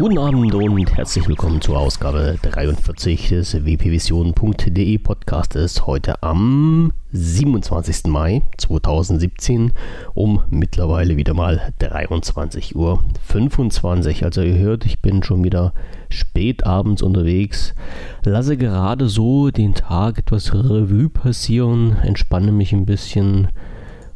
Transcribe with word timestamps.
Guten 0.00 0.18
Abend 0.18 0.54
und 0.54 0.96
herzlich 0.96 1.26
willkommen 1.26 1.60
zur 1.60 1.76
Ausgabe 1.76 2.38
43 2.40 3.30
des 3.30 3.54
wpvision.de 3.54 4.98
Podcastes 4.98 5.88
heute 5.88 6.22
am 6.22 6.92
27. 7.10 8.04
Mai 8.06 8.42
2017 8.58 9.72
um 10.14 10.44
mittlerweile 10.50 11.16
wieder 11.16 11.34
mal 11.34 11.72
23.25 11.80 12.76
Uhr. 12.76 14.24
Also 14.24 14.42
ihr 14.42 14.58
hört, 14.58 14.86
ich 14.86 15.00
bin 15.00 15.24
schon 15.24 15.42
wieder 15.42 15.72
spät 16.10 16.64
abends 16.64 17.02
unterwegs, 17.02 17.74
lasse 18.22 18.56
gerade 18.56 19.08
so 19.08 19.50
den 19.50 19.74
Tag 19.74 20.18
etwas 20.18 20.54
Revue 20.54 21.08
passieren, 21.08 21.96
entspanne 22.04 22.52
mich 22.52 22.72
ein 22.72 22.86
bisschen, 22.86 23.48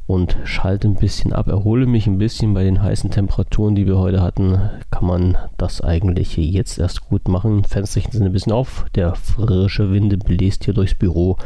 und 0.07 0.37
schalte 0.45 0.88
ein 0.88 0.97
bisschen 0.97 1.33
ab, 1.33 1.48
erhole 1.48 1.87
mich 1.87 2.06
ein 2.06 2.19
bisschen 2.19 2.55
bei 2.55 2.65
den 2.65 2.83
heißen 2.83 3.10
Temperaturen, 3.10 3.74
die 3.74 3.87
wir 3.87 3.98
heute 3.98 4.20
hatten, 4.20 4.59
kann 4.91 5.06
man 5.06 5.37
das 5.59 5.80
eigentlich 5.80 6.37
jetzt 6.37 6.79
erst 6.79 7.09
gut 7.09 7.29
machen. 7.29 7.65
Fensterchen 7.65 8.12
sind 8.12 8.24
ein 8.24 8.33
bisschen 8.33 8.52
auf, 8.52 8.84
der 8.95 9.15
frische 9.15 9.93
Wind 9.93 10.24
bläst 10.24 10.65
hier 10.65 10.74
durchs 10.74 10.95
Büro 10.95 11.37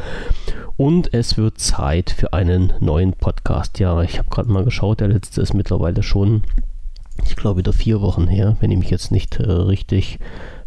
und 0.76 1.12
es 1.14 1.36
wird 1.36 1.58
Zeit 1.58 2.10
für 2.10 2.32
einen 2.32 2.72
neuen 2.80 3.12
Podcast. 3.12 3.78
Ja, 3.78 4.02
ich 4.02 4.18
habe 4.18 4.28
gerade 4.30 4.50
mal 4.50 4.64
geschaut, 4.64 5.00
der 5.00 5.08
letzte 5.08 5.40
ist 5.40 5.54
mittlerweile 5.54 6.02
schon, 6.02 6.42
ich 7.24 7.36
glaube, 7.36 7.58
wieder 7.58 7.72
vier 7.72 8.00
Wochen 8.00 8.26
her, 8.26 8.56
wenn 8.60 8.70
ich 8.70 8.78
mich 8.78 8.90
jetzt 8.90 9.10
nicht 9.10 9.40
äh, 9.40 9.50
richtig 9.50 10.18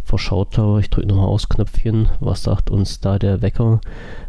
verschaut 0.09 0.57
habe. 0.57 0.79
Ich 0.79 0.89
drücke 0.89 1.07
nochmal 1.07 1.27
aus 1.27 1.49
Knöpfchen. 1.49 2.09
Was 2.19 2.43
sagt 2.43 2.71
uns 2.71 2.99
da 2.99 3.19
der 3.19 3.41
Wecker? 3.41 3.79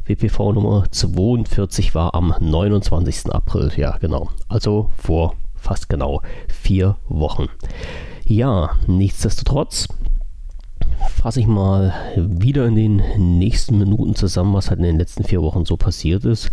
WPV 0.04 0.52
Nummer 0.52 0.84
42 0.90 1.94
war 1.94 2.14
am 2.14 2.34
29. 2.38 3.32
April. 3.32 3.72
Ja, 3.76 3.96
genau. 3.96 4.28
Also 4.48 4.90
vor 4.96 5.34
fast 5.56 5.88
genau 5.88 6.20
vier 6.48 6.96
Wochen. 7.08 7.48
Ja, 8.26 8.72
nichtsdestotrotz 8.86 9.88
fasse 11.08 11.40
ich 11.40 11.46
mal 11.46 11.92
wieder 12.16 12.66
in 12.66 12.74
den 12.74 13.02
nächsten 13.38 13.78
Minuten 13.78 14.14
zusammen, 14.14 14.54
was 14.54 14.70
halt 14.70 14.78
in 14.80 14.86
den 14.86 14.98
letzten 14.98 15.24
vier 15.24 15.42
Wochen 15.42 15.64
so 15.64 15.76
passiert 15.76 16.24
ist. 16.24 16.50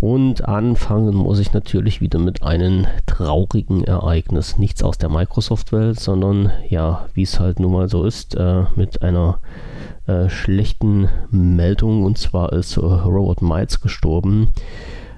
Und 0.00 0.46
anfangen 0.46 1.14
muss 1.14 1.38
ich 1.38 1.52
natürlich 1.52 2.00
wieder 2.00 2.18
mit 2.18 2.42
einem 2.42 2.86
traurigen 3.06 3.84
Ereignis. 3.84 4.58
Nichts 4.58 4.82
aus 4.82 4.98
der 4.98 5.08
Microsoft-Welt, 5.08 6.00
sondern 6.00 6.52
ja, 6.68 7.06
wie 7.14 7.22
es 7.22 7.40
halt 7.40 7.60
nun 7.60 7.72
mal 7.72 7.88
so 7.88 8.04
ist, 8.04 8.34
äh, 8.34 8.64
mit 8.74 9.02
einer 9.02 9.40
äh, 10.06 10.28
schlechten 10.28 11.08
Meldung. 11.30 12.04
Und 12.04 12.18
zwar 12.18 12.52
ist 12.52 12.76
äh, 12.76 12.80
Robert 12.80 13.42
Miles 13.42 13.80
gestorben. 13.80 14.48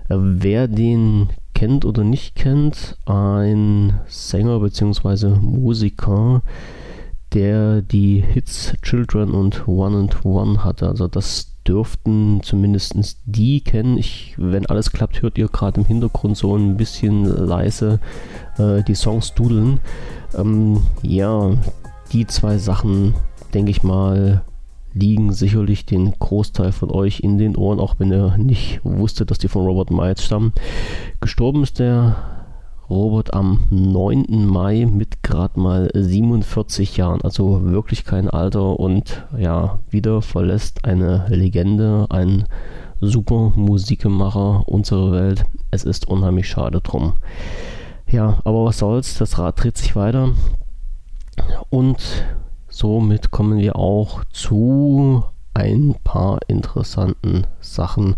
Äh, 0.09 0.17
wer 0.19 0.69
den 0.69 1.29
kennt 1.55 1.85
oder 1.85 2.05
nicht 2.05 2.37
kennt, 2.37 2.97
ein 3.07 3.99
Sänger 4.07 4.61
bzw. 4.61 5.29
Musiker, 5.41 6.43
der 7.35 7.83
die 7.83 8.21
Hits 8.21 8.75
Children 8.83 9.31
und 9.31 9.69
One 9.69 9.97
and 9.99 10.25
One 10.25 10.65
hatte. 10.65 10.89
Also 10.89 11.09
das 11.09 11.55
dürften 11.67 12.41
zumindest 12.43 13.19
die 13.27 13.61
kennen. 13.61 13.99
Ich, 13.99 14.35
wenn 14.39 14.67
alles 14.67 14.91
klappt, 14.91 15.21
hört 15.21 15.37
ihr 15.37 15.49
gerade 15.49 15.81
im 15.81 15.87
Hintergrund 15.87 16.37
so 16.37 16.57
ein 16.57 16.77
bisschen 16.77 17.25
leise 17.25 18.01
äh, 18.57 18.83
die 18.83 18.95
Songs 18.95 19.35
dudeln. 19.35 19.81
Ähm, 20.37 20.83
ja, 21.03 21.53
die 22.13 22.27
zwei 22.27 22.57
Sachen, 22.57 23.15
denke 23.53 23.71
ich 23.71 23.83
mal, 23.83 24.43
liegen 24.95 25.33
sicherlich 25.33 25.85
den 25.85 26.15
Großteil 26.19 26.73
von 26.73 26.91
euch 26.91 27.21
in 27.21 27.37
den 27.37 27.57
Ohren, 27.57 27.79
auch 27.79 27.97
wenn 27.99 28.11
ihr 28.11 28.37
nicht 28.39 28.81
wusstet, 28.83 29.31
dass 29.31 29.39
die 29.39 29.49
von 29.49 29.65
Robert 29.65 29.91
Miles 29.91 30.25
stammen. 30.25 30.53
Gestorben 31.21 31.63
ist 31.63 31.79
der 31.79 32.38
Robert 32.91 33.35
am 33.35 33.61
9. 33.71 34.47
Mai 34.47 34.87
mit 34.87 35.23
gerade 35.23 35.61
mal 35.61 35.91
47 35.93 36.97
Jahren, 36.97 37.21
also 37.21 37.65
wirklich 37.65 38.05
kein 38.05 38.31
Alter 38.31 38.81
und 38.81 39.27
ja, 39.37 39.81
wieder 39.91 40.23
verlässt 40.23 40.87
eine 40.87 41.27
Legende, 41.29 42.07
ein 42.09 42.45
super 43.01 43.53
Musikemacher 43.55 44.67
unsere 44.67 45.13
Welt. 45.13 45.45
Es 45.71 45.85
ist 45.85 46.09
unheimlich 46.09 46.49
schade 46.49 46.81
drum. 46.81 47.15
Ja, 48.11 48.39
aber 48.45 48.65
was 48.65 48.79
soll's, 48.79 49.19
das 49.19 49.39
Rad 49.39 49.63
dreht 49.63 49.77
sich 49.77 49.95
weiter 49.95 50.31
und 51.69 52.27
somit 52.69 53.31
kommen 53.31 53.59
wir 53.59 53.77
auch 53.77 54.25
zu 54.33 55.25
ein 55.53 55.95
paar 56.05 56.39
interessanten 56.49 57.47
Sachen 57.61 58.17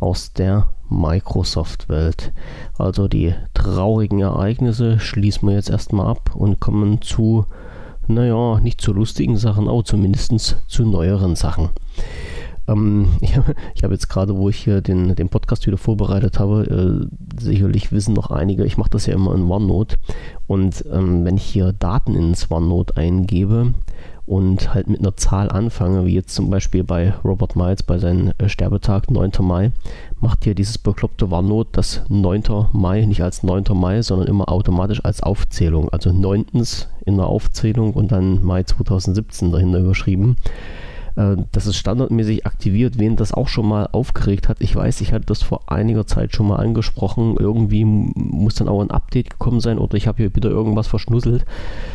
aus 0.00 0.32
der 0.32 0.68
Microsoft-Welt. 0.88 2.32
Also 2.78 3.08
die 3.08 3.34
traurigen 3.54 4.20
Ereignisse 4.20 4.98
schließen 4.98 5.48
wir 5.48 5.56
jetzt 5.56 5.70
erstmal 5.70 6.06
ab 6.06 6.30
und 6.34 6.60
kommen 6.60 7.02
zu, 7.02 7.46
naja, 8.06 8.60
nicht 8.60 8.80
zu 8.80 8.92
lustigen 8.92 9.36
Sachen, 9.36 9.68
aber 9.68 9.84
zumindest 9.84 10.56
zu 10.66 10.84
neueren 10.84 11.36
Sachen. 11.36 11.70
Ähm, 12.68 13.08
ich, 13.20 13.36
habe 13.84 13.92
jetzt 13.92 14.08
gerade, 14.08 14.36
wo 14.36 14.48
ich 14.48 14.56
hier 14.56 14.80
den, 14.80 15.14
den 15.14 15.28
Podcast 15.28 15.66
wieder 15.66 15.78
vorbereitet 15.78 16.38
habe, 16.38 17.08
äh, 17.10 17.40
sicherlich 17.40 17.92
wissen 17.92 18.14
noch 18.14 18.30
einige, 18.30 18.64
ich 18.64 18.76
mache 18.76 18.90
das 18.90 19.06
ja 19.06 19.14
immer 19.14 19.34
in 19.34 19.50
OneNote 19.50 19.96
und 20.46 20.84
ähm, 20.92 21.24
wenn 21.24 21.36
ich 21.36 21.44
hier 21.44 21.72
Daten 21.72 22.14
ins 22.14 22.50
OneNote 22.50 22.96
eingebe, 22.96 23.74
und 24.26 24.74
halt 24.74 24.88
mit 24.88 25.00
einer 25.00 25.16
Zahl 25.16 25.50
anfange, 25.50 26.04
wie 26.04 26.14
jetzt 26.14 26.34
zum 26.34 26.50
Beispiel 26.50 26.82
bei 26.82 27.14
Robert 27.24 27.54
Miles 27.54 27.84
bei 27.84 27.98
seinem 27.98 28.32
äh, 28.38 28.48
Sterbetag 28.48 29.10
9. 29.10 29.32
Mai, 29.40 29.70
macht 30.20 30.44
hier 30.44 30.54
dieses 30.54 30.78
bekloppte 30.78 31.30
OneNote 31.30 31.70
das 31.72 32.02
9. 32.08 32.42
Mai 32.72 33.04
nicht 33.06 33.22
als 33.22 33.44
9. 33.44 33.64
Mai, 33.72 34.02
sondern 34.02 34.26
immer 34.26 34.48
automatisch 34.48 35.04
als 35.04 35.22
Aufzählung. 35.22 35.88
Also 35.90 36.12
9. 36.12 36.46
in 37.04 37.16
der 37.16 37.26
Aufzählung 37.26 37.94
und 37.94 38.10
dann 38.10 38.44
Mai 38.44 38.64
2017 38.64 39.52
dahinter 39.52 39.78
überschrieben. 39.78 40.36
Äh, 41.16 41.36
das 41.52 41.66
ist 41.66 41.76
standardmäßig 41.76 42.46
aktiviert. 42.46 42.98
Wen 42.98 43.16
das 43.16 43.32
auch 43.32 43.48
schon 43.48 43.66
mal 43.66 43.88
aufgeregt 43.90 44.48
hat, 44.48 44.58
ich 44.60 44.74
weiß, 44.74 45.00
ich 45.00 45.12
hatte 45.12 45.26
das 45.26 45.42
vor 45.42 45.70
einiger 45.70 46.06
Zeit 46.06 46.34
schon 46.34 46.48
mal 46.48 46.56
angesprochen. 46.56 47.36
Irgendwie 47.38 47.84
muss 47.84 48.54
dann 48.54 48.68
auch 48.68 48.80
ein 48.80 48.90
Update 48.90 49.30
gekommen 49.30 49.60
sein 49.60 49.78
oder 49.78 49.96
ich 49.96 50.06
habe 50.06 50.18
hier 50.18 50.34
wieder 50.34 50.50
irgendwas 50.50 50.86
verschnusselt. 50.86 51.44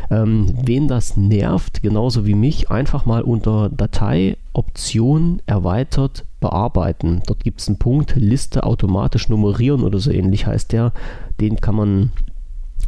Ähm, 0.09 0.53
wen 0.63 0.87
das 0.87 1.15
nervt, 1.17 1.81
genauso 1.81 2.25
wie 2.25 2.35
mich, 2.35 2.69
einfach 2.69 3.05
mal 3.05 3.21
unter 3.21 3.69
Datei, 3.69 4.37
Option, 4.53 5.41
erweitert, 5.45 6.25
bearbeiten. 6.41 7.21
Dort 7.27 7.43
gibt 7.43 7.61
es 7.61 7.67
einen 7.67 7.77
Punkt, 7.77 8.15
Liste 8.15 8.63
automatisch 8.63 9.29
nummerieren 9.29 9.83
oder 9.83 9.99
so 9.99 10.11
ähnlich 10.11 10.47
heißt 10.47 10.73
der. 10.73 10.91
Den 11.39 11.61
kann 11.61 11.75
man 11.75 12.11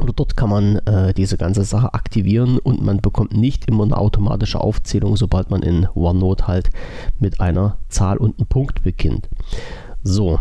oder 0.00 0.12
dort 0.12 0.36
kann 0.36 0.50
man 0.50 0.76
äh, 0.86 1.14
diese 1.14 1.36
ganze 1.36 1.64
Sache 1.64 1.94
aktivieren 1.94 2.58
und 2.58 2.82
man 2.82 3.00
bekommt 3.00 3.36
nicht 3.36 3.68
immer 3.68 3.84
eine 3.84 3.96
automatische 3.96 4.60
Aufzählung, 4.60 5.16
sobald 5.16 5.50
man 5.50 5.62
in 5.62 5.88
OneNote 5.94 6.46
halt 6.46 6.70
mit 7.18 7.40
einer 7.40 7.76
Zahl 7.88 8.16
und 8.16 8.38
einem 8.38 8.46
Punkt 8.46 8.82
beginnt. 8.82 9.28
So, 10.02 10.38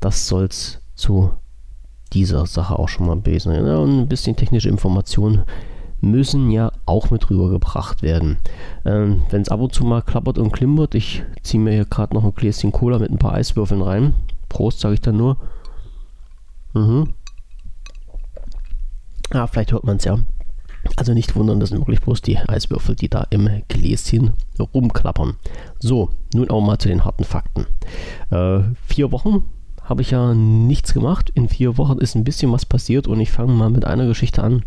das 0.00 0.26
soll 0.28 0.44
es 0.44 0.80
zu 0.94 1.30
dieser 2.12 2.46
Sache 2.46 2.78
auch 2.78 2.88
schon 2.88 3.06
mal 3.06 3.16
gewesen 3.16 3.52
sein. 3.52 3.66
Ja, 3.66 3.82
ein 3.82 4.08
bisschen 4.08 4.36
technische 4.36 4.68
Informationen 4.68 5.44
müssen 6.00 6.50
ja 6.50 6.72
auch 6.84 7.10
mit 7.10 7.30
rübergebracht 7.30 8.02
werden. 8.02 8.38
Ähm, 8.84 9.22
Wenn 9.30 9.42
es 9.42 9.48
ab 9.48 9.60
und 9.60 9.74
zu 9.74 9.84
mal 9.84 10.02
klappert 10.02 10.38
und 10.38 10.52
klimpert, 10.52 10.94
ich 10.94 11.22
ziehe 11.42 11.62
mir 11.62 11.72
hier 11.72 11.84
gerade 11.84 12.14
noch 12.14 12.24
ein 12.24 12.34
Gläschen 12.34 12.72
Cola 12.72 12.98
mit 12.98 13.10
ein 13.10 13.18
paar 13.18 13.32
Eiswürfeln 13.32 13.82
rein. 13.82 14.14
Prost, 14.48 14.80
sage 14.80 14.94
ich 14.94 15.00
dann 15.00 15.16
nur. 15.16 15.38
Mhm. 16.74 17.14
Ja, 19.32 19.46
vielleicht 19.46 19.72
hört 19.72 19.84
man 19.84 19.96
es 19.96 20.04
ja. 20.04 20.18
Also 20.96 21.14
nicht 21.14 21.34
wundern, 21.34 21.58
das 21.58 21.70
sind 21.70 21.78
wirklich 21.78 22.00
bloß 22.00 22.22
die 22.22 22.38
Eiswürfel, 22.38 22.94
die 22.94 23.08
da 23.08 23.26
im 23.30 23.48
Gläschen 23.68 24.34
rumklappern. 24.58 25.34
So, 25.80 26.10
nun 26.32 26.48
auch 26.50 26.60
mal 26.60 26.78
zu 26.78 26.88
den 26.88 27.04
harten 27.04 27.24
Fakten. 27.24 27.66
Äh, 28.30 28.60
vier 28.86 29.10
Wochen 29.10 29.42
habe 29.82 30.02
ich 30.02 30.12
ja 30.12 30.34
nichts 30.34 30.94
gemacht. 30.94 31.30
In 31.34 31.48
vier 31.48 31.78
Wochen 31.78 31.98
ist 31.98 32.14
ein 32.14 32.24
bisschen 32.24 32.52
was 32.52 32.66
passiert 32.66 33.06
und 33.06 33.20
ich 33.20 33.32
fange 33.32 33.52
mal 33.52 33.70
mit 33.70 33.84
einer 33.84 34.06
Geschichte 34.06 34.42
an. 34.42 34.64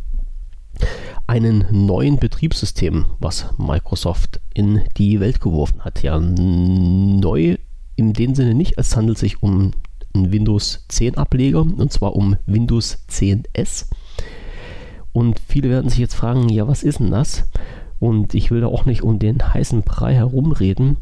Einen 1.27 1.65
neuen 1.71 2.17
Betriebssystem, 2.17 3.05
was 3.19 3.53
Microsoft 3.57 4.39
in 4.53 4.81
die 4.97 5.19
Welt 5.19 5.41
geworfen 5.41 5.81
hat. 5.81 6.01
Ja, 6.03 6.19
neu 6.19 7.57
in 7.95 8.13
dem 8.13 8.33
Sinne 8.33 8.55
nicht. 8.55 8.73
Es 8.77 8.95
handelt 8.95 9.17
sich 9.17 9.43
um 9.43 9.71
einen 10.13 10.31
Windows 10.31 10.85
10 10.87 11.17
Ableger 11.17 11.61
und 11.61 11.91
zwar 11.91 12.15
um 12.15 12.37
Windows 12.45 12.97
10S. 13.09 13.85
Und 15.13 15.39
viele 15.39 15.69
werden 15.69 15.89
sich 15.89 15.99
jetzt 15.99 16.15
fragen, 16.15 16.49
ja, 16.49 16.67
was 16.67 16.83
ist 16.83 16.99
denn 16.99 17.11
das? 17.11 17.47
Und 17.99 18.33
ich 18.33 18.51
will 18.51 18.59
da 18.61 18.67
auch 18.67 18.85
nicht 18.85 19.03
um 19.03 19.19
den 19.19 19.53
heißen 19.53 19.83
Brei 19.83 20.13
herumreden 20.13 20.97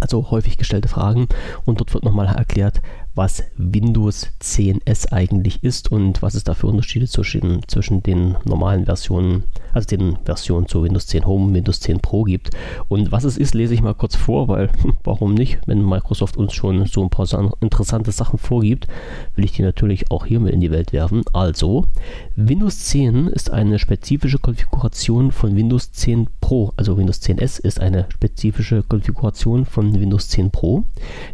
also 0.00 0.30
häufig 0.30 0.56
gestellte 0.58 0.88
Fragen 0.88 1.28
und 1.64 1.80
dort 1.80 1.94
wird 1.94 2.04
nochmal 2.04 2.26
erklärt, 2.26 2.82
was 3.18 3.42
Windows 3.56 4.28
10S 4.40 5.12
eigentlich 5.12 5.64
ist 5.64 5.90
und 5.90 6.22
was 6.22 6.34
es 6.34 6.44
da 6.44 6.54
für 6.54 6.68
Unterschiede 6.68 7.08
zwischen, 7.08 7.66
zwischen 7.66 8.00
den 8.04 8.36
normalen 8.44 8.84
Versionen, 8.84 9.42
also 9.78 9.96
den 9.96 10.18
Versionen 10.24 10.66
zu 10.66 10.82
Windows 10.82 11.06
10 11.06 11.24
Home 11.26 11.54
Windows 11.54 11.80
10 11.80 12.00
Pro 12.00 12.24
gibt. 12.24 12.50
Und 12.88 13.12
was 13.12 13.24
es 13.24 13.36
ist, 13.36 13.54
lese 13.54 13.74
ich 13.74 13.82
mal 13.82 13.94
kurz 13.94 14.16
vor, 14.16 14.48
weil 14.48 14.70
warum 15.04 15.34
nicht, 15.34 15.58
wenn 15.66 15.84
Microsoft 15.84 16.36
uns 16.36 16.52
schon 16.52 16.86
so 16.86 17.02
ein 17.02 17.10
paar 17.10 17.28
interessante 17.60 18.12
Sachen 18.12 18.38
vorgibt, 18.38 18.86
will 19.34 19.44
ich 19.44 19.52
die 19.52 19.62
natürlich 19.62 20.10
auch 20.10 20.26
hier 20.26 20.40
mit 20.40 20.52
in 20.52 20.60
die 20.60 20.70
Welt 20.70 20.92
werfen. 20.92 21.22
Also, 21.32 21.86
Windows 22.34 22.80
10 22.86 23.28
ist 23.28 23.50
eine 23.50 23.78
spezifische 23.78 24.38
Konfiguration 24.38 25.30
von 25.30 25.54
Windows 25.56 25.92
10 25.92 26.28
Pro, 26.40 26.72
also 26.76 26.96
Windows 26.96 27.20
10S 27.20 27.60
ist 27.60 27.80
eine 27.80 28.06
spezifische 28.08 28.82
Konfiguration 28.82 29.64
von 29.66 29.94
Windows 30.00 30.28
10 30.28 30.50
Pro, 30.50 30.84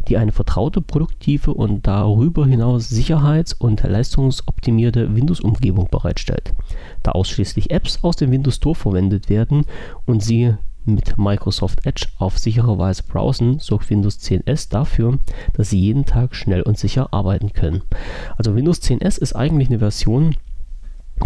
die 0.07 0.17
eine 0.17 0.31
vertraute, 0.31 0.81
produktive 0.81 1.53
und 1.53 1.87
darüber 1.87 2.45
hinaus 2.45 2.89
sicherheits- 2.89 3.53
und 3.53 3.83
leistungsoptimierte 3.83 5.15
Windows-Umgebung 5.15 5.87
bereitstellt, 5.89 6.53
da 7.03 7.11
ausschließlich 7.11 7.71
Apps 7.71 7.99
aus 8.03 8.15
dem 8.17 8.31
Windows 8.35 8.55
Store 8.55 8.75
verwendet 8.75 9.29
werden 9.29 9.65
und 10.05 10.21
sie 10.21 10.53
mit 10.85 11.17
Microsoft 11.17 11.85
Edge 11.85 12.07
auf 12.19 12.37
sichere 12.37 12.77
Weise 12.77 13.03
browsen, 13.03 13.59
sorgt 13.59 13.89
Windows 13.89 14.19
10S 14.19 14.69
dafür, 14.69 15.17
dass 15.53 15.71
Sie 15.71 15.79
jeden 15.79 16.05
Tag 16.05 16.35
schnell 16.35 16.61
und 16.61 16.77
sicher 16.77 17.11
arbeiten 17.11 17.53
können. 17.53 17.81
Also 18.37 18.55
Windows 18.55 18.81
10S 18.81 19.17
ist 19.17 19.35
eigentlich 19.35 19.69
eine 19.69 19.79
Version, 19.79 20.35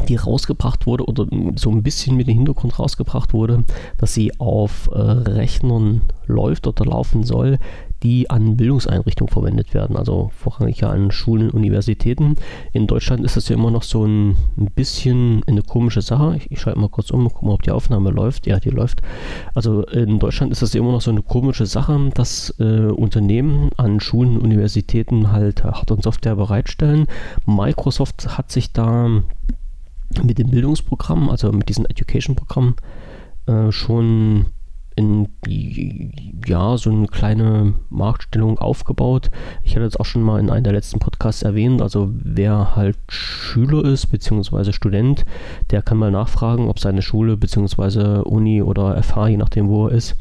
die 0.07 0.15
rausgebracht 0.15 0.85
wurde 0.85 1.06
oder 1.06 1.25
so 1.56 1.71
ein 1.71 1.83
bisschen 1.83 2.15
mit 2.15 2.27
dem 2.27 2.38
Hintergrund 2.38 2.77
rausgebracht 2.77 3.33
wurde, 3.33 3.63
dass 3.97 4.13
sie 4.13 4.39
auf 4.39 4.89
äh, 4.94 5.00
Rechnern 5.00 6.03
läuft 6.27 6.67
oder 6.67 6.85
laufen 6.85 7.23
soll, 7.23 7.57
die 8.04 8.30
an 8.30 8.56
Bildungseinrichtungen 8.56 9.31
verwendet 9.31 9.74
werden, 9.74 9.98
also 9.98 10.31
vorrangig 10.36 10.80
ja 10.81 10.90
an 10.90 11.12
Schulen 11.12 11.50
und 11.50 11.56
Universitäten. 11.56 12.36
In 12.72 12.88
Deutschland 12.88 13.24
ist 13.24 13.36
das 13.36 13.50
ja 13.50 13.56
immer 13.56 13.72
noch 13.72 13.84
so 13.84 14.06
ein, 14.06 14.38
bisschen 14.75 15.42
eine 15.48 15.62
komische 15.62 16.01
Sache. 16.01 16.36
Ich, 16.38 16.51
ich 16.51 16.62
schalte 16.62 16.80
mal 16.80 16.90
kurz 16.90 17.12
um, 17.12 17.28
guck 17.30 17.44
mal, 17.44 17.54
ob 17.54 17.63
die 17.63 17.72
Aufnahme 17.72 18.12
läuft. 18.12 18.48
Ja, 18.48 18.60
die 18.60 18.69
läuft. 18.69 19.01
Also 19.54 19.84
in 19.84 20.19
Deutschland 20.19 20.51
ist 20.51 20.62
das 20.62 20.74
ja 20.74 20.80
immer 20.80 20.92
noch 20.92 21.01
so 21.01 21.12
eine 21.12 21.22
komische 21.22 21.66
Sache, 21.66 22.10
dass 22.13 22.54
äh, 22.60 22.88
Unternehmen 22.88 23.69
an 23.78 24.00
Schulen 24.00 24.38
und 24.38 24.44
Universitäten 24.44 25.31
halt 25.31 25.63
Hard- 25.63 25.92
und 25.92 26.04
Software 26.04 26.36
bereitstellen. 26.36 27.07
Microsoft 27.45 28.38
hat 28.38 28.52
sich 28.52 28.72
da 28.72 29.10
mit 30.24 30.38
dem 30.40 30.50
Bildungsprogramm, 30.50 31.30
also 31.30 31.52
mit 31.52 31.69
diesem 31.69 31.86
Education-Programm, 31.86 32.75
äh, 33.45 33.72
schon 33.72 34.45
in 35.00 35.30
ja, 36.46 36.78
so 36.78 36.90
eine 36.90 37.07
kleine 37.07 37.74
Marktstellung 37.90 38.60
aufgebaut. 38.60 39.31
Ich 39.63 39.75
hatte 39.75 39.86
es 39.86 39.96
auch 39.96 40.06
schon 40.06 40.24
mal 40.24 40.42
in 40.42 40.50
einem 40.50 40.66
der 40.66 40.74
letzten 40.74 41.00
Podcasts 41.00 41.42
erwähnt. 41.42 41.81
Also 41.81 42.10
wer 42.12 42.75
halt 42.75 42.98
Schüler 43.07 43.86
ist, 43.86 44.07
beziehungsweise 44.07 44.74
Student, 44.74 45.25
der 45.72 45.81
kann 45.81 45.98
mal 45.98 46.12
nachfragen, 46.12 46.68
ob 46.68 46.80
seine 46.80 47.01
Schule, 47.01 47.38
beziehungsweise 47.38 48.25
Uni 48.25 48.62
oder 48.62 49.01
FH, 49.01 49.30
je 49.30 49.38
nachdem 49.38 49.69
wo 49.69 49.88
er 49.88 49.94
ist, 49.94 50.18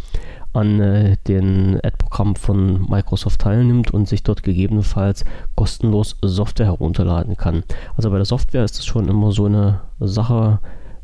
an 0.53 0.81
äh, 0.81 1.17
den 1.27 1.81
Ad-Programm 1.83 2.37
von 2.37 2.89
Microsoft 2.89 3.41
teilnimmt 3.41 3.93
und 3.93 4.07
sich 4.09 4.23
dort 4.23 4.45
gegebenenfalls 4.45 5.25
kostenlos 5.57 6.17
Software 6.23 6.67
herunterladen 6.67 7.37
kann. 7.37 7.65
Also 7.97 8.11
bei 8.11 8.17
der 8.17 8.25
Software 8.25 8.65
ist 8.65 8.79
das 8.79 8.87
schon 8.87 9.09
immer 9.09 9.33
so 9.33 9.47
eine 9.47 9.81
Sache, 9.99 10.61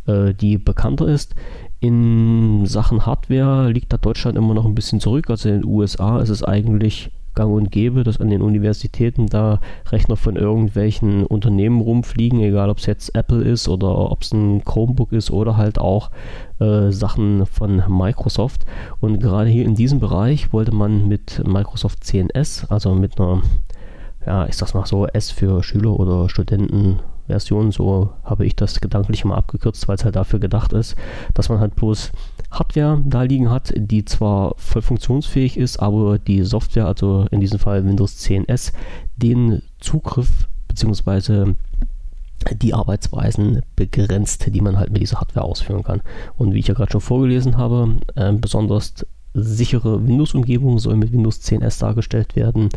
äh, 0.07 0.33
die 0.33 0.59
bekannter 0.59 1.09
ist. 1.09 1.35
In 1.85 2.65
Sachen 2.65 3.05
Hardware 3.05 3.69
liegt 3.69 3.93
da 3.93 3.99
Deutschland 3.99 4.39
immer 4.39 4.55
noch 4.55 4.65
ein 4.65 4.75
bisschen 4.75 5.01
zurück. 5.01 5.29
Also 5.29 5.51
in 5.51 5.61
den 5.61 5.67
USA 5.67 6.19
ist 6.19 6.31
es 6.31 6.43
eigentlich 6.43 7.11
gang 7.35 7.53
und 7.53 7.71
gäbe, 7.71 8.05
dass 8.05 8.23
an 8.23 8.31
den 8.31 8.41
Universitäten 8.41 9.27
da 9.27 9.61
Rechner 9.93 10.17
von 10.17 10.37
irgendwelchen 10.37 11.27
Unternehmen 11.27 11.83
rumfliegen, 11.83 12.41
egal 12.41 12.71
ob 12.71 12.79
es 12.79 12.87
jetzt 12.87 13.15
Apple 13.15 13.43
ist 13.43 13.69
oder 13.69 14.11
ob 14.11 14.23
es 14.23 14.33
ein 14.33 14.65
Chromebook 14.65 15.13
ist 15.13 15.31
oder 15.31 15.59
halt 15.59 15.79
auch 15.79 16.11
äh, 16.59 16.91
Sachen 16.91 17.45
von 17.45 17.83
Microsoft. 17.87 18.65
Und 19.01 19.21
gerade 19.21 19.51
hier 19.51 19.67
in 19.67 19.75
diesem 19.75 20.01
Bereich 20.01 20.55
wollte 20.55 20.75
man 20.75 21.07
mit 21.07 21.47
Microsoft 21.47 22.03
CNS, 22.03 22.65
also 22.71 22.95
mit 22.95 23.21
einer, 23.21 23.43
ja, 24.25 24.47
ich 24.47 24.57
sag's 24.57 24.73
mal 24.73 24.87
so, 24.87 25.07
S 25.07 25.31
für 25.31 25.63
Schüler 25.63 26.01
oder 26.01 26.31
Studenten 26.31 27.01
Version, 27.27 27.73
so 27.73 28.13
habe 28.23 28.47
ich 28.47 28.57
das 28.57 28.81
gedanklich 28.81 29.25
mal 29.25 29.37
abgekürzt, 29.37 29.89
weil 29.89 29.97
es 29.97 30.05
halt 30.05 30.17
dafür 30.17 30.39
gedacht 30.39 30.73
ist, 30.73 30.97
dass 31.33 31.49
man 31.49 31.61
halt 31.61 31.75
bloß 31.77 32.13
Hardware 32.51 33.03
da 33.05 33.23
liegen 33.23 33.51
hat, 33.51 33.73
die 33.77 34.05
zwar 34.05 34.55
voll 34.57 34.83
funktionsfähig 34.83 35.57
ist, 35.57 35.79
aber 35.79 36.19
die 36.19 36.43
Software, 36.43 36.87
also 36.87 37.27
in 37.31 37.41
diesem 37.41 37.59
Fall 37.59 37.85
Windows 37.85 38.17
10S, 38.19 38.73
den 39.17 39.63
Zugriff 39.81 40.49
bzw. 40.69 41.55
die 42.53 42.75
Arbeitsweisen 42.75 43.63
begrenzt, 43.77 44.55
die 44.55 44.61
man 44.61 44.79
halt 44.79 44.93
mit 44.93 45.03
dieser 45.03 45.21
Hardware 45.21 45.47
ausführen 45.47 45.83
kann. 45.83 46.03
Und 46.37 46.53
wie 46.53 46.59
ich 46.59 46.69
ja 46.69 46.75
gerade 46.75 46.93
schon 46.93 47.01
vorgelesen 47.01 47.57
habe, 47.57 47.97
äh, 48.15 48.33
besonders 48.33 48.95
sichere 49.35 50.07
Windows-Umgebung 50.07 50.79
soll 50.79 50.97
mit 50.97 51.13
Windows 51.13 51.41
10S 51.41 51.81
dargestellt 51.81 52.37
werden 52.37 52.69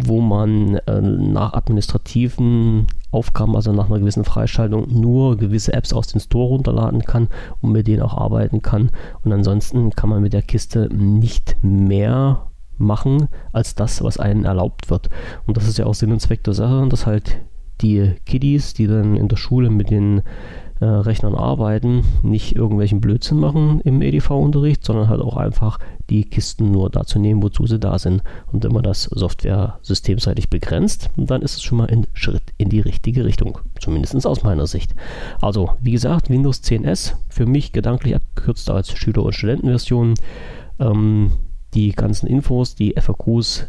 wo 0.00 0.20
man 0.20 0.76
äh, 0.86 1.00
nach 1.00 1.52
administrativen 1.52 2.86
Aufgaben, 3.10 3.54
also 3.54 3.72
nach 3.72 3.86
einer 3.86 4.00
gewissen 4.00 4.24
Freischaltung, 4.24 4.86
nur 4.88 5.36
gewisse 5.36 5.72
Apps 5.72 5.92
aus 5.92 6.08
dem 6.08 6.20
Store 6.20 6.48
runterladen 6.48 7.02
kann 7.02 7.28
und 7.60 7.72
mit 7.72 7.86
denen 7.86 8.02
auch 8.02 8.16
arbeiten 8.16 8.60
kann. 8.60 8.90
Und 9.22 9.32
ansonsten 9.32 9.90
kann 9.90 10.10
man 10.10 10.22
mit 10.22 10.32
der 10.32 10.42
Kiste 10.42 10.88
nicht 10.92 11.56
mehr 11.62 12.46
machen 12.76 13.28
als 13.52 13.76
das, 13.76 14.02
was 14.02 14.18
einen 14.18 14.44
erlaubt 14.44 14.90
wird. 14.90 15.10
Und 15.46 15.56
das 15.56 15.68
ist 15.68 15.78
ja 15.78 15.86
auch 15.86 15.94
Sinn 15.94 16.12
und 16.12 16.20
Zweck 16.20 16.42
der 16.42 16.54
Sache, 16.54 16.88
dass 16.88 17.06
halt 17.06 17.38
die 17.80 18.14
Kiddies, 18.26 18.74
die 18.74 18.86
dann 18.86 19.16
in 19.16 19.28
der 19.28 19.36
Schule 19.36 19.70
mit 19.70 19.90
den 19.90 20.22
äh, 20.80 20.84
Rechnern 20.84 21.34
arbeiten, 21.34 22.04
nicht 22.22 22.56
irgendwelchen 22.56 23.00
Blödsinn 23.00 23.38
machen 23.38 23.80
im 23.84 24.02
EDV-Unterricht, 24.02 24.84
sondern 24.84 25.08
halt 25.08 25.20
auch 25.20 25.36
einfach 25.36 25.78
die 26.10 26.24
Kisten 26.24 26.70
nur 26.70 26.90
dazu 26.90 27.18
nehmen, 27.18 27.42
wozu 27.42 27.66
sie 27.66 27.78
da 27.78 27.98
sind. 27.98 28.22
Und 28.52 28.64
wenn 28.64 28.72
man 28.72 28.82
das 28.82 29.04
Software 29.04 29.78
systemseitig 29.82 30.50
begrenzt, 30.50 31.10
dann 31.16 31.42
ist 31.42 31.54
es 31.56 31.62
schon 31.62 31.78
mal 31.78 31.88
ein 31.88 32.06
Schritt 32.12 32.42
in 32.58 32.68
die 32.68 32.80
richtige 32.80 33.24
Richtung. 33.24 33.58
Zumindest 33.80 34.26
aus 34.26 34.42
meiner 34.42 34.66
Sicht. 34.66 34.94
Also, 35.40 35.70
wie 35.80 35.92
gesagt, 35.92 36.28
Windows 36.28 36.62
10S 36.62 37.14
für 37.28 37.46
mich 37.46 37.72
gedanklich 37.72 38.16
abgekürzt 38.16 38.68
als 38.70 38.92
Schüler- 38.92 39.24
und 39.24 39.34
Studentenversion. 39.34 40.14
Ähm, 40.78 41.32
die 41.74 41.92
ganzen 41.92 42.26
Infos, 42.26 42.74
die 42.74 42.94
FAQs 42.96 43.68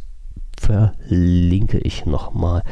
verlinke 0.58 1.80
ich 1.80 2.06
nochmal. 2.06 2.64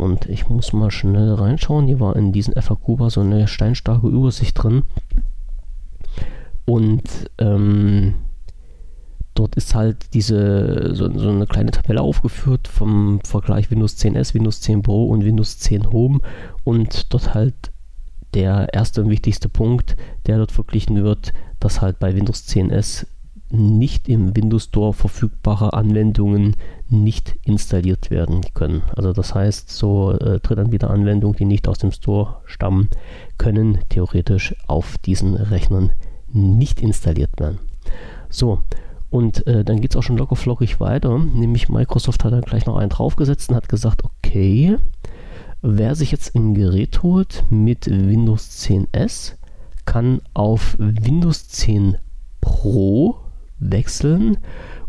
Und 0.00 0.26
ich 0.26 0.48
muss 0.48 0.72
mal 0.72 0.90
schnell 0.90 1.34
reinschauen. 1.34 1.86
Hier 1.86 2.00
war 2.00 2.16
in 2.16 2.32
diesem 2.32 2.54
FAQ 2.54 3.10
so 3.10 3.20
eine 3.20 3.46
steinstarke 3.46 4.08
Übersicht 4.08 4.60
drin. 4.60 4.82
Und 6.64 7.02
ähm, 7.38 8.14
dort 9.34 9.56
ist 9.56 9.74
halt 9.74 10.14
diese 10.14 10.94
so, 10.94 11.10
so, 11.18 11.28
eine 11.28 11.46
kleine 11.46 11.70
Tabelle 11.70 12.00
aufgeführt 12.00 12.66
vom 12.66 13.20
Vergleich 13.24 13.70
Windows 13.70 13.98
10S, 13.98 14.32
Windows 14.32 14.62
10 14.62 14.82
Pro 14.82 15.06
und 15.08 15.24
Windows 15.24 15.58
10 15.58 15.92
Home. 15.92 16.20
Und 16.64 17.12
dort 17.12 17.34
halt 17.34 17.70
der 18.32 18.72
erste 18.72 19.02
und 19.02 19.10
wichtigste 19.10 19.50
Punkt, 19.50 19.96
der 20.26 20.38
dort 20.38 20.52
verglichen 20.52 21.02
wird, 21.02 21.32
dass 21.58 21.82
halt 21.82 21.98
bei 21.98 22.14
Windows 22.14 22.48
10S 22.48 23.06
nicht 23.50 24.08
im 24.08 24.34
Windows 24.34 24.64
Store 24.64 24.94
verfügbare 24.94 25.74
Anwendungen 25.74 26.56
nicht 26.90 27.36
installiert 27.44 28.10
werden 28.10 28.40
können. 28.54 28.82
Also 28.94 29.12
das 29.12 29.34
heißt, 29.34 29.70
so 29.70 30.12
äh, 30.12 30.40
Drittanbieter-Anwendungen, 30.40 31.36
die 31.36 31.44
nicht 31.44 31.68
aus 31.68 31.78
dem 31.78 31.92
Store 31.92 32.38
stammen, 32.44 32.88
können 33.38 33.78
theoretisch 33.88 34.54
auf 34.66 34.98
diesen 34.98 35.34
Rechnern 35.34 35.92
nicht 36.32 36.80
installiert 36.80 37.38
werden. 37.38 37.58
So, 38.28 38.60
und 39.10 39.46
äh, 39.46 39.64
dann 39.64 39.80
geht 39.80 39.90
es 39.92 39.96
auch 39.96 40.02
schon 40.02 40.16
locker 40.16 40.36
flockig 40.36 40.80
weiter. 40.80 41.18
Nämlich 41.18 41.68
Microsoft 41.68 42.24
hat 42.24 42.32
dann 42.32 42.42
gleich 42.42 42.66
noch 42.66 42.76
einen 42.76 42.90
draufgesetzt 42.90 43.50
und 43.50 43.56
hat 43.56 43.68
gesagt, 43.68 44.04
okay, 44.04 44.76
wer 45.62 45.94
sich 45.94 46.12
jetzt 46.12 46.34
ein 46.34 46.54
Gerät 46.54 47.02
holt 47.02 47.44
mit 47.50 47.86
Windows 47.86 48.50
10S, 48.64 49.34
kann 49.84 50.20
auf 50.34 50.76
Windows 50.78 51.48
10 51.48 51.96
Pro 52.40 53.16
wechseln 53.58 54.38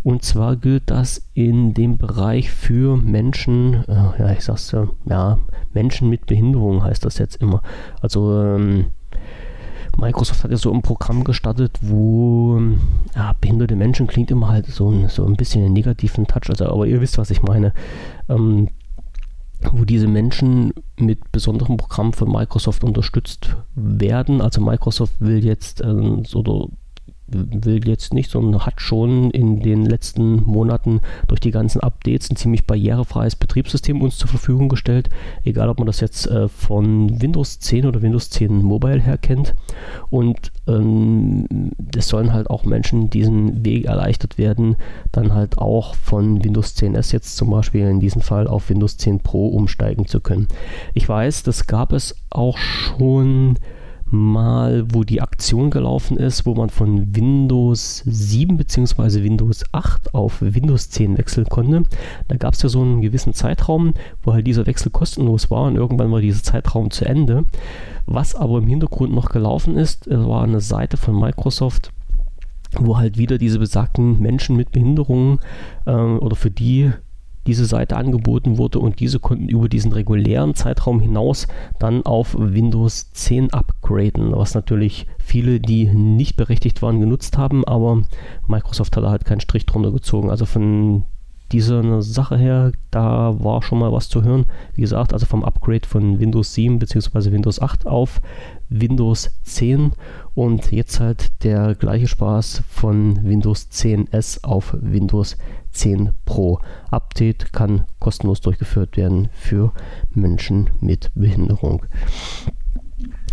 Und 0.03 0.23
zwar 0.23 0.55
gilt 0.55 0.89
das 0.89 1.29
in 1.33 1.73
dem 1.73 1.97
Bereich 1.97 2.49
für 2.49 2.97
Menschen, 2.97 3.83
äh, 3.87 4.19
ja, 4.19 4.31
ich 4.31 4.43
sag's 4.43 4.71
ja, 4.71 4.87
ja, 5.05 5.37
Menschen 5.73 6.09
mit 6.09 6.25
Behinderung 6.25 6.83
heißt 6.83 7.05
das 7.05 7.19
jetzt 7.19 7.35
immer. 7.35 7.61
Also 8.01 8.41
ähm, 8.41 8.87
Microsoft 9.97 10.43
hat 10.43 10.51
ja 10.51 10.57
so 10.57 10.73
ein 10.73 10.81
Programm 10.81 11.23
gestartet, 11.23 11.77
wo 11.81 12.59
ja, 13.15 13.35
behinderte 13.39 13.75
Menschen 13.75 14.07
klingt 14.07 14.31
immer 14.31 14.47
halt 14.47 14.65
so, 14.67 15.07
so 15.07 15.25
ein 15.25 15.35
bisschen 15.35 15.63
einen 15.63 15.73
negativen 15.73 16.25
Touch, 16.25 16.49
also 16.49 16.65
aber 16.65 16.87
ihr 16.87 17.01
wisst, 17.01 17.17
was 17.17 17.29
ich 17.29 17.43
meine. 17.43 17.73
Ähm, 18.29 18.69
wo 19.73 19.85
diese 19.85 20.07
Menschen 20.07 20.73
mit 20.97 21.31
besonderen 21.31 21.77
Programmen 21.77 22.13
von 22.13 22.31
Microsoft 22.31 22.83
unterstützt 22.83 23.55
werden. 23.75 24.41
Also 24.41 24.59
Microsoft 24.59 25.13
will 25.19 25.43
jetzt 25.45 25.81
ähm, 25.81 26.23
oder 26.33 26.67
will 27.31 27.87
jetzt 27.87 28.13
nicht, 28.13 28.29
sondern 28.29 28.65
hat 28.65 28.81
schon 28.81 29.31
in 29.31 29.61
den 29.61 29.85
letzten 29.85 30.43
Monaten 30.43 31.01
durch 31.27 31.39
die 31.39 31.51
ganzen 31.51 31.81
Updates 31.81 32.29
ein 32.29 32.35
ziemlich 32.35 32.65
barrierefreies 32.65 33.35
Betriebssystem 33.35 34.01
uns 34.01 34.17
zur 34.17 34.29
Verfügung 34.29 34.69
gestellt. 34.69 35.09
Egal, 35.43 35.69
ob 35.69 35.79
man 35.79 35.87
das 35.87 35.99
jetzt 35.99 36.27
äh, 36.27 36.47
von 36.47 37.21
Windows 37.21 37.59
10 37.59 37.85
oder 37.85 38.01
Windows 38.01 38.29
10 38.29 38.61
Mobile 38.61 38.99
her 38.99 39.17
kennt. 39.17 39.55
Und 40.09 40.51
ähm, 40.67 41.71
es 41.95 42.07
sollen 42.07 42.33
halt 42.33 42.49
auch 42.49 42.65
Menschen 42.65 43.09
diesen 43.09 43.65
Weg 43.65 43.85
erleichtert 43.85 44.37
werden, 44.37 44.75
dann 45.11 45.33
halt 45.33 45.57
auch 45.57 45.95
von 45.95 46.43
Windows 46.43 46.75
10S 46.75 47.13
jetzt 47.13 47.37
zum 47.37 47.49
Beispiel 47.49 47.87
in 47.87 47.99
diesem 47.99 48.21
Fall 48.21 48.47
auf 48.47 48.69
Windows 48.69 48.97
10 48.97 49.19
Pro 49.19 49.47
umsteigen 49.47 50.05
zu 50.05 50.19
können. 50.19 50.47
Ich 50.93 51.07
weiß, 51.07 51.43
das 51.43 51.67
gab 51.67 51.93
es 51.93 52.15
auch 52.29 52.57
schon 52.57 53.57
mal, 54.11 54.85
wo 54.91 55.03
die 55.03 55.21
Aktion 55.21 55.69
gelaufen 55.69 56.17
ist, 56.17 56.45
wo 56.45 56.53
man 56.53 56.69
von 56.69 57.15
Windows 57.15 58.03
7 58.05 58.57
bzw. 58.57 59.23
Windows 59.23 59.63
8 59.71 60.13
auf 60.13 60.41
Windows 60.41 60.89
10 60.89 61.17
wechseln 61.17 61.47
konnte. 61.47 61.83
Da 62.27 62.35
gab 62.35 62.53
es 62.53 62.61
ja 62.61 62.69
so 62.69 62.81
einen 62.81 63.01
gewissen 63.01 63.33
Zeitraum, 63.33 63.93
wo 64.23 64.33
halt 64.33 64.47
dieser 64.47 64.65
Wechsel 64.65 64.91
kostenlos 64.91 65.49
war 65.49 65.63
und 65.63 65.75
irgendwann 65.75 66.11
war 66.11 66.21
dieser 66.21 66.43
Zeitraum 66.43 66.91
zu 66.91 67.05
Ende. 67.05 67.45
Was 68.05 68.35
aber 68.35 68.57
im 68.57 68.67
Hintergrund 68.67 69.13
noch 69.13 69.29
gelaufen 69.29 69.77
ist, 69.77 70.09
war 70.09 70.43
eine 70.43 70.61
Seite 70.61 70.97
von 70.97 71.19
Microsoft, 71.19 71.91
wo 72.77 72.97
halt 72.97 73.17
wieder 73.17 73.37
diese 73.37 73.59
besagten 73.59 74.19
Menschen 74.19 74.57
mit 74.57 74.71
Behinderungen 74.71 75.39
äh, 75.85 75.91
oder 75.91 76.35
für 76.35 76.51
die 76.51 76.91
diese 77.47 77.65
Seite 77.65 77.97
angeboten 77.97 78.57
wurde 78.57 78.79
und 78.79 78.99
diese 78.99 79.19
konnten 79.19 79.49
über 79.49 79.67
diesen 79.67 79.91
regulären 79.91 80.53
Zeitraum 80.53 80.99
hinaus 80.99 81.47
dann 81.79 82.05
auf 82.05 82.35
Windows 82.37 83.11
10 83.13 83.53
upgraden, 83.53 84.31
was 84.35 84.53
natürlich 84.53 85.07
viele, 85.17 85.59
die 85.59 85.85
nicht 85.85 86.35
berechtigt 86.35 86.81
waren, 86.81 86.99
genutzt 86.99 87.37
haben, 87.37 87.65
aber 87.65 88.03
Microsoft 88.47 88.95
hat 88.95 89.03
da 89.03 89.09
halt 89.09 89.25
keinen 89.25 89.41
Strich 89.41 89.65
drunter 89.65 89.91
gezogen. 89.91 90.29
Also 90.29 90.45
von 90.45 91.05
dieser 91.51 92.01
Sache 92.01 92.37
her, 92.37 92.71
da 92.91 93.35
war 93.43 93.61
schon 93.61 93.79
mal 93.79 93.91
was 93.91 94.09
zu 94.09 94.23
hören. 94.23 94.45
Wie 94.75 94.81
gesagt, 94.81 95.13
also 95.13 95.25
vom 95.25 95.43
Upgrade 95.43 95.87
von 95.87 96.19
Windows 96.19 96.53
7 96.53 96.79
bzw. 96.79 97.31
Windows 97.31 97.61
8 97.61 97.87
auf 97.87 98.21
Windows 98.69 99.31
10 99.43 99.91
und 100.33 100.71
jetzt 100.71 100.99
halt 100.99 101.43
der 101.43 101.75
gleiche 101.75 102.07
Spaß 102.07 102.63
von 102.69 103.23
Windows 103.23 103.69
10S 103.71 104.43
auf 104.43 104.75
Windows 104.79 105.37
10 105.71 106.11
Pro. 106.25 106.59
Update 106.89 107.53
kann 107.53 107.85
kostenlos 107.99 108.41
durchgeführt 108.41 108.97
werden 108.97 109.29
für 109.33 109.71
Menschen 110.13 110.69
mit 110.79 111.11
Behinderung. 111.15 111.85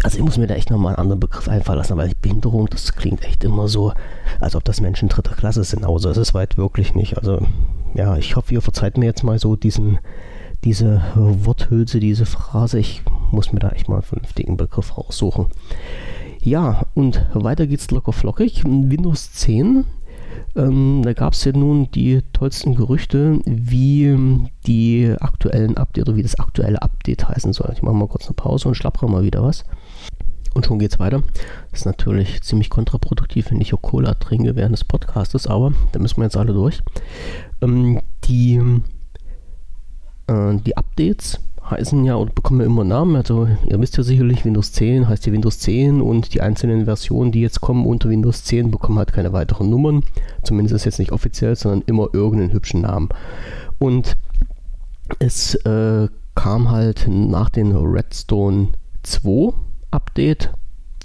Also 0.02 0.18
ich 0.18 0.24
muss 0.24 0.38
mir 0.38 0.46
da 0.46 0.54
echt 0.54 0.70
nochmal 0.70 0.94
einen 0.94 1.02
anderen 1.02 1.20
Begriff 1.20 1.48
einfallen 1.48 1.78
lassen, 1.78 1.96
weil 1.96 2.12
Behinderung, 2.22 2.66
das 2.70 2.94
klingt 2.94 3.24
echt 3.24 3.42
immer 3.42 3.66
so, 3.66 3.92
als 4.40 4.54
ob 4.54 4.64
das 4.64 4.80
Menschen 4.80 5.08
dritter 5.08 5.34
Klasse 5.34 5.64
sind. 5.64 5.84
Also 5.84 6.08
es 6.08 6.16
ist 6.16 6.34
weit 6.34 6.56
wirklich 6.56 6.94
nicht. 6.94 7.18
Also 7.18 7.44
ja, 7.94 8.16
ich 8.16 8.36
hoffe, 8.36 8.54
ihr 8.54 8.62
verzeiht 8.62 8.96
mir 8.96 9.06
jetzt 9.06 9.24
mal 9.24 9.38
so 9.38 9.56
diesen, 9.56 9.98
diese 10.64 11.02
Worthülse, 11.16 11.98
diese 11.98 12.26
Phrase. 12.26 12.78
Ich 12.78 13.02
muss 13.32 13.52
mir 13.52 13.58
da 13.58 13.70
echt 13.70 13.88
mal 13.88 13.96
einen 13.96 14.04
vernünftigen 14.04 14.56
Begriff 14.56 14.96
raussuchen. 14.96 15.46
Ja, 16.40 16.86
und 16.94 17.26
weiter 17.34 17.66
geht's 17.66 17.90
locker 17.90 18.12
flockig. 18.12 18.64
Windows 18.64 19.32
10. 19.32 19.84
Ähm, 20.56 21.02
da 21.04 21.12
gab 21.12 21.32
es 21.32 21.44
ja 21.44 21.52
nun 21.52 21.90
die 21.90 22.22
tollsten 22.32 22.74
Gerüchte, 22.74 23.40
wie 23.44 24.48
die 24.66 25.14
aktuellen 25.20 25.76
Update 25.76 26.08
oder 26.08 26.16
wie 26.16 26.22
das 26.22 26.38
aktuelle 26.38 26.80
Update 26.82 27.28
heißen 27.28 27.52
soll. 27.52 27.70
Ich 27.74 27.82
mache 27.82 27.94
mal 27.94 28.08
kurz 28.08 28.26
eine 28.26 28.34
Pause 28.34 28.68
und 28.68 28.74
schlappere 28.74 29.10
mal 29.10 29.24
wieder 29.24 29.42
was. 29.42 29.64
Und 30.54 30.66
schon 30.66 30.78
geht's 30.78 30.98
weiter. 30.98 31.22
Das 31.70 31.80
ist 31.80 31.86
natürlich 31.86 32.42
ziemlich 32.42 32.70
kontraproduktiv, 32.70 33.50
wenn 33.50 33.60
ich 33.60 33.74
auch 33.74 33.82
Cola 33.82 34.14
trinke 34.14 34.56
während 34.56 34.72
des 34.72 34.84
Podcastes, 34.84 35.46
aber 35.46 35.72
da 35.92 35.98
müssen 35.98 36.16
wir 36.16 36.24
jetzt 36.24 36.36
alle 36.36 36.52
durch. 36.52 36.80
Ähm, 37.60 38.00
die, 38.24 38.60
äh, 40.26 40.56
die 40.56 40.76
Updates 40.76 41.40
heißen 41.70 42.04
ja 42.04 42.14
und 42.14 42.34
bekommen 42.34 42.60
immer 42.60 42.84
Namen. 42.84 43.16
Also 43.16 43.48
ihr 43.66 43.80
wisst 43.80 43.96
ja 43.96 44.02
sicherlich, 44.02 44.44
Windows 44.44 44.72
10 44.72 45.08
heißt 45.08 45.26
ja 45.26 45.32
Windows 45.32 45.58
10 45.58 46.00
und 46.00 46.34
die 46.34 46.40
einzelnen 46.40 46.84
Versionen, 46.84 47.32
die 47.32 47.40
jetzt 47.40 47.60
kommen 47.60 47.86
unter 47.86 48.08
Windows 48.08 48.44
10, 48.44 48.70
bekommen 48.70 48.98
halt 48.98 49.12
keine 49.12 49.32
weiteren 49.32 49.70
Nummern. 49.70 50.02
Zumindest 50.42 50.84
jetzt 50.84 50.98
nicht 50.98 51.12
offiziell, 51.12 51.56
sondern 51.56 51.82
immer 51.86 52.08
irgendeinen 52.12 52.52
hübschen 52.52 52.82
Namen. 52.82 53.08
Und 53.78 54.16
es 55.18 55.54
äh, 55.66 56.08
kam 56.34 56.70
halt 56.70 57.06
nach 57.08 57.48
den 57.48 57.74
Redstone 57.74 58.68
2 59.02 59.52
Update 59.90 60.52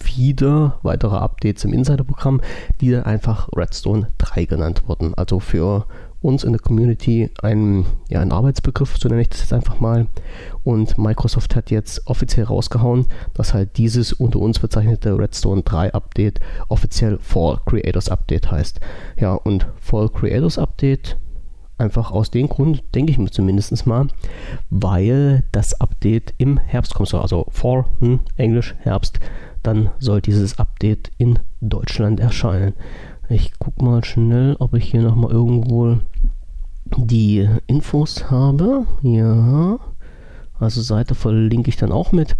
wieder 0.03 0.79
weitere 0.83 1.15
Updates 1.15 1.63
im 1.63 1.73
Insider-Programm, 1.73 2.41
die 2.81 2.91
dann 2.91 3.03
einfach 3.03 3.49
Redstone 3.55 4.09
3 4.17 4.45
genannt 4.45 4.83
wurden. 4.87 5.13
Also 5.13 5.39
für 5.39 5.85
uns 6.21 6.43
in 6.43 6.53
der 6.53 6.61
Community 6.61 7.29
ein, 7.41 7.85
ja, 8.09 8.21
ein 8.21 8.31
Arbeitsbegriff, 8.31 8.97
so 8.97 9.09
nenne 9.09 9.21
ich 9.21 9.29
das 9.29 9.41
jetzt 9.41 9.53
einfach 9.53 9.79
mal. 9.79 10.07
Und 10.63 10.97
Microsoft 10.97 11.55
hat 11.55 11.71
jetzt 11.71 12.07
offiziell 12.07 12.45
rausgehauen, 12.45 13.07
dass 13.33 13.53
halt 13.53 13.77
dieses 13.77 14.13
unter 14.13 14.39
uns 14.39 14.59
bezeichnete 14.59 15.17
Redstone 15.17 15.63
3 15.63 15.93
Update 15.93 16.39
offiziell 16.69 17.19
Fall 17.19 17.59
Creators 17.65 18.09
Update 18.09 18.49
heißt. 18.51 18.79
Ja, 19.17 19.33
und 19.33 19.67
Fall 19.79 20.09
Creators 20.09 20.57
Update 20.57 21.17
einfach 21.77 22.11
aus 22.11 22.31
dem 22.31 22.49
Grund, 22.49 22.83
denke 22.95 23.11
ich 23.11 23.17
mir 23.17 23.31
zumindest 23.31 23.85
mal, 23.85 24.07
weil 24.69 25.43
das 25.51 25.79
Update 25.81 26.33
im 26.37 26.57
Herbst 26.57 26.93
kommt, 26.93 27.13
also 27.13 27.45
Fall, 27.49 27.85
hm, 27.99 28.21
Englisch, 28.37 28.75
Herbst, 28.79 29.19
dann 29.63 29.89
soll 29.99 30.21
dieses 30.21 30.59
Update 30.59 31.11
in 31.17 31.39
Deutschland 31.61 32.19
erscheinen. 32.19 32.73
Ich 33.29 33.57
gucke 33.59 33.83
mal 33.83 34.03
schnell, 34.03 34.55
ob 34.59 34.73
ich 34.73 34.91
hier 34.91 35.01
nochmal 35.01 35.31
irgendwo 35.31 35.97
die 36.97 37.49
Infos 37.67 38.29
habe. 38.29 38.85
Ja, 39.01 39.79
also 40.63 40.81
Seite 40.81 41.15
verlinke 41.15 41.69
ich 41.69 41.77
dann 41.77 41.91
auch 41.91 42.11
mit. 42.11 42.35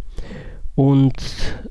Und 0.75 1.13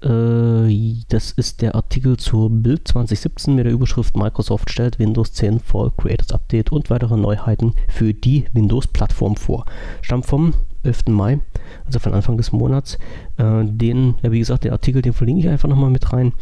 äh, 0.04 1.02
das 1.09 1.32
ist 1.32 1.61
der 1.61 1.75
Artikel 1.75 2.16
zur 2.18 2.50
Bild 2.50 2.87
2017 2.87 3.54
mit 3.54 3.64
der 3.66 3.73
Überschrift 3.73 4.16
Microsoft 4.16 4.71
stellt 4.71 5.00
Windows 5.00 5.32
10 5.32 5.59
Fall 5.59 5.90
Creators 5.97 6.30
Update 6.30 6.71
und 6.71 6.88
weitere 6.88 7.16
Neuheiten 7.16 7.75
für 7.88 8.14
die 8.14 8.44
Windows-Plattform 8.52 9.35
vor. 9.35 9.64
Stammt 10.02 10.26
vom 10.26 10.54
11. 10.85 11.06
Mai, 11.09 11.40
also 11.85 11.99
von 11.99 12.14
Anfang 12.14 12.37
des 12.37 12.52
Monats. 12.52 12.97
Äh, 13.38 13.64
den, 13.64 14.14
ja 14.23 14.30
wie 14.30 14.38
gesagt, 14.38 14.64
den 14.64 14.73
Artikel, 14.73 15.02
den 15.02 15.14
verlinke 15.14 15.40
ich 15.40 15.49
einfach 15.49 15.68
nochmal 15.68 15.90
mit 15.90 16.12
rein. 16.12 16.32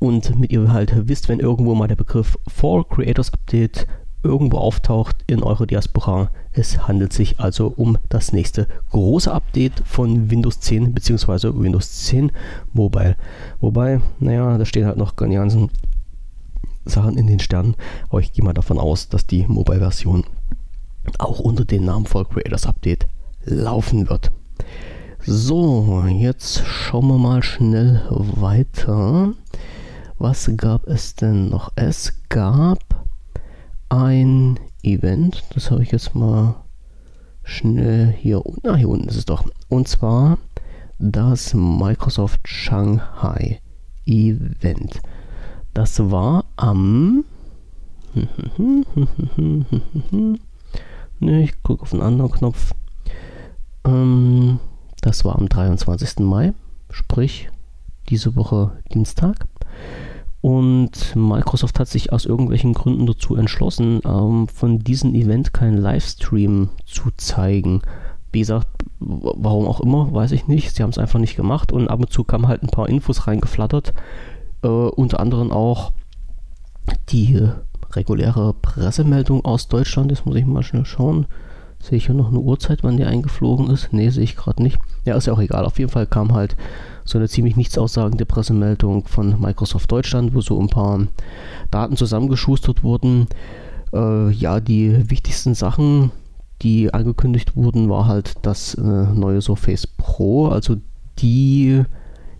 Und 0.00 0.36
mit 0.38 0.50
ihr 0.50 0.72
halt 0.72 1.08
wisst, 1.08 1.28
wenn 1.28 1.38
irgendwo 1.38 1.76
mal 1.76 1.88
der 1.88 1.96
Begriff 1.96 2.36
Fall 2.48 2.84
Creators 2.84 3.32
Update 3.32 3.86
irgendwo 4.24 4.58
auftaucht 4.58 5.22
in 5.26 5.42
eurer 5.42 5.66
Diaspora. 5.66 6.30
Es 6.52 6.88
handelt 6.88 7.12
sich 7.12 7.38
also 7.38 7.72
um 7.76 7.98
das 8.08 8.32
nächste 8.32 8.66
große 8.90 9.32
Update 9.32 9.82
von 9.84 10.30
Windows 10.30 10.60
10 10.60 10.94
bzw. 10.94 11.52
Windows 11.54 12.04
10 12.04 12.32
Mobile. 12.72 13.16
Wobei, 13.60 14.00
naja, 14.18 14.58
da 14.58 14.64
stehen 14.64 14.86
halt 14.86 14.96
noch 14.96 15.12
die 15.12 15.34
ganzen 15.34 15.70
Sachen 16.84 17.16
in 17.16 17.26
den 17.26 17.40
Sternen, 17.40 17.76
aber 18.08 18.20
ich 18.20 18.32
gehe 18.32 18.44
mal 18.44 18.52
davon 18.52 18.78
aus, 18.78 19.08
dass 19.08 19.26
die 19.26 19.46
Mobile-Version 19.46 20.24
auch 21.18 21.38
unter 21.38 21.64
dem 21.64 21.84
Namen 21.84 22.06
Fall 22.06 22.24
Creators 22.24 22.66
Update 22.66 23.06
laufen 23.44 24.08
wird. 24.08 24.32
So, 25.26 26.04
jetzt 26.06 26.62
schauen 26.66 27.08
wir 27.08 27.18
mal 27.18 27.42
schnell 27.42 28.02
weiter. 28.10 29.32
Was 30.18 30.50
gab 30.56 30.86
es 30.86 31.14
denn 31.14 31.48
noch? 31.48 31.72
Es 31.76 32.12
gab 32.28 32.78
ein 34.02 34.58
Event, 34.82 35.44
das 35.54 35.70
habe 35.70 35.82
ich 35.82 35.92
jetzt 35.92 36.14
mal 36.14 36.56
schnell 37.42 38.14
hier 38.18 38.44
unten, 38.44 38.68
ah, 38.68 38.76
hier 38.76 38.88
unten 38.88 39.08
ist 39.08 39.16
es 39.16 39.24
doch. 39.24 39.44
Und 39.68 39.88
zwar 39.88 40.38
das 40.98 41.54
Microsoft 41.54 42.48
Shanghai 42.48 43.60
Event. 44.06 45.00
Das 45.72 46.10
war 46.10 46.44
am 46.56 47.24
ne, 51.18 51.42
ich 51.42 51.62
gucke 51.62 51.82
auf 51.82 51.92
einen 51.92 52.02
anderen 52.02 52.30
Knopf. 52.30 52.72
Ähm, 53.84 54.60
das 55.00 55.24
war 55.24 55.36
am 55.36 55.48
23. 55.48 56.20
Mai, 56.20 56.52
sprich 56.90 57.50
diese 58.08 58.36
Woche 58.36 58.72
Dienstag. 58.92 59.46
Und 60.44 61.16
Microsoft 61.16 61.80
hat 61.80 61.88
sich 61.88 62.12
aus 62.12 62.26
irgendwelchen 62.26 62.74
Gründen 62.74 63.06
dazu 63.06 63.34
entschlossen, 63.34 64.02
ähm, 64.04 64.46
von 64.46 64.78
diesem 64.78 65.14
Event 65.14 65.54
keinen 65.54 65.78
Livestream 65.78 66.68
zu 66.84 67.10
zeigen. 67.16 67.80
Wie 68.30 68.40
gesagt, 68.40 68.66
warum 69.00 69.66
auch 69.66 69.80
immer, 69.80 70.12
weiß 70.12 70.32
ich 70.32 70.46
nicht. 70.46 70.76
Sie 70.76 70.82
haben 70.82 70.90
es 70.90 70.98
einfach 70.98 71.18
nicht 71.18 71.36
gemacht 71.36 71.72
und 71.72 71.88
ab 71.88 72.00
und 72.00 72.12
zu 72.12 72.24
kamen 72.24 72.46
halt 72.46 72.62
ein 72.62 72.68
paar 72.68 72.90
Infos 72.90 73.26
reingeflattert. 73.26 73.94
Äh, 74.62 74.68
unter 74.68 75.18
anderem 75.18 75.50
auch 75.50 75.92
die 77.08 77.48
reguläre 77.92 78.52
Pressemeldung 78.52 79.46
aus 79.46 79.68
Deutschland. 79.68 80.10
Jetzt 80.10 80.26
muss 80.26 80.36
ich 80.36 80.44
mal 80.44 80.62
schnell 80.62 80.84
schauen. 80.84 81.24
Sehe 81.80 81.96
ich 81.96 82.04
hier 82.04 82.14
noch 82.14 82.28
eine 82.28 82.40
Uhrzeit, 82.40 82.84
wann 82.84 82.98
die 82.98 83.04
eingeflogen 83.04 83.70
ist? 83.70 83.94
Ne, 83.94 84.10
sehe 84.10 84.24
ich 84.24 84.36
gerade 84.36 84.62
nicht. 84.62 84.78
Ja, 85.06 85.16
ist 85.16 85.26
ja 85.26 85.32
auch 85.32 85.40
egal. 85.40 85.64
Auf 85.64 85.78
jeden 85.78 85.90
Fall 85.90 86.06
kam 86.06 86.34
halt 86.34 86.54
so 87.04 87.18
eine 87.18 87.28
ziemlich 87.28 87.56
nichtssaussagende 87.56 88.26
Pressemeldung 88.26 89.06
von 89.06 89.40
Microsoft 89.40 89.90
Deutschland, 89.90 90.34
wo 90.34 90.40
so 90.40 90.58
ein 90.60 90.68
paar 90.68 91.06
Daten 91.70 91.96
zusammengeschustert 91.96 92.82
wurden. 92.82 93.26
Äh, 93.92 94.30
ja, 94.30 94.60
die 94.60 95.10
wichtigsten 95.10 95.54
Sachen, 95.54 96.10
die 96.62 96.92
angekündigt 96.92 97.56
wurden, 97.56 97.88
war 97.88 98.06
halt 98.06 98.34
das 98.42 98.74
äh, 98.74 98.82
neue 98.82 99.40
Surface 99.40 99.86
Pro, 99.86 100.48
also 100.48 100.76
die 101.18 101.84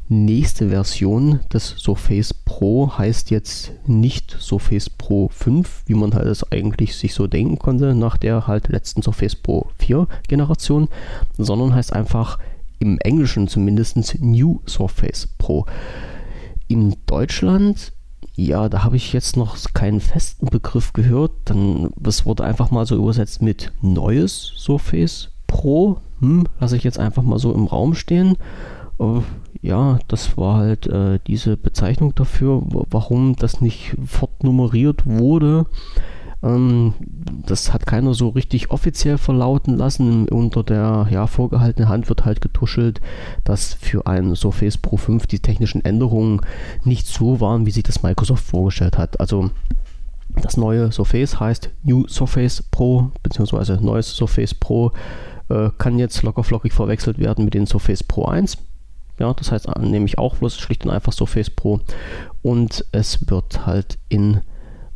nächste 0.08 0.68
Version 0.68 1.40
des 1.52 1.68
Surface 1.78 2.34
Pro 2.34 2.92
heißt 2.96 3.30
jetzt 3.30 3.72
nicht 3.86 4.36
Surface 4.38 4.90
Pro 4.90 5.28
5, 5.28 5.84
wie 5.86 5.94
man 5.94 6.14
halt 6.14 6.26
es 6.26 6.50
eigentlich 6.52 6.96
sich 6.96 7.14
so 7.14 7.26
denken 7.26 7.58
konnte 7.58 7.94
nach 7.94 8.16
der 8.16 8.46
halt 8.46 8.68
letzten 8.68 9.02
Surface 9.02 9.34
Pro 9.34 9.68
4 9.78 10.06
Generation, 10.28 10.88
sondern 11.38 11.74
heißt 11.74 11.92
einfach 11.92 12.38
im 12.78 12.98
Englischen 12.98 13.48
zumindest 13.48 14.20
New 14.20 14.60
Surface 14.66 15.28
Pro. 15.38 15.66
In 16.68 16.96
Deutschland, 17.06 17.92
ja, 18.34 18.68
da 18.68 18.82
habe 18.82 18.96
ich 18.96 19.12
jetzt 19.12 19.36
noch 19.36 19.56
keinen 19.74 20.00
festen 20.00 20.46
Begriff 20.46 20.92
gehört. 20.92 21.32
Dann, 21.44 21.90
das 21.96 22.26
wurde 22.26 22.44
einfach 22.44 22.70
mal 22.70 22.86
so 22.86 22.96
übersetzt 22.96 23.42
mit 23.42 23.72
neues 23.80 24.52
Surface 24.56 25.30
Pro. 25.46 25.98
Hm, 26.20 26.46
lasse 26.58 26.76
ich 26.76 26.84
jetzt 26.84 26.98
einfach 26.98 27.22
mal 27.22 27.38
so 27.38 27.52
im 27.52 27.66
Raum 27.66 27.94
stehen. 27.94 28.36
Uh, 28.98 29.22
ja, 29.60 29.98
das 30.08 30.36
war 30.36 30.58
halt 30.58 30.86
äh, 30.86 31.18
diese 31.26 31.56
Bezeichnung 31.56 32.14
dafür, 32.14 32.62
warum 32.64 33.34
das 33.36 33.60
nicht 33.60 33.96
fortnummeriert 34.06 35.06
wurde. 35.06 35.66
Ähm, 36.44 36.94
das 37.46 37.72
hat 37.72 37.86
keiner 37.86 38.14
so 38.14 38.28
richtig 38.28 38.70
offiziell 38.70 39.18
verlauten 39.18 39.76
lassen. 39.76 40.28
Unter 40.28 40.62
der 40.62 41.08
ja, 41.10 41.26
vorgehaltenen 41.26 41.88
Hand 41.88 42.08
wird 42.08 42.24
halt 42.24 42.40
getuschelt, 42.40 43.00
dass 43.44 43.74
für 43.74 44.06
ein 44.06 44.34
Surface 44.36 44.78
Pro 44.78 44.96
5 44.96 45.26
die 45.26 45.40
technischen 45.40 45.84
Änderungen 45.84 46.40
nicht 46.84 47.06
so 47.06 47.40
waren, 47.40 47.66
wie 47.66 47.70
sich 47.70 47.82
das 47.82 48.02
Microsoft 48.02 48.44
vorgestellt 48.44 48.98
hat. 48.98 49.18
Also 49.20 49.50
das 50.42 50.56
neue 50.56 50.92
Surface 50.92 51.40
heißt 51.40 51.70
New 51.82 52.06
Surface 52.08 52.62
Pro, 52.70 53.10
beziehungsweise 53.22 53.78
neues 53.80 54.14
Surface 54.14 54.54
Pro 54.54 54.92
äh, 55.48 55.70
kann 55.78 55.98
jetzt 55.98 56.22
lockerflockig 56.22 56.72
verwechselt 56.72 57.18
werden 57.18 57.44
mit 57.44 57.54
dem 57.54 57.66
Surface 57.66 58.02
Pro 58.02 58.26
1. 58.26 58.58
Ja, 59.18 59.32
das 59.32 59.52
heißt 59.52 59.68
nämlich 59.78 60.18
auch 60.18 60.36
bloß 60.36 60.58
schlicht 60.58 60.84
und 60.84 60.90
einfach 60.90 61.12
Surface 61.12 61.50
Pro. 61.50 61.80
Und 62.42 62.84
es 62.90 63.30
wird 63.30 63.64
halt 63.64 63.98
in 64.08 64.40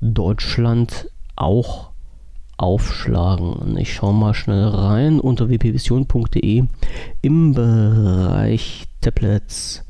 Deutschland 0.00 1.08
auch 1.38 1.90
aufschlagen. 2.56 3.76
Ich 3.78 3.94
schaue 3.94 4.12
mal 4.12 4.34
schnell 4.34 4.64
rein 4.64 5.20
unter 5.20 5.48
wpvision.de. 5.48 6.64
Im 7.22 7.54
Bereich 7.54 8.86
Tablets 9.00 9.84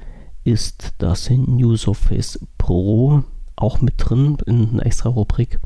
ist 0.45 0.93
das 0.99 1.31
New 1.31 1.77
Surface 1.77 2.39
Pro 2.59 3.25
auch 3.57 3.81
mit 3.81 3.95
drin 3.97 4.37
in 4.47 4.71
einer 4.71 4.87
extra 4.87 5.09
Rubrik. 5.09 5.59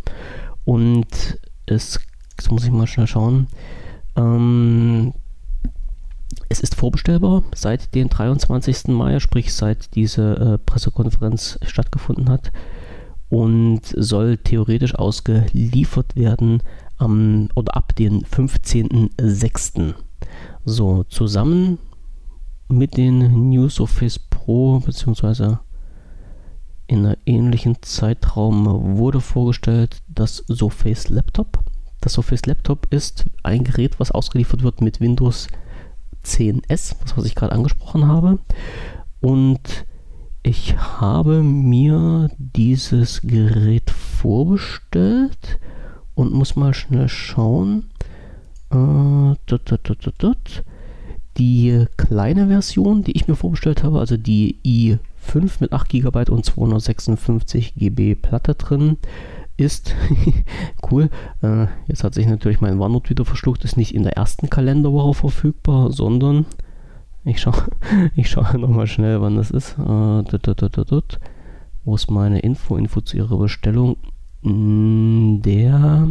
Und 0.65 1.39
es, 1.67 2.01
jetzt 2.39 2.51
muss 2.51 2.65
ich 2.65 2.71
mal 2.71 2.87
schnell 2.87 3.09
schauen. 3.09 3.49
Ähm, 4.17 5.13
es 6.49 6.61
ist 6.61 6.77
vorbestellbar 6.77 7.43
seit 7.55 7.95
dem 7.95 8.09
23. 8.09 8.89
Mai, 8.89 9.19
sprich 9.19 9.53
seit 9.53 9.95
diese 9.97 10.37
äh, 10.37 10.59
Pressekonferenz 10.59 11.59
stattgefunden 11.63 12.29
hat 12.29 12.53
und 13.33 13.81
soll 13.97 14.37
theoretisch 14.37 14.95
ausgeliefert 14.95 16.17
werden 16.17 16.63
am, 16.99 17.49
oder 17.55 17.79
ab 17.79 17.97
dem 17.97 18.25
15.06. 18.25 19.95
So, 20.67 21.05
zusammen 21.05 21.79
mit 22.69 22.99
den 22.99 23.49
New 23.49 23.71
Surface 23.71 24.19
Pro 24.19 24.81
beziehungsweise 24.81 25.61
in 26.87 27.07
einem 27.07 27.17
ähnlichen 27.25 27.79
Zeitraum 27.81 28.99
wurde 28.99 29.23
vorgestellt 29.23 30.03
das 30.09 30.45
Surface 30.49 31.09
Laptop. 31.09 31.59
Das 32.03 32.13
Surface 32.13 32.45
Laptop 32.45 32.87
ist 32.91 33.25
ein 33.45 33.65
Gerät, 33.65 33.99
was 33.99 34.11
ausgeliefert 34.11 34.63
wird 34.63 34.83
mit 34.83 35.01
Windows 35.01 35.47
10S, 36.23 36.97
was 37.17 37.25
ich 37.25 37.35
gerade 37.35 37.55
angesprochen 37.55 38.09
habe. 38.09 38.41
Und 39.23 39.87
ich 40.43 40.77
habe 40.77 41.43
mir 41.43 42.31
dieses 42.39 43.23
Gerät 43.23 43.91
vorbestellt 43.91 45.61
und 46.15 46.33
muss 46.33 46.57
mal 46.57 46.75
schnell 46.75 47.09
schauen. 47.09 47.91
Äh, 48.71 49.37
die 51.39 51.87
kleine 51.97 52.49
Version, 52.49 53.05
die 53.05 53.13
ich 53.13 53.29
mir 53.29 53.37
vorbestellt 53.37 53.83
habe, 53.83 54.01
also 54.01 54.17
die 54.17 54.59
i5 54.65 55.53
mit 55.61 55.73
8 55.73 55.89
GB 55.89 56.31
und 56.31 56.45
256 56.45 57.75
GB 57.77 58.17
Platte 58.17 58.55
drin, 58.55 58.99
ist 59.57 59.95
cool. 60.91 61.09
Äh, 61.43 61.67
jetzt 61.87 62.05
hat 62.05 62.15
sich 62.15 62.27
natürlich 62.27 62.61
mein 62.61 62.81
OneNote 62.81 63.11
wieder 63.11 63.25
verschluckt, 63.25 63.65
ist 63.65 63.77
nicht 63.77 63.95
in 63.95 64.03
der 64.03 64.17
ersten 64.17 64.51
Kalenderwoche 64.51 65.15
verfügbar, 65.15 65.93
sondern 65.93 66.47
ich 67.25 67.41
schaue 67.41 67.55
ich 68.17 68.31
schau 68.31 68.43
nochmal 68.57 68.87
schnell, 68.87 69.21
wann 69.21 69.37
das 69.37 69.51
ist. 69.51 69.77
Äh, 69.79 71.03
Wo 71.85 71.95
ist 71.95 72.11
meine 72.11 72.41
Info? 72.41 72.77
Info 72.77 73.01
zu 73.01 73.17
ihrer 73.17 73.39
Bestellung. 73.39 73.97
Mm, 74.43 75.41
der. 75.43 76.09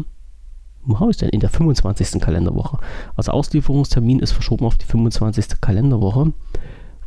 Wo 0.84 1.00
habe 1.00 1.12
ich 1.12 1.18
denn? 1.18 1.30
In 1.30 1.42
der 1.42 1.50
25. 1.50 2.22
Kalenderwoche. 2.22 2.80
Also 3.16 3.32
Auslieferungstermin 3.32 4.20
ist 4.20 4.32
verschoben 4.32 4.66
auf 4.66 4.78
die 4.78 4.86
25. 4.86 5.62
Kalenderwoche. 5.62 6.34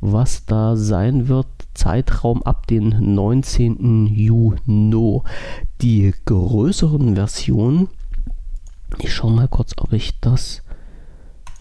Was 0.01 0.45
da 0.45 0.77
sein 0.77 1.29
wird, 1.29 1.47
Zeitraum 1.73 2.43
ab 2.43 2.67
den 2.67 3.15
19. 3.15 4.07
Juni. 4.07 5.23
Die 5.81 6.15
größeren 6.27 7.15
Versionen. 7.15 7.89
Ich 8.99 9.15
schaue 9.15 9.33
mal 9.33 9.49
kurz, 9.49 9.73
ob 9.79 9.93
ich 9.93 10.21
das 10.21 10.64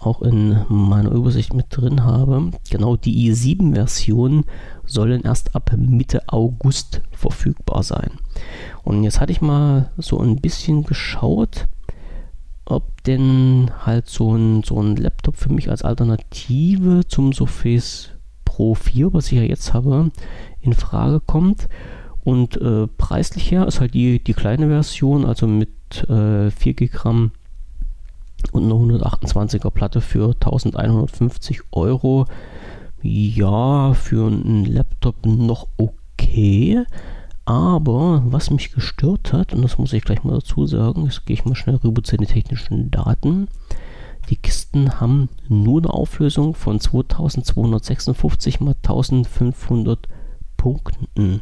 auch 0.06 0.22
in 0.22 0.66
meiner 0.70 1.12
Übersicht 1.12 1.54
mit 1.54 1.68
drin 1.70 2.04
habe. 2.04 2.52
Genau 2.70 2.96
die 2.96 3.32
i7-Versionen 3.32 4.46
sollen 4.86 5.24
erst 5.24 5.56
ab 5.56 5.72
Mitte 5.78 6.24
August 6.28 7.02
verfügbar 7.12 7.84
sein. 7.84 8.12
Und 8.84 9.04
jetzt 9.04 9.20
hatte 9.20 9.32
ich 9.32 9.42
mal 9.42 9.92
so 9.98 10.20
ein 10.20 10.38
bisschen 10.38 10.84
geschaut, 10.84 11.68
ob 12.66 13.04
denn 13.04 13.72
halt 13.86 14.08
so 14.08 14.36
ein, 14.36 14.63
so 14.63 14.82
ein 14.82 14.96
Laptop 14.96 15.36
für 15.36 15.52
mich 15.52 15.70
als 15.70 15.84
Alternative 15.84 17.02
zum 17.08 17.34
Surface 17.34 18.12
Pro 18.46 18.76
4, 18.76 19.13
was 19.13 19.32
ich 19.32 19.39
ja 19.39 19.44
jetzt 19.44 19.74
habe, 19.74 20.12
in 20.62 20.74
Frage 20.74 21.20
kommt. 21.20 21.68
Und 22.24 22.56
äh, 22.62 22.88
preislich 22.88 23.52
her 23.52 23.68
ist 23.68 23.82
halt 23.82 23.94
die, 23.94 24.24
die 24.24 24.34
kleine 24.34 24.68
Version, 24.68 25.26
also 25.26 25.46
mit 25.46 25.70
äh, 26.10 26.52
4 26.52 26.74
GB 26.74 27.32
und 28.51 28.63
eine 28.63 28.73
128er 28.73 29.69
Platte 29.69 30.01
für 30.01 30.34
1150 30.34 31.62
Euro. 31.71 32.25
Ja, 33.01 33.93
für 33.93 34.27
einen 34.27 34.65
Laptop 34.65 35.25
noch 35.25 35.67
okay. 35.77 36.84
Aber 37.45 38.23
was 38.25 38.49
mich 38.49 38.71
gestört 38.71 39.34
hat, 39.34 39.53
und 39.53 39.62
das 39.62 39.77
muss 39.77 39.91
ich 39.93 40.03
gleich 40.03 40.23
mal 40.23 40.36
dazu 40.36 40.65
sagen, 40.65 41.06
jetzt 41.06 41.25
gehe 41.25 41.34
ich 41.34 41.45
mal 41.45 41.56
schnell 41.56 41.75
rüber 41.75 42.01
zu 42.01 42.15
den 42.15 42.27
technischen 42.27 42.89
Daten. 42.89 43.49
Die 44.29 44.38
Kisten 44.38 45.01
haben 45.01 45.27
nur 45.49 45.82
eine 45.82 45.93
Auflösung 45.93 46.56
von 46.56 46.79
2256 46.79 48.62
mal 48.62 48.75
1500 48.84 50.08
Punkten. 50.63 51.41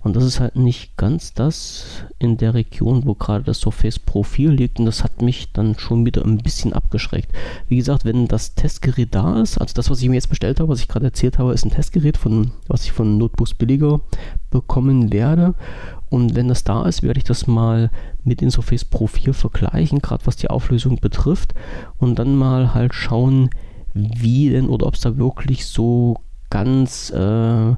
Und 0.00 0.16
das 0.16 0.24
ist 0.24 0.40
halt 0.40 0.56
nicht 0.56 0.96
ganz 0.96 1.32
das 1.32 2.04
in 2.18 2.36
der 2.36 2.54
Region, 2.54 3.06
wo 3.06 3.14
gerade 3.14 3.44
das 3.44 3.60
Surface 3.60 4.00
Profil 4.00 4.50
liegt. 4.50 4.80
Und 4.80 4.86
das 4.86 5.04
hat 5.04 5.22
mich 5.22 5.52
dann 5.52 5.78
schon 5.78 6.04
wieder 6.04 6.24
ein 6.24 6.38
bisschen 6.38 6.72
abgeschreckt. 6.72 7.30
Wie 7.68 7.76
gesagt, 7.76 8.04
wenn 8.04 8.26
das 8.26 8.56
Testgerät 8.56 9.14
da 9.14 9.40
ist, 9.40 9.58
also 9.58 9.72
das, 9.72 9.88
was 9.88 10.02
ich 10.02 10.08
mir 10.08 10.16
jetzt 10.16 10.30
bestellt 10.30 10.58
habe, 10.58 10.68
was 10.68 10.80
ich 10.80 10.88
gerade 10.88 11.06
erzählt 11.06 11.38
habe, 11.38 11.52
ist 11.52 11.64
ein 11.64 11.70
Testgerät, 11.70 12.16
von, 12.16 12.50
was 12.66 12.82
ich 12.82 12.90
von 12.90 13.16
Notebooks 13.18 13.54
billiger 13.54 14.00
bekommen 14.50 15.12
werde. 15.12 15.54
Und 16.10 16.34
wenn 16.34 16.48
das 16.48 16.64
da 16.64 16.86
ist, 16.86 17.04
werde 17.04 17.18
ich 17.18 17.24
das 17.24 17.46
mal 17.46 17.92
mit 18.24 18.40
dem 18.40 18.50
Surface 18.50 18.84
Pro 18.84 19.06
4 19.06 19.32
vergleichen, 19.32 20.00
gerade 20.00 20.26
was 20.26 20.34
die 20.34 20.50
Auflösung 20.50 20.96
betrifft. 20.96 21.54
Und 21.98 22.18
dann 22.18 22.34
mal 22.34 22.74
halt 22.74 22.94
schauen, 22.94 23.50
wie 23.94 24.50
denn 24.50 24.68
oder 24.68 24.88
ob 24.88 24.94
es 24.94 25.02
da 25.02 25.16
wirklich 25.16 25.66
so 25.66 26.16
ganz 26.50 27.10
äh, 27.10 27.74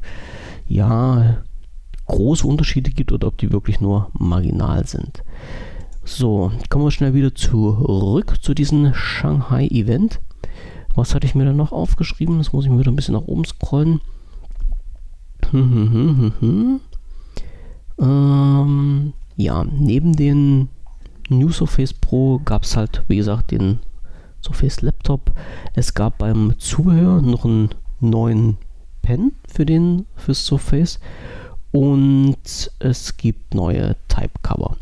ja, 0.68 1.38
große 2.07 2.46
Unterschiede 2.46 2.90
gibt 2.90 3.12
oder 3.12 3.28
ob 3.28 3.38
die 3.38 3.52
wirklich 3.52 3.81
nur 3.81 4.11
marginal 4.12 4.87
sind. 4.87 5.22
So, 6.04 6.52
kommen 6.70 6.85
wir 6.85 6.90
schnell 6.90 7.14
wieder 7.14 7.35
zurück 7.35 8.37
zu 8.40 8.54
diesem 8.54 8.94
Shanghai-Event. 8.94 10.20
Was 10.94 11.14
hatte 11.14 11.26
ich 11.26 11.35
mir 11.35 11.44
da 11.44 11.52
noch 11.52 11.72
aufgeschrieben? 11.72 12.38
Das 12.38 12.52
muss 12.52 12.64
ich 12.64 12.70
mir 12.70 12.78
wieder 12.78 12.90
ein 12.90 12.96
bisschen 12.96 13.14
nach 13.14 13.26
oben 13.26 13.44
scrollen. 13.44 14.00
ähm, 18.00 19.12
ja, 19.37 19.64
neben 19.64 20.16
den 20.16 20.68
New 21.28 21.50
Surface 21.50 21.92
Pro 21.92 22.40
gab 22.44 22.64
es 22.64 22.76
halt, 22.76 23.04
wie 23.09 23.16
gesagt, 23.16 23.50
den 23.50 23.78
Surface 24.42 24.81
Laptop. 24.83 25.33
Es 25.74 25.94
gab 25.94 26.18
beim 26.18 26.54
Zubehör 26.59 27.22
noch 27.22 27.44
einen 27.44 27.70
neuen 28.00 28.57
Pen 29.09 29.33
für 29.51 29.64
den 29.64 30.05
fürs 30.16 30.44
Surface 30.44 31.01
und 31.73 32.37
es 32.79 33.16
gibt 33.16 33.55
neue 33.55 33.97
Type 34.09 34.35
Cover. 34.42 34.77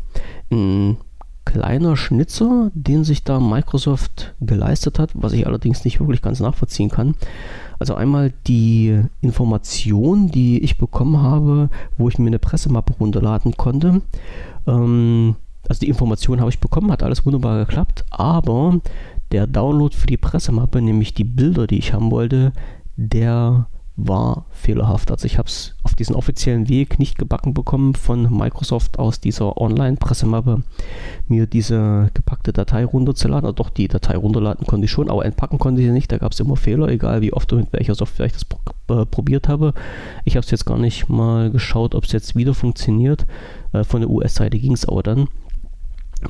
Ein 0.51 0.97
kleiner 1.45 1.95
Schnitzer, 1.95 2.69
den 2.73 3.05
sich 3.05 3.23
da 3.23 3.39
Microsoft 3.39 4.35
geleistet 4.41 4.99
hat, 4.99 5.11
was 5.13 5.31
ich 5.31 5.47
allerdings 5.47 5.85
nicht 5.85 6.01
wirklich 6.01 6.21
ganz 6.21 6.41
nachvollziehen 6.41 6.89
kann. 6.89 7.15
Also 7.79 7.95
einmal 7.95 8.33
die 8.47 9.01
Information, 9.21 10.27
die 10.27 10.61
ich 10.61 10.77
bekommen 10.77 11.21
habe, 11.21 11.69
wo 11.97 12.09
ich 12.09 12.19
mir 12.19 12.27
eine 12.27 12.39
Pressemappe 12.39 12.95
runterladen 12.99 13.55
konnte. 13.55 14.01
Ähm, 14.67 15.37
also 15.69 15.79
die 15.79 15.87
Information 15.87 16.41
habe 16.41 16.49
ich 16.49 16.59
bekommen, 16.59 16.91
hat 16.91 17.01
alles 17.01 17.25
wunderbar 17.25 17.59
geklappt, 17.65 18.03
aber 18.09 18.81
der 19.31 19.47
Download 19.47 19.95
für 19.95 20.07
die 20.07 20.17
Pressemappe, 20.17 20.81
nämlich 20.81 21.13
die 21.13 21.23
Bilder, 21.23 21.65
die 21.65 21.77
ich 21.77 21.93
haben 21.93 22.11
wollte, 22.11 22.51
der 22.97 23.67
war 23.97 24.45
fehlerhaft. 24.51 25.09
Also 25.09 25.25
ich 25.25 25.39
habe 25.39 25.47
es 25.47 25.75
auf 25.81 25.95
diesen 25.95 26.15
offiziellen 26.15 26.69
Weg 26.69 26.99
nicht 26.99 27.17
gebacken 27.17 27.55
bekommen 27.55 27.95
von 27.95 28.31
Microsoft 28.31 28.99
aus 28.99 29.19
dieser 29.19 29.57
Online-Pressemappe, 29.57 30.61
mir 31.27 31.47
diese 31.47 32.11
gepackte 32.13 32.53
Datei 32.53 32.85
runterzuladen. 32.85 33.45
Also 33.45 33.55
doch, 33.55 33.71
die 33.71 33.87
Datei 33.87 34.15
runterladen 34.15 34.67
konnte 34.67 34.85
ich 34.85 34.91
schon, 34.91 35.09
aber 35.09 35.25
entpacken 35.25 35.57
konnte 35.57 35.81
ich 35.81 35.87
sie 35.87 35.93
nicht. 35.93 36.11
Da 36.11 36.19
gab 36.19 36.31
es 36.31 36.39
immer 36.39 36.55
Fehler, 36.55 36.87
egal 36.89 37.21
wie 37.21 37.33
oft 37.33 37.51
und 37.51 37.59
mit 37.59 37.73
welcher 37.73 37.95
Software 37.95 38.27
ich 38.27 38.33
das 38.33 38.45
äh, 38.89 39.05
probiert 39.05 39.47
habe. 39.47 39.73
Ich 40.25 40.35
habe 40.35 40.45
es 40.45 40.51
jetzt 40.51 40.65
gar 40.65 40.77
nicht 40.77 41.09
mal 41.09 41.49
geschaut, 41.49 41.95
ob 41.95 42.03
es 42.03 42.11
jetzt 42.11 42.35
wieder 42.35 42.53
funktioniert. 42.53 43.25
Äh, 43.73 43.83
von 43.83 44.01
der 44.01 44.11
US-Seite 44.11 44.59
ging 44.59 44.73
es 44.73 44.87
aber 44.87 45.01
dann. 45.01 45.27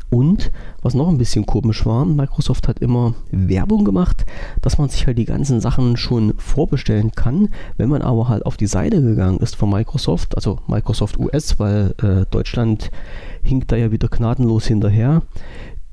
Und 0.09 0.51
was 0.81 0.93
noch 0.93 1.07
ein 1.07 1.17
bisschen 1.17 1.45
komisch 1.45 1.85
war, 1.85 2.05
Microsoft 2.05 2.67
hat 2.67 2.79
immer 2.79 3.13
Werbung 3.31 3.85
gemacht, 3.85 4.25
dass 4.61 4.77
man 4.77 4.89
sich 4.89 5.07
halt 5.07 5.17
die 5.17 5.25
ganzen 5.25 5.61
Sachen 5.61 5.97
schon 5.97 6.33
vorbestellen 6.37 7.11
kann. 7.11 7.49
Wenn 7.77 7.89
man 7.89 8.01
aber 8.01 8.27
halt 8.27 8.45
auf 8.45 8.57
die 8.57 8.67
Seite 8.67 9.01
gegangen 9.01 9.39
ist 9.39 9.55
von 9.55 9.69
Microsoft, 9.69 10.35
also 10.35 10.59
Microsoft 10.67 11.19
US, 11.19 11.59
weil 11.59 11.93
äh, 12.01 12.25
Deutschland 12.29 12.91
hinkt 13.43 13.71
da 13.71 13.75
ja 13.75 13.91
wieder 13.91 14.07
gnadenlos 14.07 14.67
hinterher, 14.67 15.23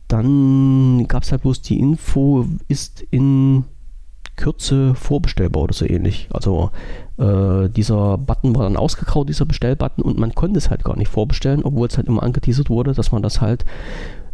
dann 0.09 1.07
gab 1.09 1.23
es 1.23 1.33
halt 1.33 1.43
bloß 1.43 1.63
die 1.63 1.79
Info, 1.79 2.47
ist 2.69 3.05
in 3.11 3.65
Kürze 4.37 4.95
vorbestellbar 4.95 5.63
oder 5.63 5.75
so 5.75 5.87
ähnlich. 5.87 6.29
Also 6.33 6.71
äh, 7.19 7.69
dieser 7.69 8.19
Button 8.19 8.55
war 8.55 8.65
dann 8.65 8.77
ausgegraut, 8.77 9.29
dieser 9.29 9.45
Bestellbutton, 9.45 10.05
und 10.05 10.19
man 10.19 10.35
konnte 10.35 10.59
es 10.59 10.71
halt 10.71 10.85
gar 10.85 10.97
nicht 10.97 11.09
vorbestellen, 11.09 11.63
obwohl 11.63 11.89
es 11.89 11.97
halt 11.97 12.09
immer 12.09 12.23
angeteasert 12.23 12.71
wurde, 12.71 12.93
dass 12.93 13.13
man 13.13 13.23
das 13.23 13.41
halt 13.41 13.65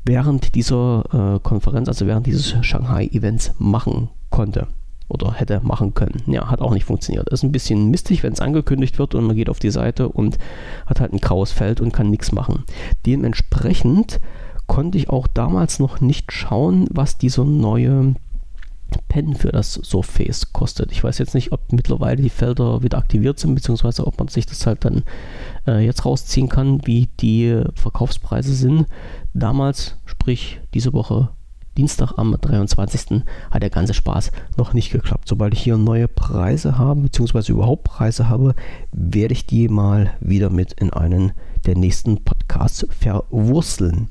während 0.04 0.54
dieser 0.54 1.36
äh, 1.36 1.40
Konferenz, 1.40 1.88
also 1.88 2.06
während 2.06 2.26
dieses 2.26 2.54
Shanghai-Events 2.64 3.54
machen 3.58 4.08
konnte 4.30 4.66
oder 5.08 5.32
hätte 5.32 5.60
machen 5.62 5.92
können. 5.92 6.22
Ja, 6.26 6.48
hat 6.48 6.60
auch 6.60 6.72
nicht 6.72 6.84
funktioniert. 6.84 7.28
Ist 7.30 7.42
ein 7.42 7.52
bisschen 7.52 7.90
mistig, 7.90 8.22
wenn 8.22 8.32
es 8.32 8.40
angekündigt 8.40 8.98
wird 8.98 9.14
und 9.14 9.24
man 9.24 9.36
geht 9.36 9.50
auf 9.50 9.58
die 9.58 9.70
Seite 9.70 10.08
und 10.08 10.38
hat 10.86 11.00
halt 11.00 11.12
ein 11.12 11.18
graues 11.18 11.52
Feld 11.52 11.80
und 11.80 11.92
kann 11.92 12.10
nichts 12.10 12.32
machen. 12.32 12.64
Dementsprechend 13.06 14.20
konnte 14.66 14.98
ich 14.98 15.10
auch 15.10 15.26
damals 15.26 15.80
noch 15.80 16.00
nicht 16.00 16.32
schauen, 16.32 16.86
was 16.90 17.18
dieser 17.18 17.44
neue 17.44 18.14
Pen 19.08 19.34
für 19.34 19.52
das 19.52 19.74
Surface 19.74 20.52
kostet. 20.52 20.92
Ich 20.92 21.02
weiß 21.02 21.18
jetzt 21.18 21.34
nicht, 21.34 21.52
ob 21.52 21.72
mittlerweile 21.72 22.22
die 22.22 22.30
Felder 22.30 22.82
wieder 22.82 22.98
aktiviert 22.98 23.38
sind, 23.38 23.54
beziehungsweise 23.54 24.06
ob 24.06 24.18
man 24.18 24.28
sich 24.28 24.46
das 24.46 24.66
halt 24.66 24.84
dann 24.84 25.02
äh, 25.66 25.84
jetzt 25.84 26.04
rausziehen 26.04 26.48
kann, 26.48 26.86
wie 26.86 27.08
die 27.20 27.62
Verkaufspreise 27.74 28.54
sind. 28.54 28.86
Damals, 29.34 29.96
sprich 30.04 30.60
diese 30.74 30.92
Woche 30.92 31.30
Dienstag 31.76 32.18
am 32.18 32.36
23. 32.38 33.22
hat 33.50 33.62
der 33.62 33.70
ganze 33.70 33.94
Spaß 33.94 34.32
noch 34.56 34.74
nicht 34.74 34.90
geklappt. 34.90 35.28
Sobald 35.28 35.54
ich 35.54 35.62
hier 35.62 35.76
neue 35.76 36.08
Preise 36.08 36.76
habe, 36.78 37.02
beziehungsweise 37.02 37.52
überhaupt 37.52 37.84
Preise 37.84 38.28
habe, 38.28 38.54
werde 38.92 39.32
ich 39.32 39.46
die 39.46 39.68
mal 39.68 40.12
wieder 40.20 40.50
mit 40.50 40.72
in 40.74 40.92
einen 40.92 41.32
der 41.66 41.76
nächsten 41.76 42.22
Podcasts 42.24 42.86
verwurzeln. 42.90 44.08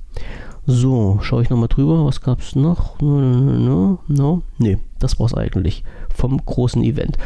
So, 0.72 1.18
schaue 1.24 1.42
ich 1.42 1.50
nochmal 1.50 1.68
drüber. 1.68 2.06
Was 2.06 2.22
gab 2.22 2.42
es 2.42 2.56
noch? 2.56 3.02
No, 3.02 3.20
no, 3.20 3.98
no, 4.08 4.44
Nee, 4.60 4.78
das 5.00 5.20
war 5.20 5.26
es 5.26 5.34
eigentlich 5.34 5.84
vom 6.14 6.38
großen 6.46 6.84
Event. 6.84 7.18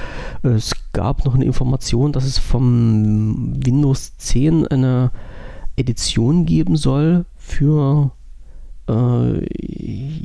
Es 0.44 0.72
gab 0.94 1.26
noch 1.26 1.36
eine 1.36 1.44
Information, 1.44 2.14
dass 2.14 2.24
es 2.24 2.38
vom 2.38 3.54
Windows 3.66 4.16
10 4.18 4.68
eine 4.68 5.12
Edition 5.76 6.46
geben 6.46 6.78
soll 6.78 7.26
für 7.36 8.12
äh, 8.88 9.46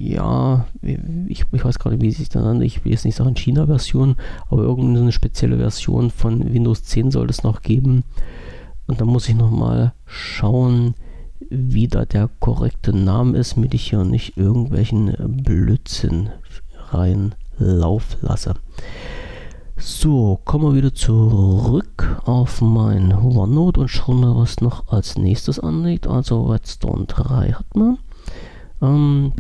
ja, 0.01 0.67
ich, 0.83 1.45
ich 1.51 1.65
weiß 1.65 1.81
gerade, 1.81 2.01
wie 2.01 2.13
sich 2.13 2.29
das 2.29 2.45
nennt. 2.45 2.63
Ich 2.63 2.85
will 2.85 2.93
jetzt 2.93 3.05
nicht 3.05 3.17
sagen 3.17 3.35
China-Version, 3.35 4.15
aber 4.49 4.63
irgendeine 4.63 5.11
spezielle 5.11 5.57
Version 5.57 6.11
von 6.11 6.53
Windows 6.53 6.85
10 6.85 7.11
soll 7.11 7.29
es 7.31 7.43
noch 7.43 7.63
geben. 7.63 8.05
Und 8.87 9.01
da 9.01 9.05
muss 9.05 9.29
ich 9.29 9.35
nochmal 9.35 9.93
schauen, 10.07 10.95
wie 11.51 11.89
da 11.89 12.05
der 12.05 12.29
korrekte 12.41 12.93
Name 12.93 13.39
ist, 13.39 13.57
damit 13.57 13.75
ich 13.75 13.91
hier 13.91 14.05
nicht 14.05 14.37
irgendwelchen 14.37 15.15
Blödsinn 15.43 16.31
reinlaufen 16.91 18.19
lasse. 18.21 18.55
So, 19.81 20.41
kommen 20.45 20.65
wir 20.65 20.75
wieder 20.75 20.95
zurück 20.95 22.21
auf 22.25 22.61
mein 22.61 23.13
OneNote 23.13 23.81
und 23.81 23.89
schauen 23.89 24.21
mal, 24.21 24.35
was 24.37 24.61
noch 24.61 24.89
als 24.89 25.17
nächstes 25.17 25.61
anliegt. 25.61 26.09
Also 26.09 26.47
Redstone 26.47 27.07
3 27.07 27.53
hat 27.53 27.77
man. 27.77 27.99
Ähm, 28.83 29.33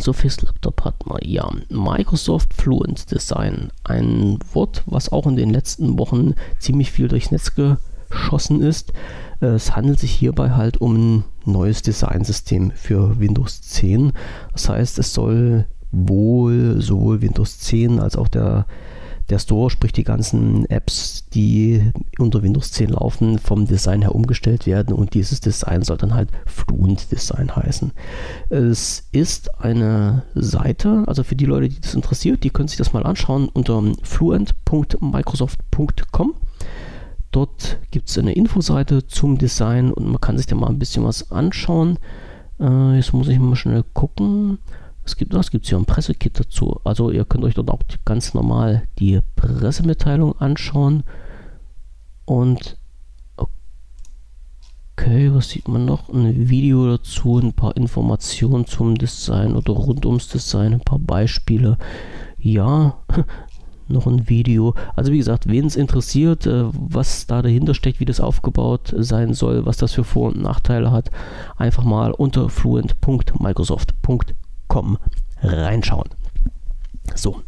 Surface 0.00 0.42
Laptop 0.42 0.84
hat 0.84 1.06
man. 1.06 1.18
Ja, 1.24 1.50
Microsoft 1.68 2.54
Fluent 2.54 3.10
Design. 3.10 3.72
Ein 3.82 4.38
Wort, 4.52 4.84
was 4.86 5.10
auch 5.10 5.26
in 5.26 5.36
den 5.36 5.50
letzten 5.50 5.98
Wochen 5.98 6.34
ziemlich 6.60 6.92
viel 6.92 7.08
durchs 7.08 7.32
Netz 7.32 7.52
geschossen 7.54 8.62
ist. 8.62 8.92
Es 9.40 9.76
handelt 9.76 9.98
sich 9.98 10.12
hierbei 10.12 10.50
halt 10.50 10.80
um 10.80 11.18
ein 11.18 11.24
neues 11.44 11.82
Designsystem 11.82 12.70
für 12.72 13.20
Windows 13.20 13.60
10. 13.62 14.12
Das 14.52 14.68
heißt, 14.68 14.98
es 14.98 15.12
soll 15.12 15.66
wohl 15.92 16.80
sowohl 16.80 17.22
Windows 17.22 17.60
10 17.60 18.00
als 18.00 18.16
auch 18.16 18.26
der, 18.28 18.66
der 19.30 19.38
Store, 19.38 19.70
sprich 19.70 19.92
die 19.92 20.04
ganzen 20.04 20.68
Apps, 20.70 21.24
die 21.32 21.90
unter 22.18 22.42
Windows 22.42 22.72
10 22.72 22.90
laufen, 22.90 23.38
vom 23.38 23.66
Design 23.66 24.02
her 24.02 24.14
umgestellt 24.14 24.66
werden 24.66 24.94
und 24.94 25.14
dieses 25.14 25.40
Design 25.40 25.80
soll 25.82 25.96
dann 25.96 26.14
halt 26.14 26.28
Fluent 26.46 27.10
Design 27.12 27.54
heißen. 27.54 27.92
Es 28.48 29.08
ist 29.12 29.60
eine 29.60 30.24
Seite, 30.34 31.04
also 31.06 31.22
für 31.24 31.36
die 31.36 31.46
Leute, 31.46 31.68
die 31.68 31.80
das 31.80 31.94
interessiert, 31.94 32.42
die 32.44 32.50
können 32.50 32.68
sich 32.68 32.78
das 32.78 32.92
mal 32.92 33.04
anschauen 33.04 33.48
unter 33.48 33.82
fluent.microsoft.com 34.02 36.34
Dort 37.36 37.80
gibt 37.90 38.08
es 38.08 38.16
eine 38.16 38.32
Infoseite 38.32 39.06
zum 39.08 39.36
Design 39.36 39.92
und 39.92 40.06
man 40.06 40.22
kann 40.22 40.38
sich 40.38 40.46
da 40.46 40.56
mal 40.56 40.68
ein 40.68 40.78
bisschen 40.78 41.04
was 41.04 41.30
anschauen. 41.30 41.98
Äh, 42.58 42.96
jetzt 42.96 43.12
muss 43.12 43.28
ich 43.28 43.38
mal 43.38 43.56
schnell 43.56 43.84
gucken. 43.92 44.56
Es 45.04 45.16
gibt 45.16 45.34
was, 45.34 45.50
gibt 45.50 45.64
es 45.64 45.68
hier 45.68 45.76
ein 45.76 45.84
Pressekit 45.84 46.40
dazu. 46.40 46.80
Also 46.82 47.10
ihr 47.10 47.26
könnt 47.26 47.44
euch 47.44 47.52
dort 47.52 47.68
auch 47.70 47.80
ganz 48.06 48.32
normal 48.32 48.84
die 48.98 49.20
Pressemitteilung 49.36 50.40
anschauen. 50.40 51.02
Und 52.24 52.78
okay, 53.36 55.30
was 55.30 55.50
sieht 55.50 55.68
man 55.68 55.84
noch? 55.84 56.08
Ein 56.08 56.48
Video 56.48 56.88
dazu, 56.88 57.38
ein 57.38 57.52
paar 57.52 57.76
Informationen 57.76 58.64
zum 58.64 58.94
Design 58.94 59.56
oder 59.56 59.74
rund 59.74 60.06
ums 60.06 60.28
Design, 60.28 60.72
ein 60.72 60.80
paar 60.80 61.00
Beispiele. 61.00 61.76
Ja, 62.38 62.96
noch 63.88 64.06
ein 64.06 64.28
Video. 64.28 64.74
Also 64.94 65.10
wie 65.12 65.18
gesagt, 65.18 65.48
wen 65.48 65.66
es 65.66 65.76
interessiert, 65.76 66.46
äh, 66.46 66.64
was 66.72 67.26
da 67.26 67.42
dahinter 67.42 67.74
steckt, 67.74 68.00
wie 68.00 68.04
das 68.04 68.20
aufgebaut 68.20 68.94
sein 68.96 69.34
soll, 69.34 69.66
was 69.66 69.76
das 69.76 69.92
für 69.92 70.04
Vor- 70.04 70.28
und 70.28 70.40
Nachteile 70.40 70.90
hat, 70.90 71.10
einfach 71.56 71.84
mal 71.84 72.12
unter 72.12 72.48
fluent.microsoft.com 72.48 74.98
reinschauen. 75.42 76.08
So, 77.14 77.42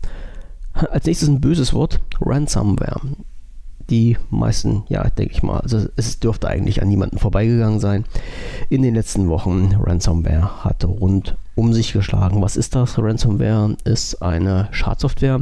als 0.72 1.07
nächstes 1.07 1.29
ein 1.29 1.40
böses 1.40 1.72
Wort, 1.72 2.01
Ransomware. 2.20 3.01
Die 3.90 4.18
meisten, 4.29 4.85
ja, 4.88 5.09
denke 5.09 5.33
ich 5.33 5.42
mal, 5.42 5.61
also 5.61 5.87
es 5.96 6.20
dürfte 6.20 6.48
eigentlich 6.48 6.83
an 6.83 6.88
niemanden 6.88 7.18
vorbeigegangen 7.18 7.81
sein. 7.81 8.05
In 8.68 8.83
den 8.83 8.94
letzten 8.94 9.29
Wochen, 9.29 9.74
Ransomware 9.81 10.64
hat 10.64 10.85
rund 10.85 11.37
um 11.59 11.73
sich 11.73 11.92
geschlagen. 11.92 12.40
Was 12.40 12.57
ist 12.57 12.77
das? 12.77 12.99
Ransomware 12.99 13.77
ist 13.83 14.23
eine 14.23 14.68
Schadsoftware, 14.71 15.40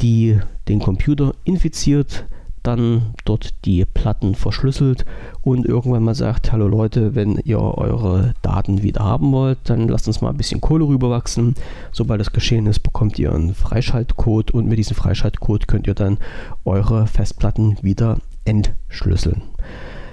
die 0.00 0.38
den 0.68 0.78
Computer 0.78 1.32
infiziert, 1.42 2.24
dann 2.62 3.14
dort 3.24 3.64
die 3.64 3.84
Platten 3.84 4.36
verschlüsselt 4.36 5.04
und 5.42 5.66
irgendwann 5.66 6.04
mal 6.04 6.14
sagt, 6.14 6.52
hallo 6.52 6.68
Leute, 6.68 7.16
wenn 7.16 7.38
ihr 7.38 7.58
eure 7.58 8.34
Daten 8.42 8.82
wieder 8.84 9.02
haben 9.02 9.32
wollt, 9.32 9.58
dann 9.64 9.88
lasst 9.88 10.06
uns 10.06 10.20
mal 10.20 10.30
ein 10.30 10.36
bisschen 10.36 10.60
Kohle 10.60 10.86
rüberwachsen. 10.86 11.56
Sobald 11.90 12.20
das 12.20 12.32
geschehen 12.32 12.66
ist, 12.66 12.80
bekommt 12.80 13.18
ihr 13.18 13.32
einen 13.32 13.54
Freischaltcode 13.54 14.52
und 14.52 14.68
mit 14.68 14.78
diesem 14.78 14.94
Freischaltcode 14.94 15.66
könnt 15.66 15.88
ihr 15.88 15.94
dann 15.94 16.18
eure 16.64 17.08
Festplatten 17.08 17.76
wieder 17.82 18.18
entschlüsseln. 18.44 19.42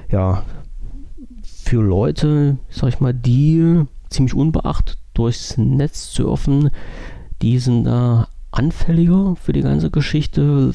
Ja, 0.10 0.44
für 1.44 1.82
Leute, 1.84 2.58
sag 2.70 2.90
ich 2.90 3.00
mal, 3.02 3.14
die 3.14 3.86
ziemlich 4.10 4.34
unbeachtet 4.34 4.98
durchs 5.14 5.58
Netz 5.58 6.14
surfen, 6.14 6.70
die 7.42 7.60
sind 7.60 7.86
da 7.86 8.28
anfälliger 8.52 9.36
für 9.36 9.54
die 9.54 9.62
ganze 9.62 9.92
Geschichte. 9.92 10.74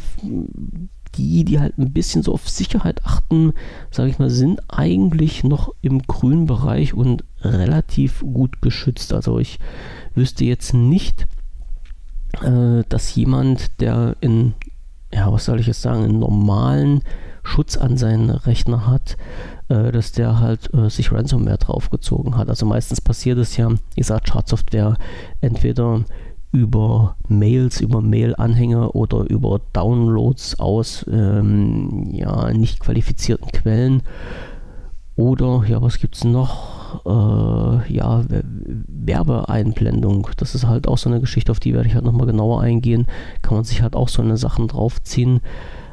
Die, 1.15 1.45
die 1.45 1.61
halt 1.61 1.77
ein 1.77 1.93
bisschen 1.93 2.23
so 2.23 2.33
auf 2.33 2.49
Sicherheit 2.49 3.05
achten, 3.05 3.53
sage 3.91 4.09
ich 4.09 4.19
mal, 4.19 4.31
sind 4.31 4.63
eigentlich 4.69 5.45
noch 5.45 5.75
im 5.83 6.01
grünen 6.01 6.47
Bereich 6.47 6.95
und 6.95 7.25
relativ 7.43 8.21
gut 8.21 8.63
geschützt. 8.63 9.13
Also 9.13 9.39
ich 9.39 9.59
wüsste 10.15 10.47
jetzt 10.47 10.73
nicht, 10.73 11.27
äh, 12.41 12.83
dass 12.89 13.15
jemand, 13.15 13.79
der 13.83 14.17
in, 14.23 14.55
ja, 15.13 15.31
was 15.31 15.45
soll 15.45 15.61
ich 15.61 15.67
jetzt 15.67 15.83
sagen, 15.83 16.05
einen 16.05 16.19
normalen 16.19 17.03
Schutz 17.43 17.77
an 17.77 17.99
seinen 17.99 18.31
Rechner 18.31 18.87
hat, 18.87 19.19
dass 19.69 20.13
der 20.13 20.41
halt 20.41 20.73
äh, 20.75 20.91
sich 20.91 21.13
Ransomware 21.13 21.59
draufgezogen 21.59 22.37
hat. 22.37 22.49
Also 22.49 22.67
meistens 22.67 23.01
passiert 23.01 23.39
es 23.39 23.57
ja, 23.57 23.71
dieser 23.97 24.21
Chartsoftware 24.21 24.97
entweder 25.41 26.05
über 26.53 27.17
Mails, 27.29 27.81
über 27.81 28.03
Mail-Anhänger 28.03 28.95
oder 28.95 29.29
über 29.31 29.61
Downloads 29.73 30.61
aus 30.61 31.07
ähm, 31.11 32.11
ja, 32.13 32.53
nicht 32.53 32.81
qualifizierten 32.81 33.51
Quellen. 33.51 34.03
Oder, 35.17 35.65
ja, 35.67 35.81
was 35.83 35.99
gibt 35.99 36.17
es 36.17 36.25
noch? 36.25 37.05
Äh, 37.07 37.93
ja, 37.93 38.23
Werbeeinblendung. 38.87 40.29
Das 40.37 40.55
ist 40.55 40.67
halt 40.67 40.89
auch 40.89 40.99
so 40.99 41.09
eine 41.09 41.21
Geschichte, 41.21 41.53
auf 41.53 41.61
die 41.61 41.75
werde 41.75 41.89
ich 41.89 41.95
halt 41.95 42.05
nochmal 42.05 42.27
genauer 42.27 42.61
eingehen. 42.61 43.07
Kann 43.41 43.55
man 43.55 43.65
sich 43.65 43.83
halt 43.83 43.95
auch 43.95 44.09
so 44.09 44.23
eine 44.23 44.37
Sachen 44.37 44.69
draufziehen. 44.69 45.41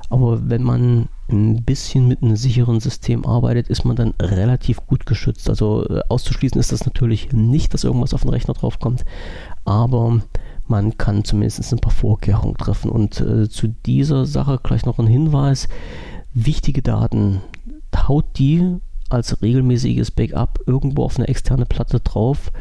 Aber 0.10 0.50
wenn 0.50 0.64
man 0.64 1.08
ein 1.32 1.64
bisschen 1.64 2.08
mit 2.08 2.22
einem 2.22 2.36
sicheren 2.36 2.80
System 2.80 3.26
arbeitet, 3.26 3.70
ist 3.70 3.86
man 3.86 3.96
dann 3.96 4.14
relativ 4.22 4.86
gut 4.88 5.06
geschützt. 5.06 5.50
Also 5.50 5.88
äh, 5.88 6.02
auszuschließen 6.10 6.60
ist 6.60 6.72
das 6.72 6.86
natürlich 6.86 7.32
nicht, 7.32 7.74
dass 7.74 7.84
irgendwas 7.84 8.14
auf 8.14 8.22
den 8.22 8.30
Rechner 8.30 8.54
draufkommt. 8.54 9.06
Aber 9.66 10.22
man 10.68 10.98
kann 10.98 11.24
zumindest 11.24 11.72
ein 11.74 11.80
paar 11.80 11.92
Vorkehrungen 11.92 12.58
treffen. 12.58 12.92
Und 12.92 13.20
äh, 13.22 13.50
zu 13.50 13.68
dieser 13.68 14.26
Sache 14.26 14.60
gleich 14.62 14.86
noch 14.86 15.00
ein 15.00 15.08
Hinweis. 15.08 15.68
Wichtige 16.34 16.82
Daten, 16.82 17.42
haut 18.08 18.38
die 18.38 18.78
als 19.10 19.42
regelmäßiges 19.42 20.12
Backup 20.12 20.60
irgendwo 20.68 21.04
auf 21.04 21.18
eine 21.18 21.28
externe 21.28 21.66
Platte 21.66 22.00
drauf 22.00 22.52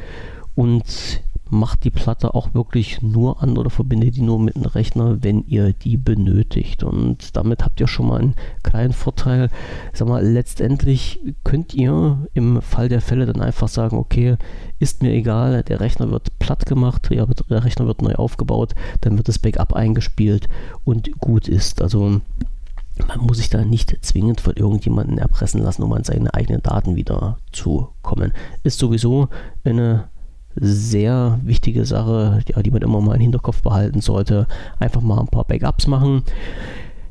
und 0.54 1.22
macht 1.50 1.84
die 1.84 1.90
Platte 1.90 2.34
auch 2.34 2.54
wirklich 2.54 3.02
nur 3.02 3.42
an 3.42 3.56
oder 3.56 3.70
verbindet 3.70 4.16
die 4.16 4.22
nur 4.22 4.38
mit 4.38 4.56
dem 4.56 4.64
Rechner, 4.64 5.22
wenn 5.22 5.44
ihr 5.46 5.72
die 5.72 5.96
benötigt. 5.96 6.82
Und 6.82 7.36
damit 7.36 7.64
habt 7.64 7.80
ihr 7.80 7.86
schon 7.86 8.08
mal 8.08 8.20
einen 8.20 8.34
kleinen 8.62 8.92
Vorteil. 8.92 9.50
Sag 9.92 10.08
mal, 10.08 10.24
letztendlich 10.24 11.20
könnt 11.44 11.74
ihr 11.74 12.26
im 12.34 12.60
Fall 12.62 12.88
der 12.88 13.00
Fälle 13.00 13.26
dann 13.26 13.40
einfach 13.40 13.68
sagen, 13.68 13.96
okay, 13.96 14.36
ist 14.78 15.02
mir 15.02 15.12
egal, 15.12 15.62
der 15.62 15.80
Rechner 15.80 16.10
wird 16.10 16.38
platt 16.38 16.66
gemacht, 16.66 17.08
der 17.10 17.64
Rechner 17.64 17.86
wird 17.86 18.02
neu 18.02 18.14
aufgebaut, 18.14 18.74
dann 19.00 19.16
wird 19.16 19.28
das 19.28 19.38
Backup 19.38 19.72
eingespielt 19.72 20.48
und 20.84 21.18
gut 21.18 21.48
ist. 21.48 21.82
Also 21.82 22.20
man 23.06 23.18
muss 23.20 23.38
sich 23.38 23.48
da 23.48 23.64
nicht 23.64 23.96
zwingend 24.04 24.40
von 24.40 24.54
irgendjemandem 24.54 25.18
erpressen 25.18 25.62
lassen, 25.62 25.82
um 25.82 25.92
an 25.92 26.04
seine 26.04 26.34
eigenen 26.34 26.62
Daten 26.62 26.96
wieder 26.96 27.38
zu 27.52 27.88
kommen. 28.02 28.32
Ist 28.64 28.78
sowieso 28.78 29.28
eine 29.64 30.08
sehr 30.60 31.40
wichtige 31.42 31.84
Sache, 31.84 32.40
ja, 32.48 32.62
die 32.62 32.70
man 32.70 32.82
immer 32.82 33.00
mal 33.00 33.14
im 33.14 33.20
Hinterkopf 33.20 33.62
behalten 33.62 34.00
sollte. 34.00 34.46
Einfach 34.78 35.00
mal 35.00 35.20
ein 35.20 35.28
paar 35.28 35.44
Backups 35.44 35.86
machen. 35.86 36.22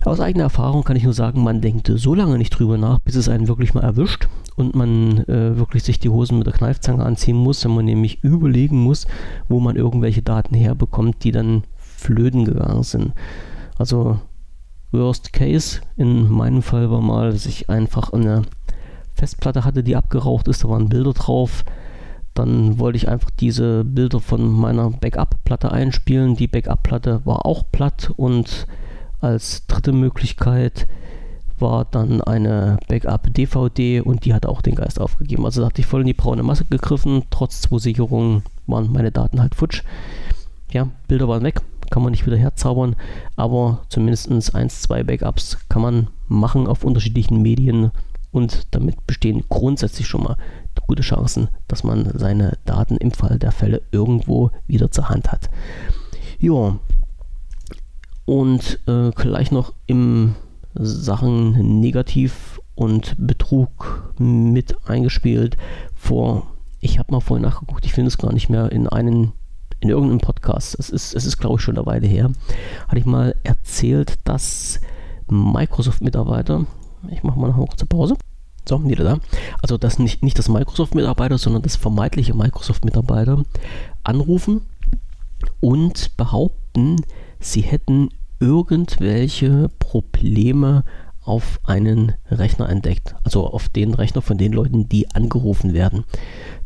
Aus 0.05 0.21
eigener 0.21 0.45
Erfahrung 0.45 0.83
kann 0.83 0.95
ich 0.95 1.03
nur 1.03 1.13
sagen, 1.13 1.43
man 1.43 1.59
denkt 1.59 1.91
so 1.93 2.15
lange 2.15 2.37
nicht 2.37 2.51
drüber 2.51 2.77
nach, 2.77 2.99
bis 2.99 3.15
es 3.15 3.27
einen 3.27 3.49
wirklich 3.49 3.73
mal 3.73 3.83
erwischt 3.83 4.29
und 4.55 4.73
man 4.73 5.19
äh, 5.25 5.57
wirklich 5.57 5.83
sich 5.83 5.99
die 5.99 6.09
Hosen 6.09 6.37
mit 6.37 6.47
der 6.47 6.53
Kneifzange 6.53 7.03
anziehen 7.03 7.35
muss, 7.35 7.65
wenn 7.65 7.75
man 7.75 7.83
nämlich 7.85 8.23
überlegen 8.23 8.77
muss, 8.77 9.05
wo 9.49 9.59
man 9.59 9.75
irgendwelche 9.75 10.21
Daten 10.21 10.55
herbekommt, 10.55 11.23
die 11.25 11.31
dann 11.31 11.63
flöten 11.75 12.45
gegangen 12.45 12.83
sind. 12.83 13.13
Also 13.77 14.19
Worst 14.91 15.33
Case 15.33 15.81
in 15.97 16.29
meinem 16.31 16.61
Fall 16.61 16.89
war 16.89 17.01
mal, 17.01 17.31
dass 17.31 17.45
ich 17.45 17.69
einfach 17.69 18.13
eine 18.13 18.43
Festplatte 19.13 19.65
hatte, 19.65 19.83
die 19.83 19.95
abgeraucht 19.95 20.47
ist, 20.47 20.63
da 20.63 20.69
waren 20.69 20.89
Bilder 20.89 21.13
drauf 21.13 21.65
dann 22.37 22.77
wollte 22.77 22.97
ich 22.97 23.07
einfach 23.07 23.31
diese 23.31 23.83
Bilder 23.83 24.19
von 24.19 24.47
meiner 24.51 24.91
Backup-Platte 24.91 25.71
einspielen. 25.71 26.35
Die 26.35 26.47
Backup-Platte 26.47 27.21
war 27.25 27.45
auch 27.45 27.63
platt 27.71 28.11
und 28.15 28.67
als 29.19 29.65
dritte 29.65 29.91
Möglichkeit 29.91 30.87
war 31.59 31.85
dann 31.85 32.21
eine 32.21 32.77
Backup-DVD 32.87 34.01
und 34.01 34.25
die 34.25 34.33
hat 34.35 34.45
auch 34.45 34.61
den 34.61 34.75
Geist 34.75 35.01
aufgegeben. 35.01 35.45
Also 35.45 35.61
da 35.61 35.67
hatte 35.67 35.81
ich 35.81 35.87
voll 35.87 36.01
in 36.01 36.07
die 36.07 36.13
braune 36.13 36.43
Masse 36.43 36.65
gegriffen. 36.65 37.23
Trotz 37.31 37.61
zwei 37.61 37.79
Sicherungen 37.79 38.43
waren 38.67 38.91
meine 38.91 39.11
Daten 39.11 39.41
halt 39.41 39.55
futsch. 39.55 39.81
Ja, 40.71 40.87
Bilder 41.07 41.27
waren 41.27 41.43
weg, 41.43 41.61
kann 41.89 42.03
man 42.03 42.11
nicht 42.11 42.25
wieder 42.27 42.37
herzaubern, 42.37 42.95
aber 43.35 43.79
zumindest 43.89 44.53
eins, 44.53 44.81
zwei 44.81 45.03
Backups 45.03 45.57
kann 45.69 45.81
man 45.81 46.07
machen 46.27 46.67
auf 46.67 46.83
unterschiedlichen 46.83 47.41
Medien 47.41 47.91
und 48.31 48.67
damit 48.71 49.07
bestehen 49.07 49.43
grundsätzlich 49.49 50.07
schon 50.07 50.23
mal 50.23 50.37
gute 50.81 51.03
Chancen, 51.03 51.49
dass 51.67 51.83
man 51.83 52.11
seine 52.13 52.57
Daten 52.65 52.97
im 52.97 53.11
Fall 53.11 53.39
der 53.39 53.51
Fälle 53.51 53.81
irgendwo 53.91 54.51
wieder 54.67 54.91
zur 54.91 55.09
Hand 55.09 55.31
hat. 55.31 55.49
Ja, 56.39 56.77
und 58.25 58.79
äh, 58.87 59.11
gleich 59.11 59.51
noch 59.51 59.73
im 59.87 60.35
Sachen 60.75 61.79
Negativ 61.79 62.59
und 62.75 63.15
Betrug 63.17 64.13
mit 64.19 64.75
eingespielt. 64.87 65.57
Vor, 65.95 66.47
ich 66.79 66.99
habe 66.99 67.11
mal 67.11 67.21
vorhin 67.21 67.45
nachgeguckt, 67.45 67.85
ich 67.85 67.93
finde 67.93 68.09
es 68.09 68.17
gar 68.17 68.33
nicht 68.33 68.49
mehr 68.49 68.71
in 68.71 68.87
einem 68.87 69.31
in 69.79 69.89
irgendeinem 69.89 70.19
Podcast, 70.19 70.75
es 70.79 70.89
ist, 70.89 71.13
es 71.13 71.25
ist 71.25 71.37
glaube 71.37 71.57
ich 71.57 71.61
schon 71.61 71.77
eine 71.77 71.85
Weile 71.85 72.07
her, 72.07 72.31
hatte 72.87 72.97
ich 72.97 73.05
mal 73.05 73.35
erzählt, 73.43 74.15
dass 74.23 74.79
Microsoft-Mitarbeiter, 75.27 76.65
ich 77.09 77.23
mache 77.23 77.39
mal 77.39 77.47
noch 77.47 77.57
eine 77.57 77.67
kurze 77.67 77.85
Pause, 77.85 78.15
so, 78.67 78.83
wieder 78.87 79.03
da. 79.03 79.19
Also, 79.61 79.77
dass 79.77 79.99
nicht, 79.99 80.23
nicht 80.23 80.37
das 80.37 80.49
Microsoft-Mitarbeiter, 80.49 81.37
sondern 81.37 81.61
das 81.61 81.75
vermeintliche 81.75 82.33
Microsoft-Mitarbeiter 82.33 83.43
anrufen 84.03 84.61
und 85.59 86.15
behaupten, 86.17 86.97
sie 87.39 87.61
hätten 87.61 88.09
irgendwelche 88.39 89.69
Probleme 89.79 90.83
auf 91.27 91.59
einen 91.63 92.13
Rechner 92.31 92.69
entdeckt. 92.69 93.15
Also 93.23 93.47
auf 93.47 93.67
den 93.69 93.93
Rechner 93.93 94.21
von 94.21 94.37
den 94.37 94.53
Leuten, 94.53 94.87
die 94.87 95.11
angerufen 95.11 95.73
werden. 95.73 96.05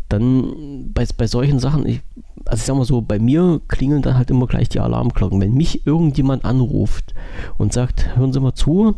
Dann 0.08 0.92
bei, 0.94 1.06
bei 1.18 1.26
solchen 1.26 1.60
Sachen, 1.60 1.88
ich, 1.88 2.02
also 2.46 2.60
ich 2.60 2.66
sag 2.66 2.76
mal 2.76 2.86
so, 2.86 3.02
bei 3.02 3.18
mir 3.18 3.62
klingeln 3.68 4.02
dann 4.02 4.18
halt 4.18 4.30
immer 4.30 4.46
gleich 4.46 4.70
die 4.70 4.80
Alarmglocken. 4.80 5.42
Wenn 5.42 5.54
mich 5.54 5.88
irgendjemand 5.88 6.46
anruft 6.46 7.14
und 7.58 7.74
sagt, 7.74 8.16
hören 8.16 8.34
Sie 8.34 8.40
mal 8.40 8.54
zu, 8.54 8.96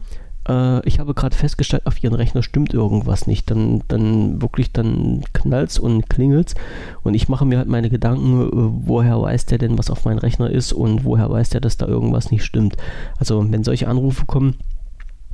äh, 0.48 0.88
ich 0.88 1.00
habe 1.00 1.14
gerade 1.14 1.36
festgestellt, 1.36 1.86
auf 1.86 2.04
Ihren 2.04 2.14
Rechner 2.14 2.44
stimmt 2.44 2.74
irgendwas 2.74 3.28
nicht. 3.28 3.50
Dann, 3.50 3.84
dann 3.88 4.42
wirklich, 4.42 4.72
dann 4.72 5.24
knallt's 5.34 5.80
und 5.80 6.10
klingelt's. 6.10 6.56
Und 7.04 7.14
ich 7.14 7.30
mache 7.30 7.46
mir 7.46 7.58
halt 7.58 7.70
meine 7.70 7.90
Gedanken, 7.90 8.42
äh, 8.42 8.88
woher 8.88 9.22
weiß 9.22 9.46
der 9.46 9.58
denn, 9.58 9.78
was 9.78 9.90
auf 9.90 10.06
meinem 10.06 10.20
Rechner 10.20 10.50
ist 10.50 10.74
und 10.74 11.04
woher 11.06 11.30
weiß 11.30 11.50
der, 11.50 11.62
dass 11.62 11.78
da 11.78 11.88
irgendwas 11.88 12.32
nicht 12.32 12.44
stimmt. 12.44 12.78
Also, 13.18 13.52
wenn 13.52 13.64
solche 13.64 13.88
Anrufe 13.88 14.26
kommen, 14.26 14.56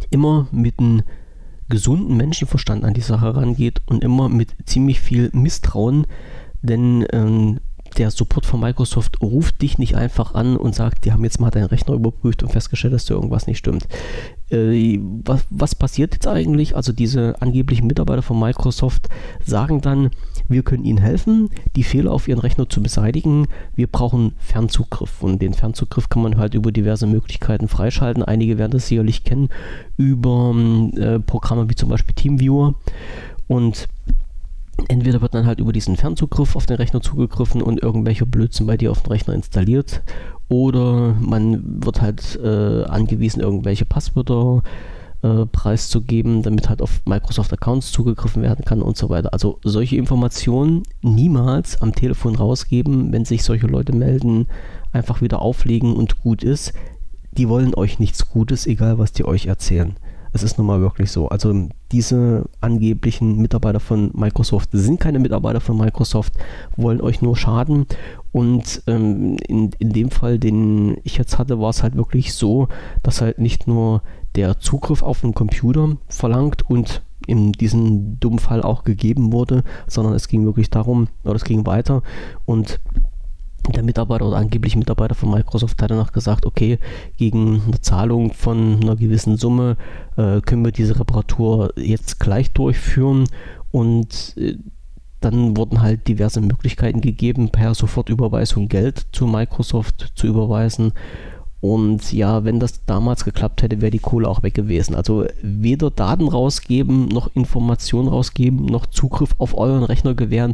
immer 0.09 0.47
mit 0.51 0.79
einem 0.79 1.03
gesunden 1.69 2.17
Menschenverstand 2.17 2.83
an 2.83 2.93
die 2.93 3.01
Sache 3.01 3.35
rangeht 3.35 3.81
und 3.85 4.03
immer 4.03 4.27
mit 4.27 4.55
ziemlich 4.65 4.99
viel 4.99 5.29
Misstrauen, 5.33 6.07
denn 6.61 7.05
ähm, 7.13 7.59
der 7.97 8.11
Support 8.11 8.45
von 8.45 8.59
Microsoft 8.59 9.21
ruft 9.21 9.61
dich 9.61 9.77
nicht 9.77 9.95
einfach 9.95 10.33
an 10.35 10.57
und 10.57 10.75
sagt, 10.75 11.05
die 11.05 11.11
haben 11.11 11.23
jetzt 11.23 11.39
mal 11.39 11.51
deinen 11.51 11.65
Rechner 11.65 11.95
überprüft 11.95 12.43
und 12.43 12.51
festgestellt, 12.51 12.93
dass 12.93 13.05
da 13.05 13.15
irgendwas 13.15 13.47
nicht 13.47 13.57
stimmt. 13.57 13.87
Äh, 14.49 14.99
was, 15.25 15.45
was 15.49 15.75
passiert 15.75 16.13
jetzt 16.13 16.27
eigentlich? 16.27 16.75
Also 16.75 16.91
diese 16.91 17.41
angeblichen 17.41 17.87
Mitarbeiter 17.87 18.21
von 18.21 18.39
Microsoft 18.39 19.09
sagen 19.45 19.81
dann, 19.81 20.11
wir 20.47 20.63
können 20.63 20.85
Ihnen 20.85 20.97
helfen, 20.97 21.49
die 21.75 21.83
Fehler 21.83 22.11
auf 22.11 22.27
Ihren 22.27 22.39
Rechner 22.39 22.67
zu 22.69 22.81
beseitigen. 22.81 23.47
Wir 23.75 23.87
brauchen 23.87 24.33
Fernzugriff 24.39 25.21
und 25.21 25.41
den 25.41 25.53
Fernzugriff 25.53 26.09
kann 26.09 26.23
man 26.23 26.37
halt 26.37 26.55
über 26.55 26.71
diverse 26.71 27.07
Möglichkeiten 27.07 27.67
freischalten. 27.67 28.23
Einige 28.23 28.57
werden 28.57 28.71
das 28.71 28.87
sicherlich 28.87 29.23
kennen 29.23 29.49
über 29.97 30.55
äh, 30.95 31.19
Programme 31.19 31.69
wie 31.69 31.75
zum 31.75 31.89
Beispiel 31.89 32.15
TeamViewer 32.15 32.73
und 33.47 33.87
Entweder 34.87 35.21
wird 35.21 35.33
dann 35.33 35.45
halt 35.45 35.59
über 35.59 35.73
diesen 35.73 35.97
Fernzugriff 35.97 36.55
auf 36.55 36.65
den 36.65 36.77
Rechner 36.77 37.01
zugegriffen 37.01 37.61
und 37.61 37.81
irgendwelcher 37.81 38.25
Blödsinn 38.25 38.67
bei 38.67 38.77
dir 38.77 38.91
auf 38.91 39.01
den 39.01 39.11
Rechner 39.11 39.33
installiert. 39.33 40.01
Oder 40.47 41.15
man 41.19 41.83
wird 41.83 42.01
halt 42.01 42.39
äh, 42.43 42.83
angewiesen, 42.83 43.41
irgendwelche 43.41 43.85
Passwörter 43.85 44.63
äh, 45.21 45.45
preiszugeben, 45.45 46.43
damit 46.43 46.69
halt 46.69 46.81
auf 46.81 47.01
Microsoft-Accounts 47.05 47.91
zugegriffen 47.91 48.41
werden 48.41 48.65
kann 48.65 48.81
und 48.81 48.97
so 48.97 49.09
weiter. 49.09 49.33
Also 49.33 49.59
solche 49.63 49.97
Informationen 49.97 50.83
niemals 51.01 51.81
am 51.81 51.93
Telefon 51.93 52.35
rausgeben, 52.35 53.11
wenn 53.11 53.25
sich 53.25 53.43
solche 53.43 53.67
Leute 53.67 53.93
melden, 53.93 54.47
einfach 54.91 55.21
wieder 55.21 55.41
auflegen 55.41 55.93
und 55.93 56.21
gut 56.21 56.43
ist. 56.43 56.73
Die 57.31 57.49
wollen 57.49 57.75
euch 57.75 57.99
nichts 57.99 58.29
Gutes, 58.29 58.65
egal 58.65 58.97
was 58.97 59.11
die 59.11 59.25
euch 59.25 59.45
erzählen. 59.45 59.95
Es 60.31 60.43
ist 60.43 60.57
nun 60.57 60.67
mal 60.67 60.81
wirklich 60.81 61.11
so. 61.11 61.29
Also 61.29 61.69
diese 61.91 62.45
angeblichen 62.61 63.37
Mitarbeiter 63.37 63.79
von 63.79 64.11
Microsoft 64.13 64.69
sind 64.73 64.99
keine 64.99 65.19
Mitarbeiter 65.19 65.59
von 65.59 65.77
Microsoft, 65.77 66.33
wollen 66.77 67.01
euch 67.01 67.21
nur 67.21 67.35
schaden. 67.35 67.85
Und 68.31 68.83
ähm, 68.87 69.37
in, 69.47 69.71
in 69.79 69.89
dem 69.91 70.11
Fall, 70.11 70.37
den 70.37 70.97
ich 71.03 71.17
jetzt 71.17 71.37
hatte, 71.37 71.59
war 71.59 71.69
es 71.69 71.81
halt 71.81 71.95
wirklich 71.95 72.33
so, 72.33 72.67
dass 73.01 73.21
halt 73.21 73.39
nicht 73.39 73.67
nur 73.67 74.03
der 74.35 74.59
Zugriff 74.59 75.01
auf 75.01 75.21
den 75.21 75.33
Computer 75.33 75.97
verlangt 76.07 76.69
und 76.69 77.01
in 77.27 77.51
diesem 77.51 78.19
dummen 78.19 78.39
Fall 78.39 78.61
auch 78.61 78.83
gegeben 78.83 79.31
wurde, 79.33 79.63
sondern 79.87 80.13
es 80.13 80.27
ging 80.27 80.45
wirklich 80.45 80.69
darum, 80.69 81.09
oder 81.23 81.35
es 81.35 81.43
ging 81.43 81.65
weiter 81.65 82.01
und 82.45 82.79
der 83.71 83.83
Mitarbeiter 83.83 84.27
oder 84.27 84.37
angeblich 84.37 84.75
Mitarbeiter 84.75 85.15
von 85.15 85.31
Microsoft 85.31 85.81
hat 85.81 85.91
danach 85.91 86.11
gesagt, 86.11 86.45
okay, 86.45 86.79
gegen 87.17 87.61
eine 87.67 87.81
Zahlung 87.81 88.33
von 88.33 88.79
einer 88.81 88.95
gewissen 88.95 89.37
Summe 89.37 89.77
äh, 90.17 90.41
können 90.41 90.65
wir 90.65 90.71
diese 90.71 90.99
Reparatur 90.99 91.73
jetzt 91.75 92.19
gleich 92.19 92.51
durchführen. 92.51 93.25
Und 93.71 94.35
äh, 94.37 94.57
dann 95.21 95.57
wurden 95.57 95.81
halt 95.81 96.07
diverse 96.07 96.41
Möglichkeiten 96.41 97.01
gegeben, 97.01 97.49
per 97.49 97.75
Sofortüberweisung 97.75 98.69
Geld 98.69 99.07
zu 99.11 99.27
Microsoft 99.27 100.13
zu 100.15 100.27
überweisen 100.27 100.93
und 101.61 102.13
ja, 102.13 102.45
wenn 102.45 102.59
das 102.59 102.85
damals 102.85 103.25
geklappt 103.25 103.61
hätte, 103.61 103.81
wäre 103.81 103.91
die 103.91 103.99
Kohle 103.99 104.29
auch 104.29 104.43
weg 104.43 104.53
gewesen. 104.53 104.95
Also 104.95 105.25
weder 105.41 105.91
Daten 105.91 106.29
rausgeben, 106.29 107.09
noch 107.09 107.35
Informationen 107.35 108.07
rausgeben, 108.07 108.65
noch 108.65 108.85
Zugriff 108.85 109.35
auf 109.37 109.57
euren 109.57 109.83
Rechner 109.83 110.13
gewähren 110.13 110.53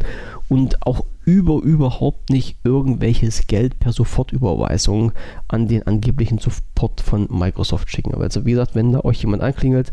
und 0.50 0.86
auch 0.86 1.06
über 1.24 1.62
überhaupt 1.62 2.32
nicht 2.32 2.58
irgendwelches 2.63 3.46
Geld 3.48 3.80
per 3.80 3.91
Sofortüberweisung 3.91 5.12
an 5.48 5.68
den 5.68 5.86
angeblichen 5.86 6.39
Support 6.39 7.02
von 7.02 7.28
Microsoft 7.30 7.91
schicken. 7.91 8.15
Also 8.15 8.46
wie 8.46 8.52
gesagt, 8.52 8.74
wenn 8.74 8.91
da 8.91 9.02
euch 9.02 9.22
jemand 9.22 9.44
anklingelt, 9.44 9.91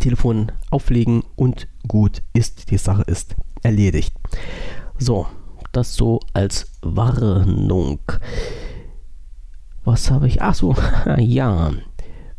Telefon 0.00 0.52
auflegen 0.70 1.22
und 1.36 1.66
gut 1.88 2.22
ist, 2.34 2.70
die 2.70 2.78
Sache 2.78 3.02
ist 3.02 3.36
erledigt. 3.62 4.14
So, 4.98 5.26
das 5.72 5.94
so 5.94 6.20
als 6.34 6.72
Warnung. 6.82 8.00
Was 9.84 10.10
habe 10.10 10.26
ich? 10.26 10.40
Ach 10.40 10.54
so, 10.54 10.74
ja. 11.18 11.70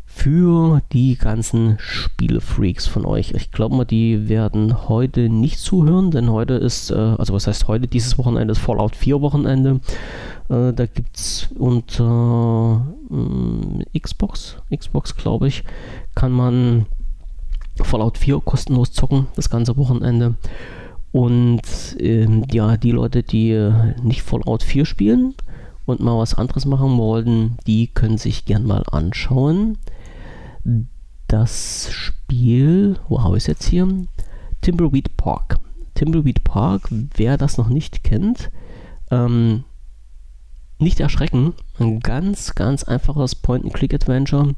Für 0.04 0.80
die 0.92 1.16
ganzen 1.16 1.76
Spielefreaks 1.78 2.86
von 2.86 3.04
euch. 3.04 3.32
Ich 3.32 3.50
glaube 3.52 3.76
mal, 3.76 3.84
die 3.84 4.28
werden 4.28 4.88
heute 4.88 5.28
nicht 5.28 5.58
zuhören, 5.58 6.10
denn 6.10 6.30
heute 6.30 6.54
ist, 6.54 6.90
äh, 6.90 6.94
also 6.94 7.34
was 7.34 7.46
heißt 7.46 7.68
heute, 7.68 7.86
dieses 7.86 8.16
Wochenende 8.16 8.52
ist 8.52 8.58
Fallout 8.58 8.96
4 8.96 9.20
Wochenende. 9.20 9.80
Äh, 10.48 10.72
da 10.72 10.86
gibt 10.86 11.16
es 11.16 11.48
unter 11.58 12.86
äh, 13.10 13.98
Xbox, 13.98 14.56
Xbox 14.74 15.16
glaube 15.16 15.48
ich, 15.48 15.64
kann 16.14 16.32
man 16.32 16.86
Fallout 17.82 18.16
4 18.16 18.40
kostenlos 18.40 18.92
zocken, 18.92 19.26
das 19.36 19.50
ganze 19.50 19.76
Wochenende. 19.76 20.34
Und 21.12 21.62
ähm, 21.98 22.44
ja, 22.50 22.76
die 22.76 22.90
Leute, 22.90 23.22
die 23.22 23.50
äh, 23.50 23.94
nicht 24.02 24.22
Fallout 24.22 24.62
4 24.62 24.86
spielen, 24.86 25.34
und 25.86 26.00
mal 26.00 26.18
was 26.18 26.34
anderes 26.34 26.66
machen 26.66 26.98
wollten, 26.98 27.56
die 27.66 27.86
können 27.86 28.18
sich 28.18 28.44
gern 28.44 28.66
mal 28.66 28.82
anschauen. 28.90 29.78
Das 31.28 31.88
Spiel, 31.92 32.98
wo 33.08 33.22
habe 33.22 33.36
ich 33.36 33.44
es 33.44 33.46
jetzt 33.46 33.64
hier? 33.68 33.88
Timbleweed 34.60 35.16
Park. 35.16 35.58
Timbleweed 35.94 36.44
Park, 36.44 36.88
wer 36.90 37.36
das 37.36 37.56
noch 37.56 37.68
nicht 37.68 38.04
kennt, 38.04 38.50
ähm, 39.10 39.64
nicht 40.78 41.00
erschrecken. 41.00 41.54
Ein 41.78 42.00
ganz, 42.00 42.54
ganz 42.54 42.84
einfaches 42.84 43.34
Point-and-Click-Adventure, 43.34 44.54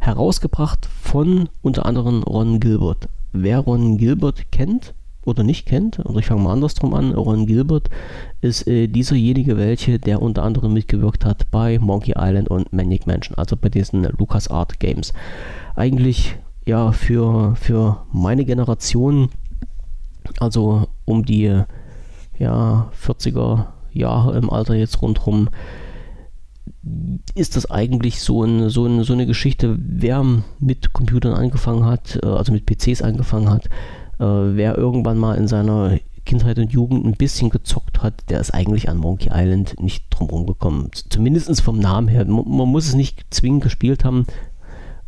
herausgebracht 0.00 0.86
von 0.86 1.48
unter 1.62 1.86
anderem 1.86 2.22
Ron 2.24 2.58
Gilbert. 2.58 3.08
Wer 3.32 3.60
Ron 3.60 3.96
Gilbert 3.96 4.50
kennt, 4.50 4.94
oder 5.24 5.42
nicht 5.42 5.66
kennt, 5.66 6.04
also 6.04 6.18
ich 6.18 6.26
fange 6.26 6.42
mal 6.42 6.52
andersrum 6.52 6.94
an, 6.94 7.12
Ron 7.12 7.46
Gilbert 7.46 7.88
ist 8.40 8.66
äh, 8.66 8.88
dieserjenige 8.88 9.56
welche, 9.56 9.98
der 9.98 10.20
unter 10.20 10.42
anderem 10.42 10.72
mitgewirkt 10.72 11.24
hat 11.24 11.50
bei 11.50 11.78
Monkey 11.78 12.14
Island 12.16 12.48
und 12.48 12.72
Manic 12.72 13.06
Mansion, 13.06 13.36
also 13.38 13.56
bei 13.56 13.68
diesen 13.68 14.02
LucasArt 14.02 14.80
Games. 14.80 15.12
Eigentlich 15.76 16.36
ja 16.66 16.92
für, 16.92 17.54
für 17.56 18.04
meine 18.12 18.44
Generation, 18.44 19.30
also 20.40 20.88
um 21.04 21.24
die 21.24 21.62
ja, 22.38 22.90
40er 23.00 23.66
Jahre 23.92 24.36
im 24.36 24.50
Alter 24.50 24.74
jetzt 24.74 25.02
rundherum, 25.02 25.48
ist 27.34 27.56
das 27.56 27.70
eigentlich 27.70 28.20
so, 28.20 28.42
ein, 28.42 28.68
so, 28.68 28.86
ein, 28.86 29.04
so 29.04 29.12
eine 29.12 29.26
Geschichte, 29.26 29.76
wer 29.78 30.24
mit 30.58 30.92
Computern 30.92 31.34
angefangen 31.34 31.84
hat, 31.84 32.18
äh, 32.22 32.26
also 32.26 32.52
mit 32.52 32.66
PCs 32.66 33.02
angefangen 33.02 33.50
hat, 33.50 33.68
wer 34.26 34.78
irgendwann 34.78 35.18
mal 35.18 35.34
in 35.34 35.48
seiner 35.48 35.98
Kindheit 36.24 36.58
und 36.58 36.72
Jugend 36.72 37.04
ein 37.04 37.16
bisschen 37.16 37.50
gezockt 37.50 38.02
hat, 38.02 38.14
der 38.30 38.40
ist 38.40 38.52
eigentlich 38.52 38.88
an 38.88 38.96
Monkey 38.96 39.30
Island 39.32 39.80
nicht 39.80 40.04
drumherum 40.10 40.46
gekommen. 40.46 40.90
Zumindest 40.92 41.60
vom 41.60 41.78
Namen 41.78 42.08
her. 42.08 42.24
Man, 42.24 42.48
man 42.48 42.68
muss 42.68 42.86
es 42.86 42.94
nicht 42.94 43.24
zwingend 43.30 43.64
gespielt 43.64 44.04
haben. 44.04 44.26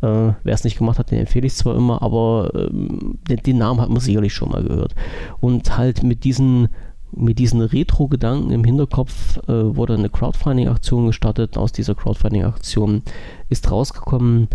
Äh, 0.02 0.32
wer 0.42 0.54
es 0.54 0.64
nicht 0.64 0.78
gemacht 0.78 0.98
hat, 0.98 1.10
den 1.10 1.20
empfehle 1.20 1.46
ich 1.46 1.54
zwar 1.54 1.76
immer, 1.76 2.02
aber 2.02 2.50
ähm, 2.54 3.18
den, 3.28 3.38
den, 3.38 3.58
Namen 3.58 3.80
hat 3.80 3.90
man 3.90 4.00
sicherlich 4.00 4.34
schon 4.34 4.50
mal 4.50 4.64
gehört. 4.64 4.94
Und 5.40 5.78
halt 5.78 6.02
mit 6.02 6.24
diesen, 6.24 6.68
mit 7.12 7.38
diesen 7.38 7.60
Retro-Gedanken 7.60 8.50
im 8.50 8.64
Hinterkopf 8.64 9.38
äh, 9.48 9.76
wurde 9.76 9.94
eine 9.94 10.10
Crowdfunding-Aktion 10.10 11.06
gestartet. 11.06 11.56
Aus 11.56 11.70
dieser 11.70 11.94
Crowdfunding-Aktion 11.94 13.02
ist 13.48 13.70
rausgekommen 13.70 14.48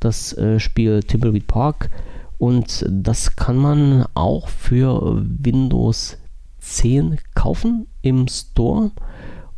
das 0.00 0.32
äh, 0.36 0.58
Spiel 0.60 1.02
Timbleweed 1.02 1.46
Park 1.46 1.90
und 2.38 2.84
das 2.88 3.36
kann 3.36 3.56
man 3.56 4.06
auch 4.14 4.48
für 4.48 5.22
Windows 5.24 6.18
10 6.58 7.18
kaufen 7.34 7.86
im 8.02 8.28
Store 8.28 8.90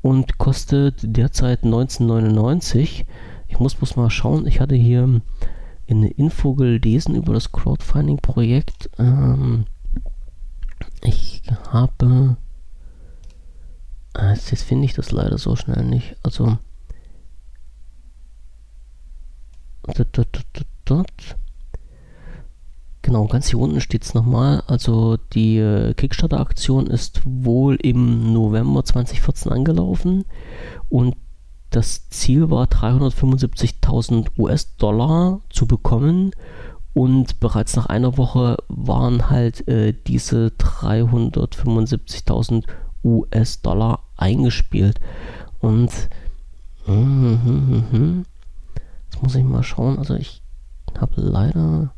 und 0.02 0.38
kostet 0.38 1.00
derzeit 1.02 1.64
1999. 1.64 3.06
Ich 3.48 3.58
muss 3.58 3.74
bloß 3.74 3.96
mal 3.96 4.10
schauen, 4.10 4.46
ich 4.46 4.60
hatte 4.60 4.74
hier 4.74 5.20
eine 5.90 6.08
Info 6.10 6.54
gelesen 6.54 7.14
über 7.14 7.32
das 7.32 7.50
Crowdfunding-Projekt. 7.50 8.90
Ähm, 8.98 9.64
ich 11.02 11.42
habe. 11.70 12.36
Äh, 14.14 14.30
jetzt 14.30 14.62
finde 14.62 14.84
ich 14.84 14.94
das 14.94 15.12
leider 15.12 15.38
so 15.38 15.56
schnell 15.56 15.84
nicht. 15.84 16.16
Also. 16.22 16.58
Dort, 19.82 20.08
dort, 20.12 20.28
dort, 20.32 20.66
dort. 20.84 21.36
Genau, 23.08 23.24
ganz 23.24 23.48
hier 23.48 23.58
unten 23.58 23.80
steht 23.80 24.04
es 24.04 24.12
nochmal. 24.12 24.62
Also 24.66 25.16
die 25.32 25.56
äh, 25.56 25.94
Kickstarter-Aktion 25.94 26.88
ist 26.88 27.22
wohl 27.24 27.76
im 27.76 28.34
November 28.34 28.84
2014 28.84 29.50
angelaufen 29.50 30.26
und 30.90 31.16
das 31.70 32.10
Ziel 32.10 32.50
war 32.50 32.66
375.000 32.66 34.26
US-Dollar 34.36 35.40
zu 35.48 35.66
bekommen 35.66 36.32
und 36.92 37.40
bereits 37.40 37.76
nach 37.76 37.86
einer 37.86 38.18
Woche 38.18 38.58
waren 38.68 39.30
halt 39.30 39.66
äh, 39.68 39.94
diese 40.06 40.52
375.000 40.58 42.64
US-Dollar 43.02 44.00
eingespielt. 44.18 45.00
Und 45.60 46.10
mm, 46.86 46.92
mm, 46.92 47.84
mm, 47.90 48.26
jetzt 49.06 49.22
muss 49.22 49.34
ich 49.34 49.44
mal 49.44 49.62
schauen. 49.62 49.98
Also 49.98 50.14
ich 50.14 50.42
habe 50.98 51.22
leider 51.22 51.94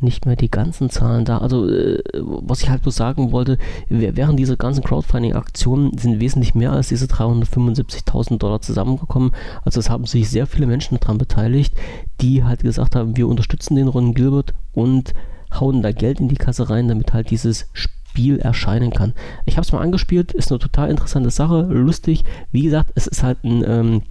nicht 0.00 0.26
mehr 0.26 0.36
die 0.36 0.50
ganzen 0.50 0.90
Zahlen 0.90 1.24
da. 1.24 1.38
Also, 1.38 1.68
äh, 1.68 2.02
was 2.14 2.62
ich 2.62 2.68
halt 2.68 2.82
bloß 2.82 2.96
sagen 2.96 3.32
wollte, 3.32 3.58
während 3.88 4.38
dieser 4.38 4.56
ganzen 4.56 4.84
Crowdfunding-Aktionen 4.84 5.96
sind 5.98 6.20
wesentlich 6.20 6.54
mehr 6.54 6.72
als 6.72 6.88
diese 6.88 7.06
375.000 7.06 8.38
Dollar 8.38 8.60
zusammengekommen. 8.60 9.32
Also, 9.64 9.80
es 9.80 9.90
haben 9.90 10.06
sich 10.06 10.28
sehr 10.28 10.46
viele 10.46 10.66
Menschen 10.66 10.98
daran 11.00 11.18
beteiligt, 11.18 11.74
die 12.20 12.44
halt 12.44 12.62
gesagt 12.62 12.96
haben, 12.96 13.16
wir 13.16 13.28
unterstützen 13.28 13.76
den 13.76 13.88
Ron 13.88 14.14
Gilbert 14.14 14.54
und 14.72 15.14
hauen 15.52 15.82
da 15.82 15.92
Geld 15.92 16.20
in 16.20 16.28
die 16.28 16.36
Kasse 16.36 16.68
rein, 16.68 16.88
damit 16.88 17.12
halt 17.12 17.30
dieses 17.30 17.68
Spiel 17.72 18.38
erscheinen 18.38 18.90
kann. 18.90 19.14
Ich 19.44 19.56
habe 19.56 19.64
es 19.64 19.72
mal 19.72 19.82
angespielt, 19.82 20.32
ist 20.32 20.50
eine 20.50 20.58
total 20.58 20.90
interessante 20.90 21.30
Sache, 21.30 21.62
lustig. 21.62 22.24
Wie 22.52 22.62
gesagt, 22.62 22.92
es 22.94 23.06
ist 23.06 23.22
halt 23.22 23.44
ein 23.44 23.64
ähm, 23.66 24.02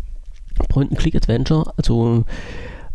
Point-and-Click-Adventure, 0.70 1.74
also 1.78 2.24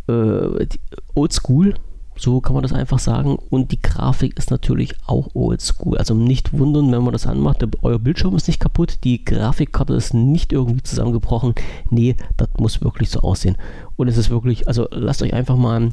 äh, 0.09 0.67
oldschool 1.15 1.75
so 2.21 2.41
kann 2.41 2.55
man 2.55 2.63
das 2.63 2.73
einfach 2.73 2.99
sagen. 2.99 3.37
Und 3.37 3.73
die 3.73 3.81
Grafik 3.81 4.37
ist 4.37 4.51
natürlich 4.51 4.95
auch 5.07 5.29
oldschool. 5.35 5.97
Also 5.97 6.15
nicht 6.15 6.53
wundern, 6.53 6.93
wenn 6.93 7.03
man 7.03 7.13
das 7.13 7.27
anmacht. 7.27 7.65
Euer 7.83 7.99
Bildschirm 7.99 8.37
ist 8.37 8.47
nicht 8.47 8.61
kaputt. 8.61 8.99
Die 9.05 9.25
Grafikkarte 9.25 9.95
ist 9.95 10.13
nicht 10.13 10.53
irgendwie 10.53 10.83
zusammengebrochen. 10.83 11.55
Nee, 11.89 12.17
das 12.37 12.49
muss 12.59 12.83
wirklich 12.83 13.11
so 13.11 13.21
aussehen. 13.21 13.57
Und 13.97 14.09
es 14.09 14.19
ist 14.19 14.31
wirklich, 14.31 14.69
also 14.69 14.87
lasst 14.91 15.23
euch 15.23 15.33
einfach 15.33 15.57
mal 15.57 15.93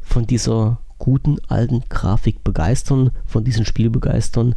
von 0.00 0.26
dieser 0.26 0.78
guten 0.98 1.38
alten 1.48 1.82
Grafik 1.88 2.42
begeistern, 2.42 3.10
von 3.24 3.44
diesem 3.44 3.64
Spiel 3.64 3.90
begeistern. 3.90 4.54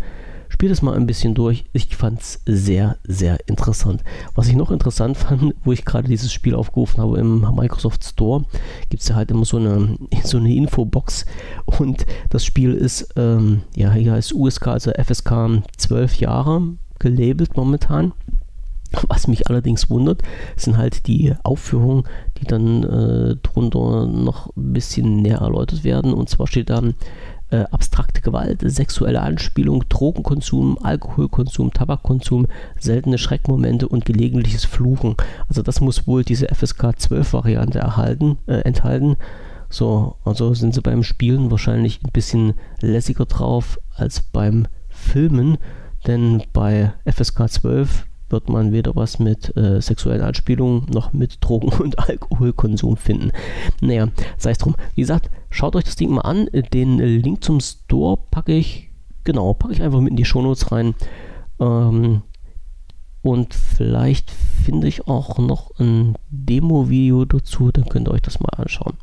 Spielt 0.49 0.71
es 0.71 0.81
mal 0.81 0.95
ein 0.95 1.07
bisschen 1.07 1.33
durch. 1.33 1.65
Ich 1.73 1.95
fand 1.95 2.21
es 2.21 2.41
sehr, 2.45 2.97
sehr 3.03 3.37
interessant. 3.47 4.03
Was 4.35 4.47
ich 4.47 4.55
noch 4.55 4.71
interessant 4.71 5.17
fand, 5.17 5.55
wo 5.63 5.71
ich 5.71 5.85
gerade 5.85 6.07
dieses 6.07 6.31
Spiel 6.31 6.55
aufgerufen 6.55 7.01
habe 7.01 7.19
im 7.19 7.41
Microsoft 7.55 8.03
Store, 8.03 8.45
gibt 8.89 9.01
es 9.03 9.09
ja 9.09 9.15
halt 9.15 9.31
immer 9.31 9.45
so 9.45 9.57
eine, 9.57 9.97
so 10.23 10.37
eine 10.37 10.53
Infobox. 10.53 11.25
Und 11.65 12.05
das 12.29 12.45
Spiel 12.45 12.73
ist, 12.73 13.09
ähm, 13.15 13.61
ja, 13.75 13.91
hier 13.91 14.13
heißt 14.13 14.33
USK, 14.33 14.67
also 14.67 14.91
FSK 14.91 15.63
12 15.77 16.19
Jahre 16.19 16.61
gelabelt 16.99 17.55
momentan. 17.55 18.13
Was 19.09 19.27
mich 19.27 19.49
allerdings 19.49 19.89
wundert, 19.89 20.21
sind 20.55 20.77
halt 20.77 21.07
die 21.07 21.35
Aufführungen, 21.43 22.05
die 22.39 22.45
dann 22.45 22.83
äh, 22.83 23.35
drunter 23.35 24.07
noch 24.07 24.55
ein 24.55 24.71
bisschen 24.73 25.17
näher 25.17 25.39
erläutert 25.39 25.83
werden. 25.83 26.13
Und 26.13 26.29
zwar 26.29 26.47
steht 26.47 26.69
da 26.69 26.81
äh, 27.49 27.63
abstrakte 27.71 28.21
Gewalt, 28.21 28.61
sexuelle 28.63 29.21
Anspielung, 29.21 29.85
Drogenkonsum, 29.89 30.77
Alkoholkonsum, 30.81 31.71
Tabakkonsum, 31.71 32.47
seltene 32.79 33.17
Schreckmomente 33.17 33.87
und 33.87 34.05
gelegentliches 34.05 34.65
Fluchen. 34.65 35.15
Also 35.47 35.61
das 35.61 35.81
muss 35.81 36.07
wohl 36.07 36.23
diese 36.23 36.47
FSK 36.53 36.99
12 36.99 37.33
Variante 37.33 37.79
erhalten, 37.79 38.37
äh, 38.47 38.61
enthalten. 38.61 39.17
So, 39.69 40.15
also 40.23 40.53
sind 40.53 40.73
sie 40.73 40.81
beim 40.81 41.03
Spielen 41.03 41.51
wahrscheinlich 41.51 42.01
ein 42.03 42.11
bisschen 42.11 42.53
lässiger 42.81 43.25
drauf 43.25 43.79
als 43.95 44.21
beim 44.21 44.67
Filmen, 44.89 45.57
denn 46.05 46.43
bei 46.53 46.93
FSK 47.05 47.49
12 47.49 48.05
wird 48.29 48.49
man 48.49 48.71
weder 48.71 48.95
was 48.95 49.19
mit 49.19 49.55
äh, 49.55 49.81
sexuellen 49.81 50.21
Anspielungen 50.21 50.85
noch 50.91 51.13
mit 51.13 51.37
Drogen- 51.41 51.69
und 51.81 51.99
Alkoholkonsum 51.99 52.97
finden. 52.97 53.31
Naja, 53.81 54.07
sei 54.37 54.51
es 54.51 54.57
drum. 54.57 54.75
Wie 54.95 55.01
gesagt, 55.01 55.29
schaut 55.49 55.75
euch 55.75 55.83
das 55.83 55.95
Ding 55.95 56.11
mal 56.11 56.21
an. 56.21 56.49
Den 56.73 56.99
Link 56.99 57.43
zum 57.43 57.59
Store 57.59 58.19
packe 58.31 58.53
ich, 58.53 58.89
genau, 59.23 59.53
packe 59.53 59.73
ich 59.73 59.81
einfach 59.81 60.01
mit 60.01 60.11
in 60.11 60.17
die 60.17 60.25
Shownotes 60.25 60.71
rein. 60.71 60.95
Ähm, 61.59 62.21
und 63.21 63.53
vielleicht 63.53 64.31
finde 64.31 64.87
ich 64.87 65.07
auch 65.07 65.37
noch 65.37 65.71
ein 65.79 66.15
Demo-Video 66.29 67.25
dazu, 67.25 67.71
dann 67.71 67.89
könnt 67.89 68.07
ihr 68.07 68.13
euch 68.13 68.21
das 68.21 68.39
mal 68.39 68.51
anschauen. 68.55 68.93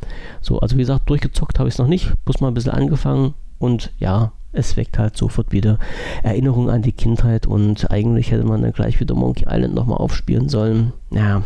So, 0.40 0.60
also 0.60 0.76
wie 0.76 0.80
gesagt, 0.80 1.10
durchgezockt 1.10 1.58
habe 1.58 1.68
ich 1.68 1.74
es 1.74 1.78
noch 1.78 1.88
nicht, 1.88 2.12
bloß 2.24 2.40
mal 2.40 2.48
ein 2.48 2.54
bisschen 2.54 2.72
angefangen 2.72 3.34
und 3.58 3.92
ja, 3.98 4.32
es 4.54 4.76
weckt 4.76 4.98
halt 4.98 5.16
sofort 5.16 5.52
wieder 5.52 5.78
Erinnerungen 6.22 6.70
an 6.70 6.82
die 6.82 6.92
Kindheit 6.92 7.46
und 7.46 7.90
eigentlich 7.90 8.30
hätte 8.30 8.44
man 8.44 8.62
dann 8.62 8.72
gleich 8.72 9.00
wieder 9.00 9.14
Monkey 9.14 9.46
Island 9.48 9.74
nochmal 9.74 9.98
aufspielen 9.98 10.48
sollen. 10.48 10.92
Ja, 11.10 11.42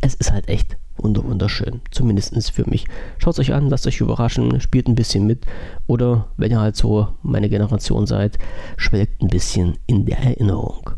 es 0.00 0.14
ist 0.14 0.32
halt 0.32 0.48
echt 0.48 0.76
wunderschön, 0.96 1.80
zumindest 1.90 2.50
für 2.50 2.68
mich. 2.68 2.86
Schaut 3.18 3.34
es 3.34 3.38
euch 3.38 3.54
an, 3.54 3.68
lasst 3.70 3.86
euch 3.86 4.00
überraschen, 4.00 4.60
spielt 4.60 4.88
ein 4.88 4.94
bisschen 4.94 5.26
mit 5.26 5.46
oder 5.86 6.26
wenn 6.36 6.50
ihr 6.50 6.60
halt 6.60 6.76
so 6.76 7.08
meine 7.22 7.48
Generation 7.48 8.06
seid, 8.06 8.38
schwelgt 8.76 9.22
ein 9.22 9.28
bisschen 9.28 9.78
in 9.86 10.06
der 10.06 10.18
Erinnerung. 10.18 10.90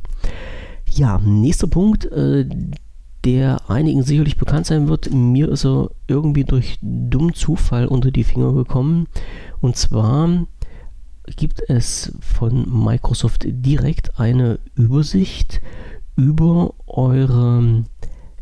Ja, 0.86 1.18
nächster 1.18 1.66
Punkt, 1.66 2.06
äh, 2.06 2.46
der 3.24 3.68
einigen 3.68 4.02
sicherlich 4.02 4.38
bekannt 4.38 4.66
sein 4.66 4.88
wird. 4.88 5.12
Mir 5.12 5.50
ist 5.50 5.64
er 5.64 5.90
irgendwie 6.08 6.44
durch 6.44 6.78
dummen 6.80 7.34
Zufall 7.34 7.86
unter 7.86 8.10
die 8.10 8.24
Finger 8.24 8.52
gekommen. 8.54 9.06
Und 9.60 9.76
zwar 9.76 10.46
gibt 11.36 11.62
es 11.68 12.12
von 12.20 12.64
Microsoft 12.84 13.44
direkt 13.46 14.18
eine 14.18 14.58
Übersicht 14.74 15.60
über 16.16 16.74
eure 16.86 17.84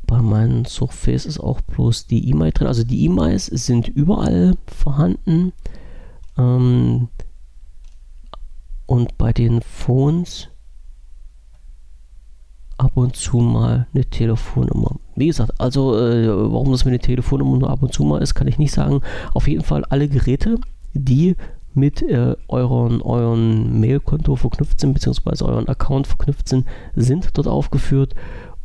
bei 0.10 0.22
meinen 0.24 0.66
Surface 0.66 1.28
ist 1.28 1.40
auch 1.40 1.62
bloß 1.62 2.08
die 2.08 2.30
E-Mail 2.30 2.52
drin. 2.52 2.68
Also 2.68 2.84
die 2.84 3.06
E-Mails 3.06 3.46
sind 3.46 3.88
überall 3.88 4.56
vorhanden. 4.66 5.54
Ähm, 6.36 7.10
und 8.88 9.18
bei 9.20 9.32
den 9.34 9.62
Phones 9.62 10.50
ab 12.78 12.94
und 12.96 13.16
zu 13.16 13.38
mal 13.38 13.88
eine 13.94 14.06
Telefonnummer. 14.06 14.96
Wie 15.16 15.28
gesagt, 15.28 15.52
also 15.62 15.96
äh, 15.96 16.28
warum 16.28 16.72
das 16.72 16.86
mit 16.86 16.94
der 16.94 17.02
Telefonnummer 17.02 17.58
nur 17.58 17.70
ab 17.70 17.84
und 17.84 17.94
zu 17.94 18.04
mal 18.04 18.22
ist, 18.22 18.34
kann 18.34 18.48
ich 18.48 18.58
nicht 18.58 18.72
sagen. 18.72 19.02
Auf 19.36 19.48
jeden 19.48 19.64
Fall 19.64 19.86
alle 19.86 20.08
Geräte, 20.08 20.58
die 20.94 21.36
mit 21.76 22.02
äh, 22.02 22.36
euren, 22.48 23.04
euren 23.04 23.80
Mailkonto 23.80 24.36
verknüpft 24.36 24.80
sind, 24.80 24.94
beziehungsweise 24.94 25.46
euren 25.46 25.68
Account 25.68 26.08
verknüpft 26.08 26.50
sind, 26.50 26.66
sind 26.96 27.38
dort 27.38 27.48
aufgeführt 27.48 28.16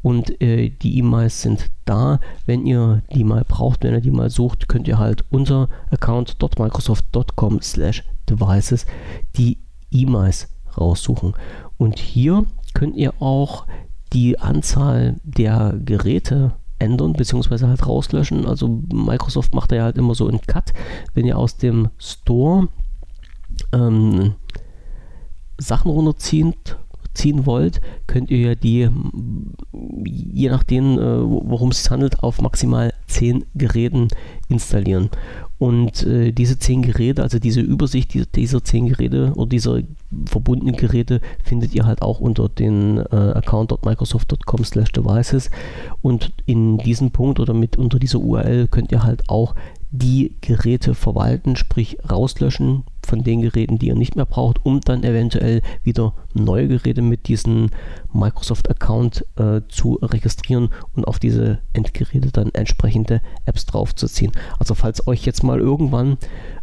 und 0.04 0.42
äh, 0.42 0.68
die 0.68 0.98
E-Mails 0.98 1.40
sind 1.40 1.70
da. 1.86 2.20
Wenn 2.44 2.66
ihr 2.66 3.02
die 3.14 3.24
mal 3.24 3.42
braucht, 3.42 3.82
wenn 3.82 3.94
ihr 3.94 4.02
die 4.02 4.10
mal 4.10 4.28
sucht, 4.28 4.68
könnt 4.68 4.86
ihr 4.86 4.98
halt 4.98 5.24
unter 5.30 5.70
account.microsoft.com 5.90 7.62
slash 7.62 8.04
devices 8.28 8.84
die 9.38 9.56
E-Mails 9.90 10.50
raussuchen. 10.76 11.32
Und 11.78 11.98
hier 11.98 12.44
könnt 12.74 12.96
ihr 12.96 13.14
auch 13.22 13.66
die 14.12 14.38
Anzahl 14.38 15.18
der 15.24 15.74
Geräte 15.82 16.52
ändern 16.78 17.14
bzw. 17.14 17.66
halt 17.66 17.86
rauslöschen. 17.86 18.44
Also 18.44 18.82
Microsoft 18.92 19.54
macht 19.54 19.72
ja 19.72 19.84
halt 19.84 19.96
immer 19.96 20.14
so 20.14 20.28
einen 20.28 20.42
Cut, 20.42 20.74
wenn 21.14 21.24
ihr 21.24 21.38
aus 21.38 21.56
dem 21.56 21.88
Store 21.96 22.68
ähm, 23.72 24.34
Sachen 25.56 25.90
runterzieht 25.90 26.76
ziehen 27.14 27.46
wollt, 27.46 27.80
könnt 28.06 28.30
ihr 28.30 28.56
die, 28.56 28.88
je 30.04 30.48
nachdem, 30.48 30.98
äh, 30.98 31.22
worum 31.22 31.70
es 31.70 31.90
handelt, 31.90 32.22
auf 32.22 32.40
maximal 32.40 32.92
10 33.06 33.44
Geräten 33.54 34.08
installieren. 34.48 35.10
Und 35.58 36.04
äh, 36.04 36.32
diese 36.32 36.58
10 36.58 36.82
Geräte, 36.82 37.22
also 37.22 37.38
diese 37.38 37.60
Übersicht 37.60 38.12
dieser, 38.12 38.26
dieser 38.26 38.64
10 38.64 38.88
Geräte 38.88 39.32
oder 39.36 39.48
dieser 39.48 39.80
verbundenen 40.26 40.76
Geräte, 40.76 41.20
findet 41.42 41.74
ihr 41.74 41.86
halt 41.86 42.02
auch 42.02 42.20
unter 42.20 42.48
den 42.48 42.98
äh, 42.98 43.16
account.microsoft.com 43.16 44.64
slash 44.64 44.92
devices. 44.92 45.50
Und 46.02 46.32
in 46.44 46.78
diesem 46.78 47.12
Punkt 47.12 47.40
oder 47.40 47.54
mit 47.54 47.76
unter 47.76 47.98
dieser 47.98 48.18
URL 48.18 48.68
könnt 48.68 48.92
ihr 48.92 49.04
halt 49.04 49.28
auch 49.28 49.54
die 49.90 50.36
Geräte 50.40 50.94
verwalten, 50.94 51.54
sprich 51.54 51.98
rauslöschen 52.10 52.82
von 53.06 53.22
den 53.22 53.42
Geräten, 53.42 53.78
die 53.78 53.88
ihr 53.88 53.94
nicht 53.94 54.16
mehr 54.16 54.26
braucht, 54.26 54.64
um 54.64 54.80
dann 54.80 55.04
eventuell 55.04 55.62
wieder 55.82 56.14
neue 56.34 56.68
Geräte 56.68 57.02
mit 57.02 57.28
diesem 57.28 57.70
Microsoft-Account 58.12 59.24
äh, 59.36 59.60
zu 59.68 59.98
registrieren 60.02 60.70
und 60.94 61.06
auf 61.06 61.18
diese 61.18 61.58
Endgeräte 61.72 62.30
dann 62.30 62.50
entsprechende 62.52 63.20
Apps 63.44 63.66
draufzuziehen. 63.66 64.32
Also 64.58 64.74
falls 64.74 65.06
euch 65.06 65.26
jetzt 65.26 65.42
mal 65.42 65.60
irgendwann, 65.60 66.12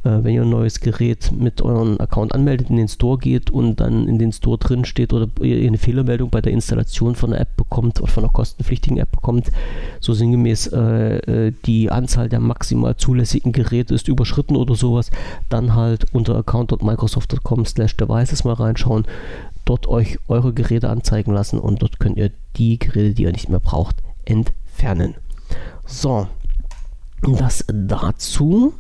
äh, 0.04 0.24
wenn 0.24 0.34
ihr 0.34 0.44
ein 0.44 0.50
neues 0.50 0.80
Gerät 0.80 1.32
mit 1.32 1.62
eurem 1.62 2.00
Account 2.00 2.34
anmeldet, 2.34 2.70
in 2.70 2.78
den 2.78 2.88
Store 2.88 3.18
geht 3.18 3.50
und 3.50 3.80
dann 3.80 4.08
in 4.08 4.18
den 4.18 4.32
Store 4.32 4.58
drin 4.58 4.86
steht 4.86 5.14
oder 5.14 5.28
ihr 5.42 5.68
eine 5.68 5.78
Fehlermeldung 5.78 6.30
bei 6.30 6.42
der 6.42 6.54
Installation 6.54 7.16
von 7.16 7.32
einer 7.32 7.42
App 7.42 7.56
bekommt 7.58 8.00
oder 8.02 8.12
von 8.12 8.24
einer 8.24 8.34
kostenpflichtigen 8.34 8.98
App 8.98 9.12
bekommt, 9.12 9.52
so 10.00 10.14
sinngemäß 10.14 10.68
äh, 10.68 11.48
äh 11.48 11.54
die 11.66 11.92
Anzahl 11.92 12.30
der 12.30 12.40
maximal 12.40 12.96
zulässigen 12.96 13.52
Geräte 13.52 13.94
ist 13.94 14.08
überschritten 14.08 14.56
oder 14.56 14.76
sowas, 14.76 15.12
dann 15.50 15.76
halt 15.76 16.06
unter 16.14 16.31
account.microsoft.com 16.38 17.66
slash 17.66 17.98
devices 17.98 18.44
mal 18.44 18.54
reinschauen 18.54 19.06
dort 19.66 19.88
euch 19.88 20.20
eure 20.28 20.54
Geräte 20.54 20.90
anzeigen 20.90 21.34
lassen 21.34 21.60
und 21.60 21.82
dort 21.82 22.00
könnt 22.00 22.18
ihr 22.18 22.32
die 22.58 22.80
Geräte, 22.80 23.14
die 23.14 23.24
ihr 23.24 23.32
nicht 23.32 23.50
mehr 23.50 23.60
braucht, 23.60 23.98
entfernen. 24.26 25.16
So, 25.86 26.28
das 27.22 27.66
dazu. 27.68 28.74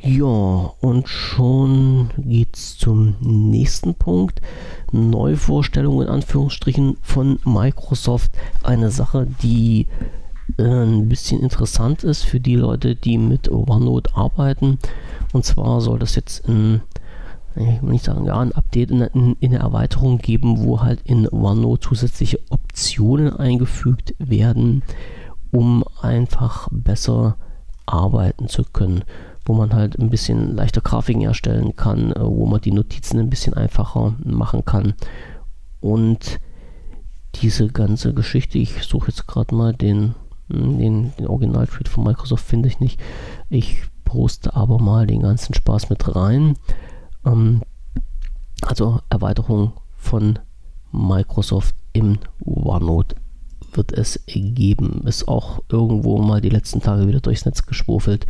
Ja, 0.00 0.26
und 0.26 1.08
schon 1.08 2.10
geht's 2.16 2.76
zum 2.76 3.14
nächsten 3.20 3.94
Punkt. 3.94 4.40
Neuvorstellung 4.90 6.02
in 6.02 6.08
Anführungsstrichen 6.08 6.96
von 7.02 7.38
Microsoft. 7.44 8.32
Eine 8.64 8.90
Sache, 8.90 9.28
die 9.42 9.86
ein 10.58 11.08
bisschen 11.08 11.40
interessant 11.40 12.04
ist 12.04 12.24
für 12.24 12.40
die 12.40 12.56
Leute, 12.56 12.94
die 12.94 13.18
mit 13.18 13.50
OneNote 13.50 14.14
arbeiten. 14.14 14.78
Und 15.32 15.44
zwar 15.44 15.80
soll 15.80 15.98
das 15.98 16.14
jetzt 16.14 16.46
in, 16.48 16.82
ich 17.56 17.82
will 17.82 17.92
nicht 17.92 18.04
sagen, 18.04 18.26
ja, 18.26 18.38
ein 18.38 18.52
Update 18.52 18.90
in, 18.90 19.00
in, 19.00 19.36
in 19.40 19.52
der 19.52 19.60
Erweiterung 19.60 20.18
geben, 20.18 20.64
wo 20.64 20.80
halt 20.80 21.00
in 21.04 21.28
OneNote 21.28 21.88
zusätzliche 21.88 22.40
Optionen 22.50 23.34
eingefügt 23.34 24.14
werden, 24.18 24.82
um 25.50 25.84
einfach 26.00 26.68
besser 26.70 27.36
arbeiten 27.86 28.48
zu 28.48 28.64
können 28.64 29.04
wo 29.44 29.54
man 29.54 29.72
halt 29.74 29.98
ein 29.98 30.10
bisschen 30.10 30.54
leichter 30.54 30.80
Grafiken 30.80 31.22
erstellen 31.22 31.74
kann, 31.76 32.12
äh, 32.12 32.20
wo 32.20 32.46
man 32.46 32.60
die 32.60 32.72
Notizen 32.72 33.18
ein 33.18 33.30
bisschen 33.30 33.54
einfacher 33.54 34.16
machen 34.24 34.64
kann. 34.64 34.94
Und 35.80 36.38
diese 37.36 37.68
ganze 37.68 38.14
Geschichte, 38.14 38.58
ich 38.58 38.82
suche 38.82 39.08
jetzt 39.08 39.26
gerade 39.26 39.54
mal 39.54 39.72
den, 39.72 40.14
den, 40.52 41.12
den 41.16 41.26
Original-Tweet 41.26 41.88
von 41.88 42.04
Microsoft, 42.04 42.44
finde 42.44 42.68
ich 42.68 42.80
nicht. 42.80 43.00
Ich 43.48 43.82
poste 44.04 44.54
aber 44.54 44.78
mal 44.78 45.06
den 45.06 45.22
ganzen 45.22 45.54
Spaß 45.54 45.90
mit 45.90 46.14
rein. 46.14 46.56
Ähm, 47.24 47.62
also 48.62 49.00
Erweiterung 49.10 49.72
von 49.96 50.38
Microsoft 50.92 51.74
im 51.92 52.18
OneNote 52.44 53.16
wird 53.72 53.92
es 53.92 54.20
geben. 54.26 55.02
Ist 55.06 55.28
auch 55.28 55.60
irgendwo 55.70 56.18
mal 56.18 56.40
die 56.40 56.50
letzten 56.50 56.80
Tage 56.80 57.08
wieder 57.08 57.20
durchs 57.20 57.46
Netz 57.46 57.64
geschwurfelt 57.64 58.26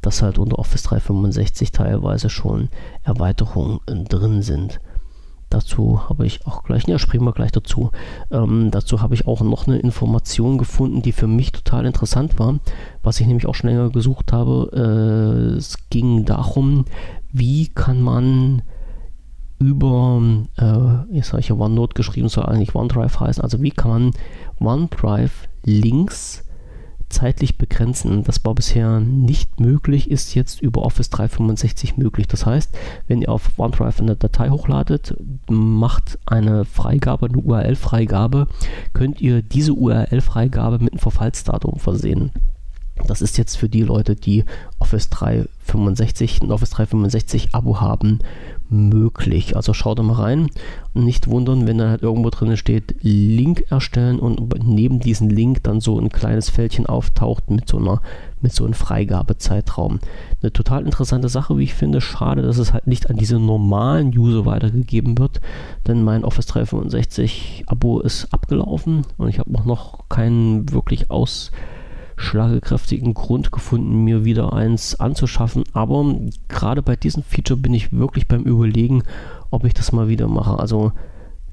dass 0.00 0.22
halt 0.22 0.38
unter 0.38 0.58
Office 0.58 0.84
365 0.84 1.72
teilweise 1.72 2.30
schon 2.30 2.68
Erweiterungen 3.02 3.80
drin 3.86 4.42
sind. 4.42 4.80
Dazu 5.50 6.08
habe 6.08 6.26
ich 6.26 6.46
auch 6.46 6.62
gleich, 6.62 6.86
ja, 6.86 6.98
springen 6.98 7.24
wir 7.24 7.32
gleich 7.32 7.52
dazu. 7.52 7.90
Ähm, 8.30 8.70
dazu 8.70 9.00
habe 9.00 9.14
ich 9.14 9.26
auch 9.26 9.40
noch 9.40 9.66
eine 9.66 9.78
Information 9.78 10.58
gefunden, 10.58 11.00
die 11.00 11.12
für 11.12 11.26
mich 11.26 11.52
total 11.52 11.86
interessant 11.86 12.38
war, 12.38 12.58
was 13.02 13.20
ich 13.20 13.26
nämlich 13.26 13.46
auch 13.46 13.54
schon 13.54 13.70
länger 13.70 13.90
gesucht 13.90 14.32
habe. 14.32 14.70
Äh, 14.74 15.56
es 15.56 15.88
ging 15.90 16.24
darum, 16.24 16.84
wie 17.32 17.68
kann 17.68 18.02
man 18.02 18.62
über, 19.58 20.20
äh, 20.56 21.14
jetzt 21.14 21.32
habe 21.32 21.40
ich 21.40 21.48
ja 21.48 21.56
OneNote 21.56 21.94
geschrieben, 21.94 22.28
soll 22.28 22.44
eigentlich 22.46 22.74
OneDrive 22.74 23.18
heißen, 23.18 23.42
also 23.42 23.60
wie 23.62 23.70
kann 23.70 23.90
man 23.90 24.10
OneDrive-Links 24.60 26.44
zeitlich 27.08 27.58
begrenzen. 27.58 28.24
Das 28.24 28.44
war 28.44 28.54
bisher 28.54 29.00
nicht 29.00 29.60
möglich, 29.60 30.10
ist 30.10 30.34
jetzt 30.34 30.60
über 30.60 30.82
Office 30.82 31.10
365 31.10 31.96
möglich. 31.96 32.26
Das 32.26 32.46
heißt, 32.46 32.76
wenn 33.06 33.22
ihr 33.22 33.30
auf 33.30 33.50
OneDrive 33.58 34.00
eine 34.00 34.16
Datei 34.16 34.50
hochladet, 34.50 35.16
macht 35.48 36.18
eine 36.26 36.64
Freigabe, 36.64 37.26
eine 37.26 37.38
URL-Freigabe, 37.38 38.46
könnt 38.92 39.20
ihr 39.20 39.42
diese 39.42 39.72
URL-Freigabe 39.72 40.78
mit 40.78 40.92
einem 40.92 41.00
Verfallsdatum 41.00 41.78
versehen. 41.78 42.30
Das 43.06 43.22
ist 43.22 43.38
jetzt 43.38 43.56
für 43.56 43.68
die 43.68 43.82
Leute, 43.82 44.16
die 44.16 44.44
Office 44.78 45.08
365, 45.10 46.42
ein 46.42 46.50
Office 46.50 46.70
365 46.70 47.54
Abo 47.54 47.80
haben, 47.80 48.18
möglich. 48.70 49.56
Also 49.56 49.72
schaut 49.72 49.98
da 49.98 50.02
mal 50.02 50.14
rein. 50.14 50.50
Nicht 50.94 51.28
wundern, 51.28 51.66
wenn 51.66 51.78
da 51.78 51.88
halt 51.88 52.02
irgendwo 52.02 52.30
drin 52.30 52.56
steht, 52.56 52.96
Link 53.02 53.64
erstellen 53.70 54.18
und 54.18 54.66
neben 54.66 55.00
diesem 55.00 55.28
Link 55.28 55.62
dann 55.62 55.80
so 55.80 55.98
ein 55.98 56.10
kleines 56.10 56.50
Fältchen 56.50 56.86
auftaucht 56.86 57.50
mit 57.50 57.68
so 57.68 57.78
einer 57.78 58.00
mit 58.40 58.52
so 58.52 58.64
einem 58.64 58.74
Freigabezeitraum. 58.74 59.98
Eine 60.42 60.52
total 60.52 60.84
interessante 60.84 61.28
Sache, 61.28 61.58
wie 61.58 61.64
ich 61.64 61.74
finde. 61.74 62.00
Schade, 62.00 62.42
dass 62.42 62.58
es 62.58 62.72
halt 62.72 62.86
nicht 62.86 63.10
an 63.10 63.16
diese 63.16 63.38
normalen 63.38 64.16
User 64.16 64.46
weitergegeben 64.46 65.18
wird, 65.18 65.40
denn 65.86 66.04
mein 66.04 66.24
Office 66.24 66.46
365 66.46 67.64
Abo 67.66 68.00
ist 68.00 68.32
abgelaufen 68.32 69.02
und 69.16 69.28
ich 69.28 69.38
habe 69.38 69.58
auch 69.58 69.64
noch 69.64 70.08
keinen 70.08 70.70
wirklich 70.72 71.10
aus 71.10 71.50
schlagekräftigen 72.18 73.14
Grund 73.14 73.52
gefunden, 73.52 74.04
mir 74.04 74.24
wieder 74.24 74.52
eins 74.52 74.98
anzuschaffen. 74.98 75.64
Aber 75.72 76.16
gerade 76.48 76.82
bei 76.82 76.96
diesem 76.96 77.22
Feature 77.22 77.58
bin 77.58 77.72
ich 77.72 77.92
wirklich 77.92 78.28
beim 78.28 78.42
Überlegen, 78.42 79.02
ob 79.50 79.64
ich 79.64 79.72
das 79.72 79.92
mal 79.92 80.08
wieder 80.08 80.28
mache. 80.28 80.58
Also 80.58 80.92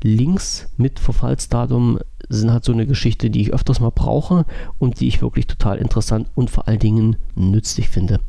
Links 0.02 0.70
mit 0.78 1.00
Verfallsdatum 1.00 2.00
sind 2.30 2.52
halt 2.52 2.64
so 2.64 2.74
eine 2.74 2.86
Geschichte, 2.86 3.30
die 3.30 3.42
ich 3.42 3.54
öfters 3.54 3.80
mal 3.80 3.92
brauche 3.92 4.46
und 4.78 5.00
die 5.00 5.08
ich 5.08 5.22
wirklich 5.22 5.48
total 5.48 5.78
interessant 5.78 6.28
und 6.36 6.50
vor 6.50 6.68
allen 6.68 6.80
Dingen 6.80 7.16
nützlich 7.36 7.90
finde. 7.90 8.20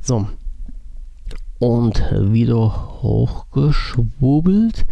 So. 0.00 0.26
Und 1.58 2.02
wieder 2.12 3.00
hochgeschwurbelt. 3.02 4.86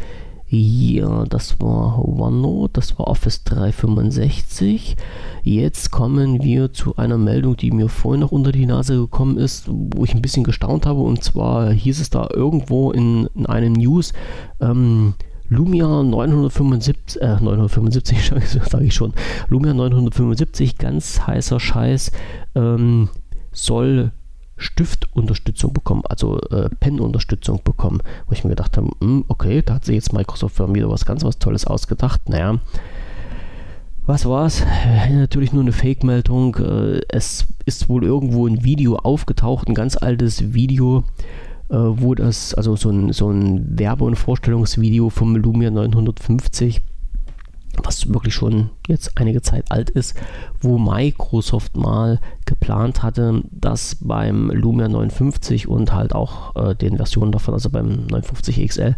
Ja, 0.57 1.24
das 1.24 1.61
war 1.61 1.98
OneNote, 1.98 2.74
das 2.74 2.96
war 2.96 3.09
Office 3.09 3.42
365. 3.42 4.96
Jetzt 5.42 5.90
kommen 5.90 6.44
wir 6.44 6.72
zu 6.72 6.94
einer 6.94 7.18
Meldung, 7.18 7.57
die 7.57 7.72
mir 7.72 7.88
vorhin 7.88 8.20
noch 8.20 8.30
unter 8.30 8.52
die 8.52 8.64
Nase 8.64 8.94
gekommen 8.94 9.36
ist, 9.36 9.68
wo 9.68 10.05
ich 10.05 10.14
ein 10.14 10.22
bisschen 10.22 10.44
gestaunt 10.44 10.86
habe. 10.86 11.00
Und 11.00 11.24
zwar 11.24 11.72
hieß 11.72 12.00
es 12.00 12.09
da 12.09 12.28
irgendwo 12.32 12.92
in, 12.92 13.28
in 13.34 13.46
einem 13.46 13.72
News, 13.72 14.12
ähm, 14.61 15.14
Lumia 15.48 16.05
975, 16.05 17.20
äh, 17.20 17.40
975 17.40 18.32
sage 18.70 18.84
ich 18.84 18.94
schon, 18.94 19.12
Lumia 19.48 19.74
975, 19.74 20.78
ganz 20.78 21.26
heißer 21.26 21.59
Scheiß, 21.59 22.12
ähm, 22.55 23.09
soll 23.50 24.12
Stiftunterstützung 24.57 25.72
bekommen, 25.72 26.02
also 26.09 26.38
äh, 26.50 26.68
Pen-Unterstützung 26.80 27.61
bekommen, 27.64 28.00
wo 28.26 28.32
ich 28.32 28.44
mir 28.44 28.50
gedacht 28.50 28.76
habe, 28.76 28.86
mh, 28.86 28.94
hm, 29.00 29.24
okay, 29.28 29.62
da 29.62 29.74
hat 29.74 29.84
sich 29.84 29.96
jetzt 29.96 30.12
Microsoft 30.12 30.59
wieder 30.74 30.90
was 30.90 31.05
ganz 31.05 31.24
was 31.24 31.38
Tolles 31.38 31.66
ausgedacht. 31.66 32.28
Naja, 32.28 32.61
was 34.07 34.26
war's? 34.26 34.61
Äh, 34.61 35.11
natürlich 35.14 35.52
nur 35.52 35.62
eine 35.62 35.72
Fake-Meldung. 35.72 36.57
Äh, 36.57 37.00
es 37.09 37.46
ist 37.64 37.88
wohl 37.88 38.05
irgendwo 38.05 38.46
ein 38.46 38.62
Video 38.62 38.96
aufgetaucht, 38.96 39.66
ein 39.68 39.74
ganz 39.74 39.96
altes 39.96 40.55
Video, 40.55 41.05
äh, 41.70 41.76
wo 41.76 42.14
das, 42.14 42.55
also 42.55 42.76
so 42.76 42.90
ein, 42.90 43.12
so 43.12 43.30
ein 43.30 43.78
Werbe- 43.78 44.05
und 44.05 44.16
Vorstellungsvideo 44.16 45.11
vom 45.11 45.34
Lumia 45.36 45.70
950 45.70 46.82
was 47.83 48.12
wirklich 48.12 48.35
schon 48.35 48.70
jetzt 48.87 49.12
einige 49.16 49.43
Zeit 49.43 49.70
alt 49.70 49.91
ist, 49.91 50.14
wo 50.61 50.79
Microsoft 50.79 51.77
mal 51.77 52.20
geplant 52.45 53.03
hatte, 53.03 53.43
dass 53.51 53.97
beim 54.01 54.51
Lumia 54.51 54.89
950 54.89 55.68
und 55.68 55.93
halt 55.93 56.14
auch 56.14 56.55
äh, 56.57 56.75
den 56.75 56.97
Versionen 56.97 57.33
davon, 57.33 57.55
also 57.55 57.70
beim 57.70 58.07
950 58.07 58.66
XL, 58.68 58.97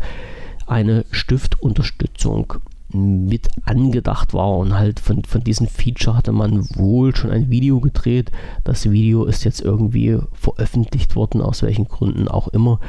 eine 0.67 1.05
Stiftunterstützung 1.11 2.55
mit 2.93 3.49
angedacht 3.65 4.33
war 4.33 4.57
und 4.59 4.75
halt 4.75 5.01
von, 5.01 5.25
von 5.25 5.43
diesem 5.43 5.67
Feature 5.67 6.17
hatte 6.17 6.33
man 6.33 6.67
wohl 6.77 7.15
schon 7.15 7.31
ein 7.31 7.51
Video 7.51 7.81
gedreht. 7.81 8.31
Das 8.65 8.91
Video 8.91 9.25
ist 9.25 9.45
jetzt 9.45 9.61
irgendwie 9.61 10.19
veröffentlicht 10.33 11.17
worden, 11.17 11.41
aus 11.41 11.63
welchen 11.63 11.89
Gründen 11.89 12.29
auch 12.29 12.49
immer. 12.49 12.81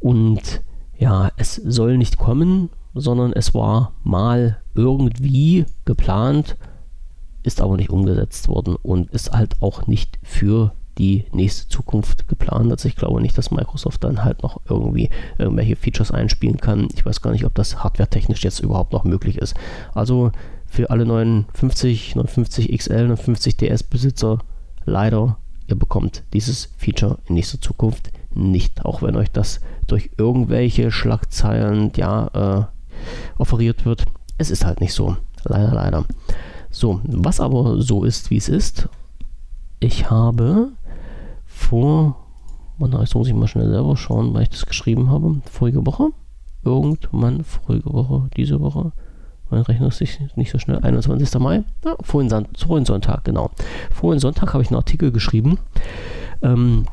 Und 0.00 0.62
ja, 0.98 1.30
es 1.36 1.54
soll 1.56 1.96
nicht 1.96 2.18
kommen, 2.18 2.70
sondern 3.00 3.32
es 3.32 3.54
war 3.54 3.92
mal 4.02 4.58
irgendwie 4.74 5.66
geplant, 5.84 6.56
ist 7.42 7.60
aber 7.60 7.76
nicht 7.76 7.90
umgesetzt 7.90 8.48
worden 8.48 8.76
und 8.82 9.10
ist 9.10 9.32
halt 9.32 9.62
auch 9.62 9.86
nicht 9.86 10.18
für 10.22 10.72
die 10.98 11.26
nächste 11.32 11.68
Zukunft 11.68 12.26
geplant. 12.26 12.70
Also 12.70 12.88
ich 12.88 12.96
glaube 12.96 13.20
nicht, 13.20 13.36
dass 13.36 13.50
Microsoft 13.50 14.02
dann 14.02 14.24
halt 14.24 14.42
noch 14.42 14.60
irgendwie 14.68 15.10
irgendwelche 15.38 15.76
Features 15.76 16.10
einspielen 16.10 16.56
kann. 16.56 16.88
Ich 16.94 17.04
weiß 17.04 17.20
gar 17.20 17.32
nicht, 17.32 17.44
ob 17.44 17.54
das 17.54 17.82
hardwaretechnisch 17.84 18.42
jetzt 18.42 18.60
überhaupt 18.60 18.92
noch 18.92 19.04
möglich 19.04 19.38
ist. 19.38 19.54
Also 19.94 20.32
für 20.66 20.90
alle 20.90 21.06
59, 21.06 22.16
59 22.16 22.76
XL, 22.76 23.08
59 23.08 23.56
DS 23.56 23.82
Besitzer 23.82 24.38
leider, 24.84 25.36
ihr 25.66 25.76
bekommt 25.76 26.24
dieses 26.32 26.70
Feature 26.76 27.18
in 27.26 27.34
nächster 27.34 27.60
Zukunft 27.60 28.10
nicht, 28.34 28.84
auch 28.84 29.02
wenn 29.02 29.16
euch 29.16 29.30
das 29.30 29.60
durch 29.86 30.10
irgendwelche 30.18 30.90
Schlagzeilen 30.90 31.92
ja 31.96 32.66
äh, 32.68 32.75
offeriert 33.38 33.84
wird. 33.84 34.04
Es 34.38 34.50
ist 34.50 34.64
halt 34.64 34.80
nicht 34.80 34.92
so. 34.92 35.16
Leider, 35.44 35.72
leider. 35.72 36.04
So, 36.70 37.00
was 37.04 37.40
aber 37.40 37.80
so 37.80 38.04
ist, 38.04 38.30
wie 38.30 38.36
es 38.36 38.48
ist. 38.48 38.88
Ich 39.80 40.10
habe 40.10 40.72
vor, 41.46 42.16
jetzt 42.78 43.14
muss 43.14 43.28
ich 43.28 43.34
mal 43.34 43.46
schnell 43.46 43.70
selber 43.70 43.96
schauen, 43.96 44.34
weil 44.34 44.42
ich 44.42 44.50
das 44.50 44.66
geschrieben 44.66 45.10
habe, 45.10 45.40
vorige 45.50 45.86
Woche, 45.86 46.08
irgendwann 46.64 47.44
vorige 47.44 47.92
Woche, 47.92 48.28
diese 48.36 48.60
Woche, 48.60 48.92
mein 49.50 49.62
Rechner 49.62 49.88
ist 49.88 50.02
nicht 50.36 50.50
so 50.50 50.58
schnell, 50.58 50.80
21. 50.80 51.38
Mai, 51.38 51.62
ja, 51.84 51.94
vorhin, 52.02 52.48
vorhin 52.56 52.84
Sonntag, 52.84 53.24
genau. 53.24 53.50
Vorhin 53.90 54.18
Sonntag 54.18 54.52
habe 54.52 54.62
ich 54.62 54.68
einen 54.70 54.76
Artikel 54.76 55.12
geschrieben, 55.12 55.58
ähm, 56.42 56.86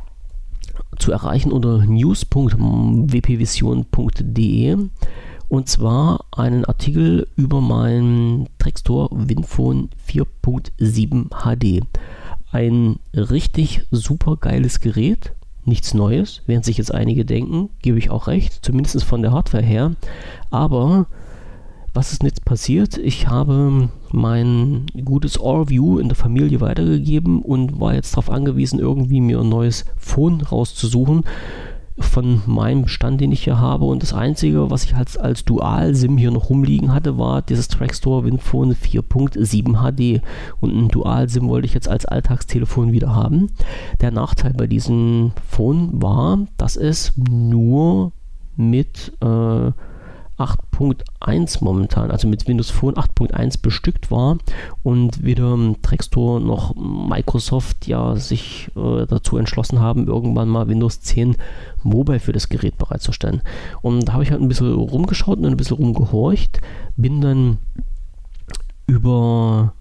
zu 1.00 1.12
erreichen 1.12 1.52
unter 1.52 1.84
news.wpvision.de 1.86 4.78
und 5.54 5.70
zwar 5.70 6.26
einen 6.32 6.66
Artikel 6.66 7.28
über 7.36 7.62
mein 7.62 8.50
Trextor 8.58 9.10
Winphone 9.12 9.90
4.7 10.10 11.30
HD. 11.30 11.86
Ein 12.52 12.98
richtig 13.14 13.86
super 13.92 14.38
geiles 14.38 14.80
Gerät, 14.80 15.34
nichts 15.64 15.94
Neues, 15.94 16.42
während 16.48 16.66
sich 16.66 16.80
jetzt 16.80 16.92
einige 16.92 17.24
denken, 17.24 17.70
gebe 17.84 18.00
ich 18.00 18.10
auch 18.10 18.26
recht, 18.26 18.66
zumindest 18.66 19.04
von 19.04 19.22
der 19.22 19.32
Hardware 19.32 19.62
her. 19.62 19.92
Aber 20.50 21.06
was 21.94 22.14
ist 22.14 22.24
jetzt 22.24 22.46
passiert? 22.46 22.98
Ich 22.98 23.28
habe 23.28 23.90
mein 24.12 24.88
gutes 25.06 25.40
All-View 25.40 26.00
in 26.00 26.08
der 26.10 26.16
Familie 26.16 26.62
weitergegeben 26.62 27.44
und 27.44 27.80
war 27.80 27.94
jetzt 27.94 28.14
darauf 28.14 28.32
angewiesen, 28.32 28.80
irgendwie 28.80 29.22
mir 29.22 29.42
ein 29.42 29.50
neues 29.50 29.86
Phone 29.98 30.42
rauszusuchen 30.42 31.26
von 32.00 32.42
meinem 32.46 32.88
Stand, 32.88 33.22
den 33.22 33.32
ich 33.32 33.44
hier 33.44 33.60
habe. 33.60 33.86
Und 33.86 34.02
das 34.02 34.14
Einzige, 34.14 34.72
was 34.72 34.84
ich 34.84 34.96
als, 34.96 35.18
als 35.18 35.46
Dual-SIM 35.46 36.18
hier 36.18 36.32
noch 36.32 36.50
rumliegen 36.50 36.94
hatte, 36.94 37.18
war 37.18 37.42
dieses 37.42 37.68
Trackstore 37.68 38.26
Winphone 38.26 38.74
4.7 38.74 39.82
HD. 39.82 40.22
Und 40.60 40.76
ein 40.76 40.88
Dual-SIM 40.90 41.48
wollte 41.48 41.68
ich 41.68 41.74
jetzt 41.74 41.88
als 41.88 42.06
Alltagstelefon 42.06 42.92
wieder 42.92 43.16
haben. 43.16 43.52
Der 44.02 44.12
Nachteil 44.12 44.54
bei 44.54 44.68
diesem 44.68 45.34
Phone 45.48 46.02
war, 46.02 46.40
dass 46.58 46.78
es 46.78 47.14
nur 47.18 48.12
mit 48.56 49.14
äh, 49.22 49.72
8.1 50.38 51.64
momentan, 51.64 52.12
also 52.12 52.28
mit 52.28 52.48
Windows 52.48 52.70
Phone 52.70 52.96
8.1 52.96 53.62
bestückt 53.62 54.10
war 54.10 54.38
und 54.82 55.24
weder 55.24 55.58
Trackstore 55.82 56.42
noch 56.42 56.76
Microsoft 56.76 57.88
ja 57.88 58.16
sich 58.16 58.70
äh, 58.76 59.06
dazu 59.06 59.38
entschlossen 59.38 59.80
haben, 59.80 60.08
irgendwann 60.08 60.50
mal 60.50 60.68
Windows 60.68 61.02
10 61.02 61.38
Mobile 61.84 62.20
für 62.20 62.34
das 62.34 62.50
Gerät 62.50 62.78
bereitzustellen. 62.78 63.42
Und 63.82 64.08
da 64.08 64.14
habe 64.14 64.24
ich 64.24 64.32
halt 64.32 64.42
ein 64.42 64.48
bisschen 64.48 64.74
rumgeschaut 64.74 65.38
und 65.38 65.46
ein 65.46 65.58
bisschen 65.58 65.78
rumgehorcht, 65.78 66.62
bin 66.96 67.22
dann 67.22 67.58
über 68.88 69.74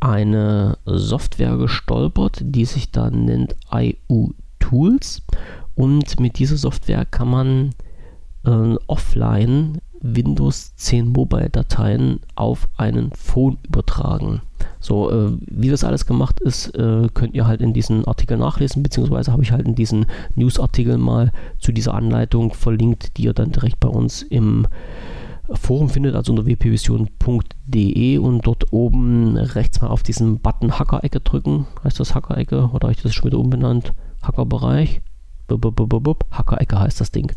eine 0.00 0.78
Software 0.84 1.56
gestolpert, 1.56 2.40
die 2.42 2.64
sich 2.64 2.90
da 2.90 3.10
nennt 3.10 3.56
IU 3.72 4.30
Tools 4.58 5.22
und 5.74 6.18
mit 6.18 6.38
dieser 6.38 6.56
Software 6.56 7.04
kann 7.04 7.28
man 7.28 7.70
äh, 8.46 8.76
offline 8.86 9.78
Windows 10.00 10.74
10 10.76 11.08
Mobile 11.08 11.50
Dateien 11.50 12.20
auf 12.34 12.68
einen 12.76 13.10
Phone 13.12 13.58
übertragen. 13.66 14.40
So, 14.80 15.10
äh, 15.10 15.32
wie 15.46 15.68
das 15.68 15.84
alles 15.84 16.06
gemacht 16.06 16.40
ist, 16.40 16.68
äh, 16.76 17.08
könnt 17.12 17.34
ihr 17.34 17.46
halt 17.46 17.60
in 17.60 17.72
diesen 17.72 18.04
Artikel 18.06 18.36
nachlesen, 18.36 18.82
beziehungsweise 18.82 19.32
habe 19.32 19.42
ich 19.42 19.52
halt 19.52 19.66
in 19.66 19.74
diesen 19.74 20.06
Newsartikel 20.34 20.98
mal 20.98 21.32
zu 21.58 21.72
dieser 21.72 21.94
Anleitung 21.94 22.52
verlinkt, 22.52 23.16
die 23.16 23.24
ihr 23.24 23.32
dann 23.32 23.52
direkt 23.52 23.80
bei 23.80 23.88
uns 23.88 24.22
im 24.22 24.66
Forum 25.52 25.88
findet, 25.88 26.14
also 26.14 26.32
unter 26.32 26.44
wpvision.de 26.44 28.18
und 28.18 28.46
dort 28.46 28.72
oben 28.72 29.36
rechts 29.36 29.80
mal 29.80 29.88
auf 29.88 30.02
diesen 30.02 30.40
Button 30.40 30.78
Hacker-Ecke 30.78 31.20
drücken. 31.20 31.66
Heißt 31.84 32.00
das 32.00 32.14
Hacker-Ecke 32.14 32.70
oder 32.72 32.88
habe 32.88 32.92
ich 32.92 33.02
das 33.02 33.14
schon 33.14 33.26
wieder 33.26 33.38
umbenannt? 33.38 33.92
Hacker-Bereich. 34.22 35.02
Hacker-Ecke 35.48 36.78
heißt 36.78 37.00
das 37.00 37.10
Ding. 37.10 37.32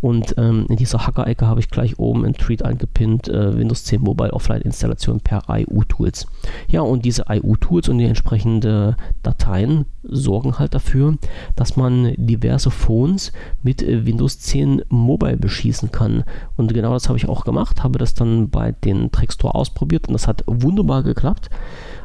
Und 0.00 0.34
ähm, 0.38 0.66
in 0.68 0.76
dieser 0.76 1.06
Hacker-Ecke 1.06 1.46
habe 1.46 1.60
ich 1.60 1.70
gleich 1.70 1.98
oben 1.98 2.24
in 2.24 2.34
Tweet 2.34 2.64
eingepinnt 2.64 3.28
äh, 3.28 3.56
Windows 3.56 3.84
10 3.84 4.00
Mobile 4.00 4.32
Offline 4.32 4.62
Installation 4.62 5.20
per 5.20 5.42
IU-Tools. 5.48 6.26
Ja, 6.68 6.80
und 6.82 7.04
diese 7.04 7.24
IU-Tools 7.28 7.88
und 7.88 7.98
die 7.98 8.04
entsprechenden 8.04 8.96
Dateien 9.22 9.86
sorgen 10.02 10.58
halt 10.58 10.74
dafür, 10.74 11.16
dass 11.56 11.76
man 11.76 12.14
diverse 12.16 12.70
Phones 12.70 13.32
mit 13.62 13.82
äh, 13.82 14.04
Windows 14.04 14.40
10 14.40 14.82
Mobile 14.88 15.36
beschießen 15.36 15.92
kann. 15.92 16.24
Und 16.56 16.72
genau 16.74 16.92
das 16.92 17.08
habe 17.08 17.18
ich 17.18 17.28
auch 17.28 17.44
gemacht, 17.44 17.82
habe 17.82 17.98
das 17.98 18.14
dann 18.14 18.50
bei 18.50 18.72
den 18.72 19.12
Trackstore 19.12 19.54
ausprobiert 19.54 20.08
und 20.08 20.14
das 20.14 20.26
hat 20.26 20.44
wunderbar 20.46 21.02
geklappt. 21.02 21.50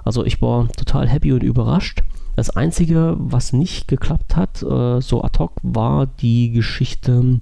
Also 0.03 0.26
ich 0.26 0.41
war 0.41 0.68
total 0.70 1.08
happy 1.08 1.34
und 1.34 1.43
überrascht. 1.43 2.03
Das 2.38 2.51
Einzige, 2.51 3.15
was 3.17 3.51
nicht 3.51 3.88
geklappt 3.88 4.35
hat, 4.35 4.61
äh, 4.61 5.01
so 5.01 5.23
ad 5.23 5.39
hoc, 5.39 5.53
war 5.63 6.05
die 6.05 6.51
Geschichte 6.51 7.39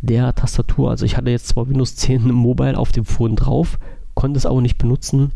der 0.00 0.34
Tastatur. 0.34 0.88
Also 0.88 1.04
ich 1.04 1.18
hatte 1.18 1.28
jetzt 1.28 1.48
zwar 1.48 1.68
Windows 1.68 1.94
10 1.96 2.32
Mobile 2.32 2.78
auf 2.78 2.90
dem 2.90 3.04
Phone 3.04 3.36
drauf, 3.36 3.78
konnte 4.14 4.38
es 4.38 4.46
aber 4.46 4.62
nicht 4.62 4.78
benutzen, 4.78 5.32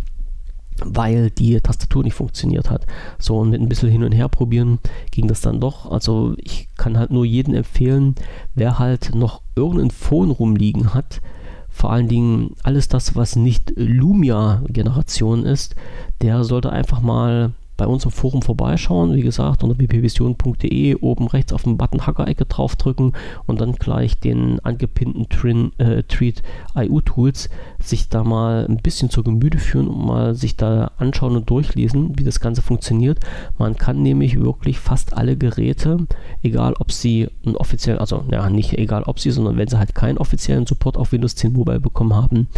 weil 0.82 1.28
die 1.28 1.60
Tastatur 1.60 2.02
nicht 2.02 2.14
funktioniert 2.14 2.70
hat. 2.70 2.86
So, 3.18 3.40
und 3.40 3.50
mit 3.50 3.60
ein 3.60 3.68
bisschen 3.68 3.90
hin 3.90 4.04
und 4.04 4.12
her 4.12 4.30
probieren 4.30 4.78
ging 5.10 5.28
das 5.28 5.42
dann 5.42 5.60
doch. 5.60 5.90
Also 5.90 6.32
ich 6.38 6.70
kann 6.78 6.96
halt 6.96 7.10
nur 7.10 7.26
jedem 7.26 7.52
empfehlen, 7.52 8.14
wer 8.54 8.78
halt 8.78 9.14
noch 9.14 9.42
irgendein 9.54 9.90
Phone 9.90 10.30
rumliegen 10.30 10.94
hat, 10.94 11.20
vor 11.68 11.92
allen 11.92 12.08
Dingen 12.08 12.54
alles 12.62 12.88
das, 12.88 13.14
was 13.14 13.36
nicht 13.36 13.74
Lumia-Generation 13.76 15.44
ist, 15.44 15.74
der 16.22 16.42
sollte 16.42 16.72
einfach 16.72 17.02
mal 17.02 17.52
bei 17.76 17.86
uns 17.86 18.04
im 18.04 18.10
Forum 18.10 18.42
vorbeischauen. 18.42 19.14
Wie 19.14 19.22
gesagt, 19.22 19.62
unter 19.62 19.74
bpvision.de 19.74 20.96
oben 20.96 21.26
rechts 21.26 21.52
auf 21.52 21.64
den 21.64 21.76
Button 21.76 22.06
Hacker-Ecke 22.06 22.44
draufdrücken 22.46 23.12
und 23.46 23.60
dann 23.60 23.72
gleich 23.72 24.18
den 24.18 24.60
angepinnten 24.60 25.28
Trin, 25.28 25.72
äh, 25.78 26.02
Treat 26.04 26.42
IU 26.76 27.00
Tools 27.00 27.48
sich 27.80 28.08
da 28.08 28.24
mal 28.24 28.66
ein 28.68 28.78
bisschen 28.78 29.10
zur 29.10 29.24
Gemüte 29.24 29.58
führen 29.58 29.88
und 29.88 30.06
mal 30.06 30.34
sich 30.34 30.56
da 30.56 30.92
anschauen 30.98 31.36
und 31.36 31.50
durchlesen, 31.50 32.18
wie 32.18 32.24
das 32.24 32.40
Ganze 32.40 32.62
funktioniert. 32.62 33.20
Man 33.58 33.76
kann 33.76 34.02
nämlich 34.02 34.40
wirklich 34.40 34.78
fast 34.78 35.16
alle 35.16 35.36
Geräte, 35.36 36.06
egal 36.42 36.74
ob 36.78 36.92
sie 36.92 37.28
einen 37.44 37.56
offiziellen, 37.56 38.00
also 38.00 38.24
ja, 38.30 38.48
nicht 38.48 38.78
egal 38.78 39.02
ob 39.04 39.18
sie, 39.18 39.30
sondern 39.30 39.56
wenn 39.56 39.68
sie 39.68 39.78
halt 39.78 39.94
keinen 39.94 40.18
offiziellen 40.18 40.66
Support 40.66 40.96
auf 40.96 41.12
Windows 41.12 41.36
10 41.36 41.52
Mobile 41.52 41.80
bekommen 41.80 42.14
haben, 42.14 42.48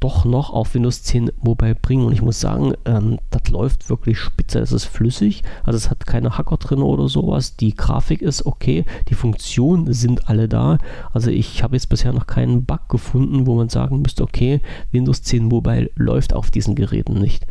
doch 0.00 0.24
noch 0.24 0.50
auf 0.50 0.74
Windows 0.74 1.02
10 1.02 1.30
Mobile 1.42 1.74
bringen. 1.74 2.06
Und 2.06 2.12
ich 2.12 2.22
muss 2.22 2.40
sagen, 2.40 2.72
ähm, 2.86 3.18
das 3.30 3.48
läuft 3.50 3.88
wirklich 3.90 4.18
spitze. 4.18 4.58
Es 4.58 4.72
ist 4.72 4.86
flüssig, 4.86 5.42
also 5.64 5.76
es 5.76 5.90
hat 5.90 6.06
keine 6.06 6.36
Hacker 6.36 6.56
drin 6.56 6.80
oder 6.80 7.08
sowas. 7.08 7.56
Die 7.56 7.74
Grafik 7.74 8.22
ist 8.22 8.46
okay, 8.46 8.84
die 9.08 9.14
Funktionen 9.14 9.92
sind 9.92 10.28
alle 10.28 10.48
da. 10.48 10.78
Also 11.12 11.30
ich 11.30 11.62
habe 11.62 11.76
jetzt 11.76 11.88
bisher 11.88 12.12
noch 12.12 12.26
keinen 12.26 12.64
Bug 12.64 12.88
gefunden, 12.88 13.46
wo 13.46 13.54
man 13.54 13.68
sagen 13.68 14.00
müsste, 14.02 14.22
okay, 14.22 14.60
Windows 14.90 15.22
10 15.22 15.44
Mobile 15.44 15.90
läuft 15.94 16.32
auf 16.32 16.50
diesen 16.50 16.74
Geräten 16.74 17.14
nicht. 17.20 17.46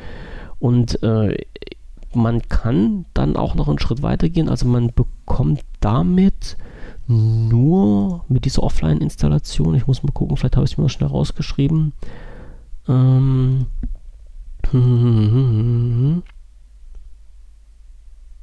Und 0.60 1.02
äh, 1.04 1.38
man 2.14 2.42
kann 2.50 3.06
dann 3.14 3.36
auch 3.36 3.56
noch 3.56 3.68
einen 3.70 3.80
Schritt 3.80 4.02
weiter 4.02 4.30
gehen. 4.30 4.50
Also 4.50 4.68
man 4.68 4.92
bekommt 4.94 5.62
damit 5.80 6.58
nur 7.08 8.24
mit 8.28 8.46
dieser 8.46 8.64
Offline-Installation, 8.64 9.76
ich 9.76 9.88
muss 9.88 10.04
mal 10.04 10.12
gucken, 10.12 10.38
vielleicht 10.38 10.56
habe 10.56 10.66
ich 10.66 10.74
es 10.74 10.78
mir 10.78 10.84
noch 10.84 10.92
schnell 10.92 11.10
rausgeschrieben, 11.10 11.94
ähm. 12.90 13.66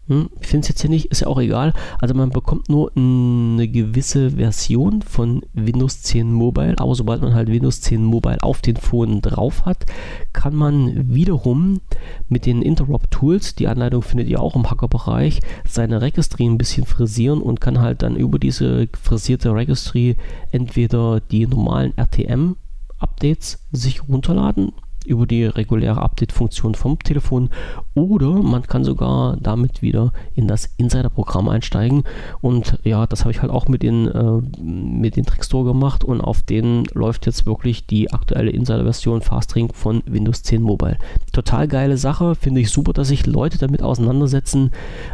Hm, 0.09 0.31
ich 0.41 0.47
finde 0.47 0.63
es 0.63 0.69
jetzt 0.69 0.83
hier 0.83 0.91
nicht, 0.91 1.07
ist 1.07 1.23
ja 1.23 1.27
auch 1.27 1.41
egal. 1.41 1.73
Also 1.99 2.15
man 2.15 2.31
bekommt 2.31 2.69
nur 2.69 2.93
eine 2.97 3.67
gewisse 3.67 4.33
Version 4.33 5.03
von 5.03 5.43
Windows 5.53 6.03
10 6.03 6.33
Mobile, 6.33 6.75
aber 6.79 6.95
sobald 6.95 7.23
man 7.23 7.35
halt 7.35 7.49
Windows 7.49 7.81
10 7.81 8.05
Mobile 8.05 8.41
auf 8.43 8.61
den 8.61 8.77
Phone 8.77 9.21
drauf 9.21 9.65
hat, 9.67 9.85
kann 10.33 10.55
man 10.55 11.13
wiederum 11.13 11.81
mit 12.29 12.47
den 12.47 12.63
Interrupt 12.63 13.11
Tools, 13.11 13.57
die 13.57 13.67
Anleitung 13.67 14.03
findet 14.03 14.29
ihr 14.29 14.41
auch 14.41 14.55
im 14.55 14.71
Hackerbereich, 14.71 15.41
seine 15.69 16.01
Registry 16.01 16.45
ein 16.45 16.59
bisschen 16.59 16.87
frisieren 16.87 17.43
und 17.43 17.61
kann 17.61 17.81
halt 17.81 18.03
dann 18.03 18.15
über 18.15 18.39
diese 18.39 18.89
frisierte 19.01 19.53
Registry 19.55 20.17
entweder 20.53 21.19
die 21.19 21.49
normalen 21.49 21.97
RTM 21.99 22.55
Updates 23.07 23.65
sich 23.73 24.09
runterladen 24.09 24.73
über 25.07 25.27
die 25.27 25.45
reguläre 25.45 26.03
Update-Funktion 26.03 26.75
vom 26.75 26.99
Telefon 26.99 27.51
oder 27.95 28.31
man 28.43 28.65
kann 28.65 28.85
sogar 28.85 29.37
damit 29.41 29.81
wieder 29.81 30.13
in 30.35 30.49
das 30.49 30.67
Insider-Programm 30.77 31.49
einsteigen 31.49 32.03
und 32.41 32.79
ja, 32.83 33.07
das 33.07 33.21
habe 33.21 33.31
ich 33.31 33.41
halt 33.41 33.53
auch 33.53 33.69
mit 33.69 33.83
den, 33.83 34.09
äh, 34.09 34.61
mit 34.61 35.17
den 35.17 35.25
Trickstore 35.25 35.65
gemacht 35.65 36.03
und 36.03 36.21
auf 36.21 36.43
denen 36.43 36.85
läuft 36.93 37.27
jetzt 37.27 37.47
wirklich 37.47 37.87
die 37.87 38.13
aktuelle 38.13 38.51
Insider-Version 38.51 39.23
Fastring 39.23 39.73
von 39.73 40.03
Windows 40.07 40.43
10 40.43 40.61
Mobile. 40.61 40.99
Total 41.37 41.69
geile 41.69 41.99
Sache, 41.99 42.35
finde 42.35 42.63
ich 42.63 42.71
super, 42.71 42.95
dass 42.95 43.09
sich 43.09 43.27
Leute 43.27 43.59
damit 43.59 43.83
auseinandersetzen, 43.83 44.71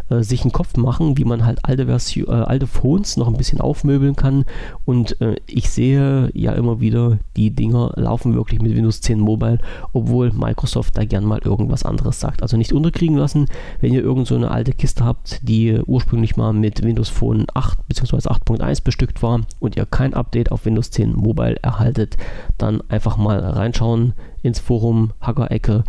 äh, 0.08 0.22
sich 0.22 0.42
einen 0.42 0.52
Kopf 0.52 0.76
machen, 0.76 1.18
wie 1.18 1.24
man 1.24 1.44
halt 1.44 1.58
alte, 1.64 1.86
Version, 1.86 2.28
äh, 2.28 2.44
alte 2.44 2.68
Phones 2.68 3.16
noch 3.16 3.26
ein 3.26 3.36
bisschen 3.36 3.60
aufmöbeln 3.60 4.14
kann 4.14 4.44
und 4.84 5.20
äh, 5.20 5.34
ich 5.48 5.68
sehe 5.68 6.30
ja 6.32 6.52
immer 6.52 6.78
wieder, 6.78 7.18
die 7.36 7.50
Dinger 7.50 7.92
laufen 7.96 8.36
wirklich 8.36 8.62
mit 8.62 8.76
Windows 8.76 9.00
10 9.00 9.18
Mobile 9.18 9.58
obwohl 9.92 10.30
Microsoft 10.30 10.96
da 10.96 11.04
gern 11.04 11.24
mal 11.24 11.40
irgendwas 11.42 11.84
anderes 11.84 12.20
sagt. 12.20 12.42
Also 12.42 12.56
nicht 12.56 12.72
unterkriegen 12.72 13.16
lassen, 13.16 13.46
wenn 13.80 13.92
ihr 13.92 14.02
irgend 14.02 14.28
so 14.28 14.36
eine 14.36 14.52
alte 14.52 14.72
Kiste 14.72 15.04
habt, 15.04 15.40
die 15.42 15.80
ursprünglich 15.84 16.36
mal 16.36 16.52
mit 16.52 16.84
Windows 16.84 17.08
Phone 17.08 17.46
8 17.52 17.88
bzw. 17.88 18.28
8.1 18.28 18.84
bestückt 18.84 19.24
war 19.24 19.40
und 19.58 19.76
ihr 19.76 19.86
kein 19.86 20.14
Update 20.14 20.52
auf 20.52 20.66
Windows 20.66 20.92
10 20.92 21.16
Mobile 21.16 21.56
erhaltet, 21.62 22.16
dann 22.58 22.80
einfach 22.88 23.16
mal 23.16 23.40
reinschauen 23.40 24.14
ins 24.42 24.60
Forum 24.60 25.12
Hacker-Ecke 25.20 25.82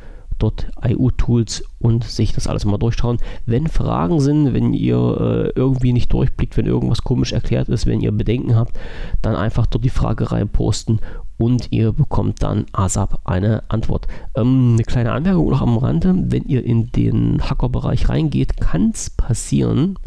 dort 0.43 0.67
IU-Tools 0.83 1.63
und 1.79 2.03
sich 2.03 2.33
das 2.33 2.47
alles 2.47 2.65
mal 2.65 2.77
durchschauen. 2.77 3.17
Wenn 3.45 3.67
Fragen 3.67 4.19
sind, 4.19 4.53
wenn 4.53 4.73
ihr 4.73 4.97
äh, 4.97 5.59
irgendwie 5.59 5.93
nicht 5.93 6.11
durchblickt, 6.11 6.57
wenn 6.57 6.65
irgendwas 6.65 7.03
komisch 7.03 7.31
erklärt 7.31 7.69
ist, 7.69 7.85
wenn 7.85 8.01
ihr 8.01 8.11
Bedenken 8.11 8.55
habt, 8.55 8.77
dann 9.21 9.35
einfach 9.35 9.65
dort 9.65 9.83
die 9.83 9.89
Fragerei 9.89 10.45
posten 10.45 10.99
und 11.37 11.71
ihr 11.71 11.93
bekommt 11.93 12.43
dann 12.43 12.65
ASAP 12.73 13.19
eine 13.23 13.63
Antwort. 13.69 14.07
Ähm, 14.35 14.73
eine 14.73 14.83
kleine 14.83 15.13
Anmerkung 15.13 15.49
noch 15.49 15.61
am 15.61 15.77
Rande, 15.77 16.13
wenn 16.27 16.43
ihr 16.43 16.63
in 16.63 16.91
den 16.91 17.41
Hacker-Bereich 17.41 18.09
reingeht, 18.09 18.57
kann 18.57 18.91
es 18.93 19.09
passieren, 19.09 19.97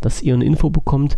dass 0.00 0.22
ihr 0.22 0.34
eine 0.34 0.44
Info 0.44 0.70
bekommt, 0.70 1.16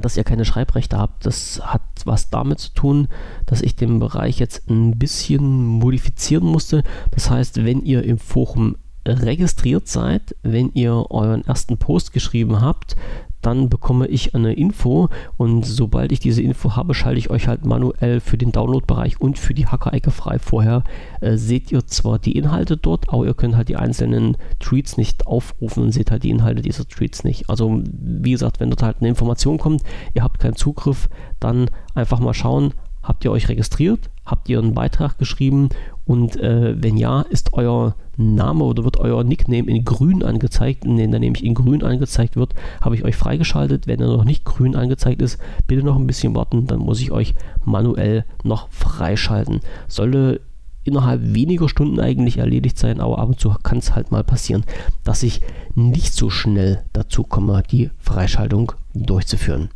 dass 0.00 0.16
ihr 0.16 0.24
keine 0.24 0.44
Schreibrechte 0.44 0.98
habt. 0.98 1.26
Das 1.26 1.60
hat 1.62 1.82
was 2.04 2.30
damit 2.30 2.60
zu 2.60 2.72
tun, 2.72 3.08
dass 3.46 3.62
ich 3.62 3.76
den 3.76 3.98
Bereich 3.98 4.38
jetzt 4.38 4.68
ein 4.70 4.98
bisschen 4.98 5.64
modifizieren 5.64 6.46
musste. 6.46 6.82
Das 7.10 7.30
heißt, 7.30 7.64
wenn 7.64 7.82
ihr 7.82 8.02
im 8.04 8.18
Forum 8.18 8.76
registriert 9.06 9.88
seid, 9.88 10.36
wenn 10.42 10.70
ihr 10.74 11.10
euren 11.10 11.44
ersten 11.44 11.76
Post 11.76 12.12
geschrieben 12.12 12.60
habt, 12.60 12.96
dann 13.42 13.68
bekomme 13.68 14.06
ich 14.06 14.34
eine 14.34 14.54
Info 14.54 15.08
und 15.36 15.66
sobald 15.66 16.12
ich 16.12 16.20
diese 16.20 16.42
Info 16.42 16.76
habe, 16.76 16.94
schalte 16.94 17.18
ich 17.18 17.30
euch 17.30 17.48
halt 17.48 17.66
manuell 17.66 18.20
für 18.20 18.38
den 18.38 18.52
Download-Bereich 18.52 19.20
und 19.20 19.38
für 19.38 19.52
die 19.52 19.66
Hacker-Ecke 19.66 20.10
frei. 20.10 20.38
Vorher 20.38 20.84
äh, 21.20 21.36
seht 21.36 21.72
ihr 21.72 21.86
zwar 21.86 22.18
die 22.18 22.36
Inhalte 22.36 22.76
dort, 22.76 23.08
aber 23.12 23.26
ihr 23.26 23.34
könnt 23.34 23.56
halt 23.56 23.68
die 23.68 23.76
einzelnen 23.76 24.36
Tweets 24.60 24.96
nicht 24.96 25.26
aufrufen 25.26 25.82
und 25.82 25.92
seht 25.92 26.10
halt 26.10 26.22
die 26.22 26.30
Inhalte 26.30 26.62
dieser 26.62 26.86
Tweets 26.86 27.24
nicht. 27.24 27.50
Also 27.50 27.82
wie 27.84 28.30
gesagt, 28.30 28.60
wenn 28.60 28.70
dort 28.70 28.82
halt 28.82 28.96
eine 29.00 29.08
Information 29.08 29.58
kommt, 29.58 29.82
ihr 30.14 30.22
habt 30.22 30.38
keinen 30.38 30.56
Zugriff, 30.56 31.08
dann 31.40 31.68
einfach 31.94 32.20
mal 32.20 32.34
schauen, 32.34 32.72
habt 33.02 33.24
ihr 33.24 33.32
euch 33.32 33.48
registriert, 33.48 34.10
habt 34.24 34.48
ihr 34.48 34.60
einen 34.60 34.74
Beitrag 34.74 35.18
geschrieben 35.18 35.68
und 36.06 36.36
äh, 36.36 36.80
wenn 36.80 36.96
ja, 36.96 37.22
ist 37.22 37.52
euer 37.52 37.96
Name 38.16 38.64
oder 38.64 38.84
wird 38.84 38.98
euer 38.98 39.24
Nickname 39.24 39.70
in 39.70 39.84
grün 39.84 40.22
angezeigt. 40.22 40.84
Und 40.84 40.98
wenn 40.98 41.10
der 41.10 41.20
nämlich 41.20 41.44
in 41.44 41.54
grün 41.54 41.82
angezeigt 41.82 42.36
wird, 42.36 42.54
habe 42.80 42.94
ich 42.94 43.04
euch 43.04 43.16
freigeschaltet. 43.16 43.86
Wenn 43.86 44.00
er 44.00 44.08
noch 44.08 44.24
nicht 44.24 44.44
grün 44.44 44.76
angezeigt 44.76 45.22
ist, 45.22 45.38
bitte 45.66 45.84
noch 45.84 45.96
ein 45.96 46.06
bisschen 46.06 46.34
warten, 46.34 46.66
dann 46.66 46.80
muss 46.80 47.00
ich 47.00 47.10
euch 47.10 47.34
manuell 47.64 48.24
noch 48.44 48.68
freischalten. 48.70 49.60
Sollte 49.88 50.40
innerhalb 50.84 51.34
weniger 51.34 51.68
Stunden 51.68 52.00
eigentlich 52.00 52.38
erledigt 52.38 52.78
sein, 52.78 53.00
aber 53.00 53.18
ab 53.18 53.28
und 53.28 53.40
zu 53.40 53.54
kann 53.62 53.78
es 53.78 53.94
halt 53.94 54.10
mal 54.10 54.24
passieren, 54.24 54.64
dass 55.04 55.22
ich 55.22 55.40
nicht 55.74 56.12
so 56.12 56.28
schnell 56.28 56.82
dazu 56.92 57.22
komme, 57.22 57.62
die 57.70 57.90
Freischaltung 57.98 58.72
durchzuführen. 58.94 59.70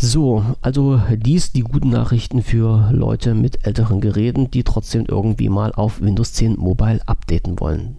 So, 0.00 0.44
also 0.60 1.00
dies 1.16 1.50
die 1.50 1.62
guten 1.62 1.90
Nachrichten 1.90 2.42
für 2.42 2.90
Leute 2.92 3.34
mit 3.34 3.66
älteren 3.66 4.00
Geräten, 4.00 4.48
die 4.48 4.62
trotzdem 4.62 5.06
irgendwie 5.06 5.48
mal 5.48 5.72
auf 5.72 6.00
Windows 6.00 6.34
10 6.34 6.54
Mobile 6.56 7.00
updaten 7.06 7.58
wollen. 7.58 7.98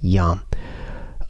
Ja. 0.00 0.42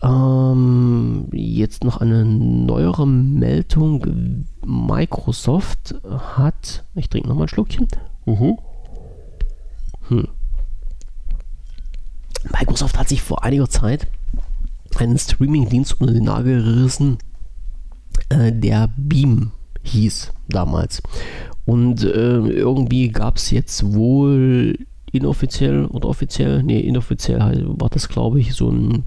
Ähm, 0.03 1.29
jetzt 1.33 1.85
noch 1.85 1.99
eine 1.99 2.25
neuere 2.25 3.07
Meldung. 3.07 4.47
Microsoft 4.65 5.95
hat. 6.09 6.85
Ich 6.95 7.11
trinke 7.11 7.29
nochmal 7.29 7.45
ein 7.45 7.49
Schluckchen. 7.49 7.87
Mhm. 8.25 8.59
Hm. 10.09 10.29
Microsoft 12.59 12.99
hat 12.99 13.09
sich 13.09 13.23
vor 13.23 13.45
einiger 13.45 13.69
Zeit 13.69 14.07
einen 14.97 15.19
Streaming-Dienst 15.19 16.01
unter 16.01 16.15
den 16.15 16.25
Nagel 16.25 16.63
gerissen, 16.63 17.19
äh, 18.31 18.53
der 18.53 18.89
Beam 18.97 19.53
hieß 19.85 20.33
damals. 20.49 21.03
Und 21.65 22.05
äh, 22.05 22.39
irgendwie 22.39 23.09
gab 23.09 23.37
es 23.37 23.51
jetzt 23.51 23.95
wohl 23.95 24.77
inoffiziell 25.13 25.87
oder 25.87 26.09
offiziell, 26.09 26.63
nee, 26.63 26.81
inoffiziell 26.81 27.39
war 27.79 27.89
das, 27.89 28.09
glaube 28.09 28.41
ich, 28.41 28.55
so 28.55 28.71
ein 28.71 29.05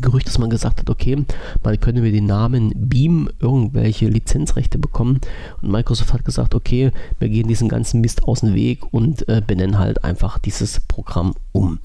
Gerücht, 0.00 0.26
dass 0.26 0.38
man 0.38 0.50
gesagt 0.50 0.80
hat, 0.80 0.90
okay, 0.90 1.24
man 1.62 1.80
könne 1.80 2.00
mit 2.00 2.14
dem 2.14 2.26
Namen 2.26 2.72
Beam 2.74 3.28
irgendwelche 3.38 4.08
Lizenzrechte 4.08 4.78
bekommen. 4.78 5.20
Und 5.60 5.70
Microsoft 5.70 6.12
hat 6.12 6.24
gesagt, 6.24 6.54
okay, 6.54 6.90
wir 7.18 7.28
gehen 7.28 7.48
diesen 7.48 7.68
ganzen 7.68 8.00
Mist 8.00 8.24
aus 8.24 8.40
dem 8.40 8.54
Weg 8.54 8.92
und 8.92 9.28
äh, 9.28 9.42
benennen 9.46 9.78
halt 9.78 10.02
einfach 10.02 10.38
dieses 10.38 10.80
Programm 10.80 11.34
um. 11.52 11.78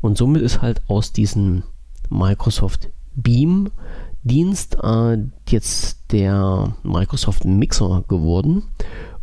Und 0.00 0.18
somit 0.18 0.42
ist 0.42 0.62
halt 0.62 0.80
aus 0.88 1.12
diesem 1.12 1.62
Microsoft 2.08 2.88
Beam 3.14 3.70
Dienst 4.24 4.76
äh, 4.82 5.18
jetzt 5.48 6.12
der 6.12 6.76
Microsoft 6.82 7.44
Mixer 7.44 8.04
geworden. 8.08 8.64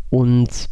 Und 0.10 0.70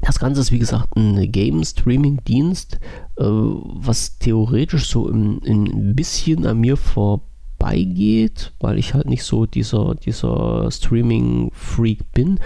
das 0.00 0.18
Ganze 0.18 0.40
ist 0.40 0.52
wie 0.52 0.58
gesagt 0.58 0.96
ein 0.96 1.30
Game 1.32 1.64
Streaming 1.64 2.22
Dienst, 2.24 2.78
äh, 3.16 3.24
was 3.24 4.18
theoretisch 4.18 4.88
so 4.88 5.08
ein, 5.08 5.40
ein 5.44 5.94
bisschen 5.94 6.46
an 6.46 6.58
mir 6.60 6.76
vorbeigeht, 6.76 8.52
weil 8.60 8.78
ich 8.78 8.94
halt 8.94 9.08
nicht 9.08 9.24
so 9.24 9.46
dieser, 9.46 9.94
dieser 9.94 10.70
Streaming-Freak 10.70 12.12
bin. 12.12 12.38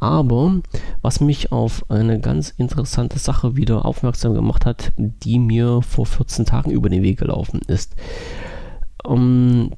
Aber 0.00 0.60
was 1.02 1.20
mich 1.20 1.50
auf 1.50 1.90
eine 1.90 2.20
ganz 2.20 2.50
interessante 2.50 3.18
Sache 3.18 3.56
wieder 3.56 3.84
aufmerksam 3.84 4.34
gemacht 4.34 4.64
hat, 4.64 4.92
die 4.96 5.38
mir 5.38 5.82
vor 5.82 6.06
14 6.06 6.44
Tagen 6.44 6.70
über 6.70 6.88
den 6.88 7.02
Weg 7.02 7.18
gelaufen 7.18 7.60
ist. 7.66 7.96
Um, 9.04 9.70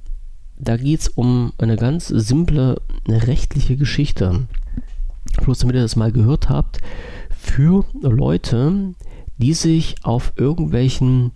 da 0.63 0.77
geht 0.77 1.01
es 1.01 1.09
um 1.09 1.53
eine 1.59 1.77
ganz 1.77 2.09
simple 2.09 2.81
rechtliche 3.09 3.77
Geschichte. 3.77 4.47
Bloß 5.43 5.59
damit 5.61 5.77
ihr 5.77 5.83
das 5.83 5.97
mal 5.97 6.13
gehört 6.13 6.49
habt, 6.49 6.81
für 7.31 7.85
Leute, 8.01 8.95
die 9.39 9.55
sich 9.55 9.97
auf 10.03 10.33
irgendwelchen 10.37 11.33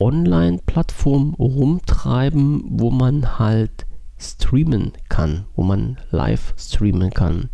Online-Plattformen 0.00 1.34
rumtreiben, 1.34 2.64
wo 2.68 2.90
man 2.90 3.38
halt 3.38 3.86
streamen 4.18 4.92
kann, 5.08 5.44
wo 5.54 5.62
man 5.62 5.98
live 6.10 6.54
streamen 6.58 7.10
kann. 7.10 7.50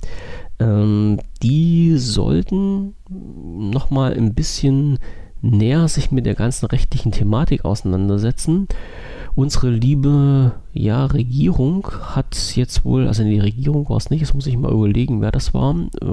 Ähm, 0.58 1.20
die 1.42 1.98
sollten 1.98 2.94
nochmal 3.08 4.14
ein 4.14 4.34
bisschen 4.34 4.98
näher 5.40 5.88
sich 5.88 6.10
mit 6.12 6.24
der 6.24 6.34
ganzen 6.34 6.66
rechtlichen 6.66 7.12
Thematik 7.12 7.64
auseinandersetzen 7.64 8.68
Unsere 9.34 9.70
liebe 9.70 10.52
ja, 10.74 11.06
Regierung 11.06 11.88
hat 12.02 12.36
jetzt 12.54 12.84
wohl, 12.84 13.06
also 13.08 13.24
die 13.24 13.38
Regierung 13.38 13.88
war 13.88 13.96
es 13.96 14.10
nicht, 14.10 14.20
jetzt 14.20 14.34
muss 14.34 14.46
ich 14.46 14.58
mal 14.58 14.70
überlegen, 14.70 15.22
wer 15.22 15.32
das 15.32 15.54
war. 15.54 15.74
Äh, 16.02 16.06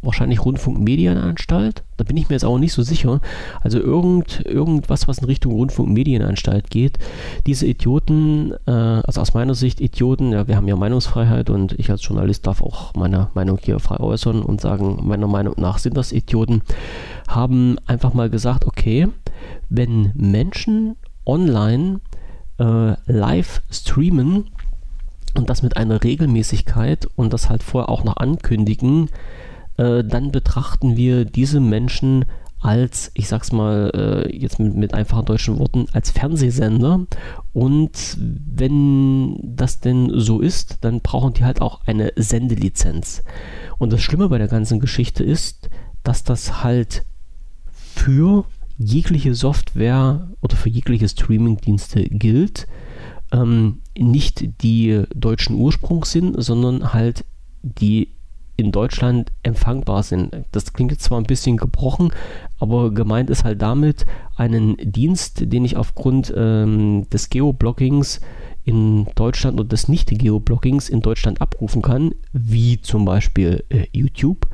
wahrscheinlich 0.00 0.44
Rundfunkmedienanstalt. 0.44 1.82
Da 1.96 2.04
bin 2.04 2.16
ich 2.16 2.28
mir 2.28 2.36
jetzt 2.36 2.44
auch 2.44 2.58
nicht 2.58 2.72
so 2.72 2.82
sicher. 2.82 3.20
Also 3.62 3.80
irgend, 3.80 4.44
irgendwas, 4.46 5.08
was 5.08 5.18
in 5.18 5.24
Richtung 5.24 5.52
Rundfunkmedienanstalt 5.54 6.70
geht. 6.70 6.98
Diese 7.46 7.66
Idioten, 7.66 8.52
äh, 8.66 8.70
also 8.70 9.20
aus 9.20 9.34
meiner 9.34 9.54
Sicht 9.56 9.80
Idioten, 9.80 10.30
ja, 10.30 10.46
wir 10.46 10.54
haben 10.56 10.68
ja 10.68 10.76
Meinungsfreiheit 10.76 11.50
und 11.50 11.72
ich 11.80 11.90
als 11.90 12.06
Journalist 12.06 12.46
darf 12.46 12.62
auch 12.62 12.94
meine 12.94 13.28
Meinung 13.34 13.58
hier 13.60 13.80
frei 13.80 13.98
äußern 13.98 14.40
und 14.40 14.60
sagen, 14.60 15.00
meiner 15.02 15.26
Meinung 15.26 15.54
nach 15.56 15.78
sind 15.78 15.96
das 15.96 16.12
Idioten, 16.12 16.62
haben 17.26 17.76
einfach 17.86 18.14
mal 18.14 18.30
gesagt, 18.30 18.66
okay, 18.66 19.08
wenn 19.68 20.12
Menschen 20.14 20.94
online 21.26 22.00
äh, 22.62 22.96
live 23.06 23.62
streamen 23.70 24.50
und 25.34 25.50
das 25.50 25.62
mit 25.62 25.76
einer 25.76 26.02
Regelmäßigkeit 26.02 27.08
und 27.16 27.32
das 27.32 27.50
halt 27.50 27.62
vorher 27.62 27.88
auch 27.88 28.04
noch 28.04 28.16
ankündigen, 28.18 29.08
äh, 29.76 30.04
dann 30.04 30.30
betrachten 30.30 30.96
wir 30.96 31.24
diese 31.24 31.60
Menschen 31.60 32.24
als, 32.60 33.10
ich 33.14 33.26
sag's 33.26 33.50
mal 33.50 33.90
äh, 33.92 34.36
jetzt 34.36 34.60
mit, 34.60 34.76
mit, 34.76 34.94
einfachen 34.94 35.24
deutschen 35.24 35.58
Worten, 35.58 35.86
als 35.92 36.12
Fernsehsender. 36.12 37.06
Und 37.52 38.16
wenn 38.18 39.36
das 39.56 39.80
denn 39.80 40.12
so 40.14 40.40
ist, 40.40 40.78
dann 40.82 41.00
brauchen 41.00 41.34
die 41.34 41.44
halt 41.44 41.60
auch 41.60 41.80
eine 41.86 42.12
Sendelizenz. 42.14 43.24
Und 43.78 43.92
das 43.92 44.00
Schlimme 44.00 44.28
bei 44.28 44.38
der 44.38 44.46
ganzen 44.46 44.78
Geschichte 44.78 45.24
ist, 45.24 45.70
dass 46.04 46.22
das 46.22 46.62
halt 46.62 47.04
für 47.72 48.44
jegliche 48.78 49.34
Software 49.34 50.28
oder 50.40 50.56
für 50.56 50.68
jegliche 50.68 51.08
Streaming-Dienste 51.08 52.04
gilt, 52.04 52.66
ähm, 53.32 53.80
nicht 53.96 54.62
die 54.62 55.04
deutschen 55.14 55.56
Ursprungs 55.56 56.12
sind, 56.12 56.42
sondern 56.42 56.92
halt 56.92 57.24
die 57.62 58.08
in 58.56 58.70
Deutschland 58.70 59.32
empfangbar 59.42 60.02
sind. 60.02 60.36
Das 60.52 60.72
klingt 60.72 60.92
jetzt 60.92 61.04
zwar 61.04 61.18
ein 61.18 61.24
bisschen 61.24 61.56
gebrochen, 61.56 62.12
aber 62.58 62.92
gemeint 62.92 63.30
ist 63.30 63.44
halt 63.44 63.62
damit 63.62 64.04
einen 64.36 64.76
Dienst, 64.78 65.52
den 65.52 65.64
ich 65.64 65.76
aufgrund 65.76 66.32
ähm, 66.36 67.08
des 67.10 67.30
Geoblockings 67.30 68.20
in 68.64 69.06
Deutschland 69.14 69.58
und 69.58 69.72
des 69.72 69.88
Nicht-Geoblockings 69.88 70.88
in 70.88 71.00
Deutschland 71.00 71.40
abrufen 71.40 71.82
kann, 71.82 72.14
wie 72.32 72.80
zum 72.80 73.04
Beispiel 73.04 73.64
äh, 73.70 73.86
YouTube. 73.92 74.46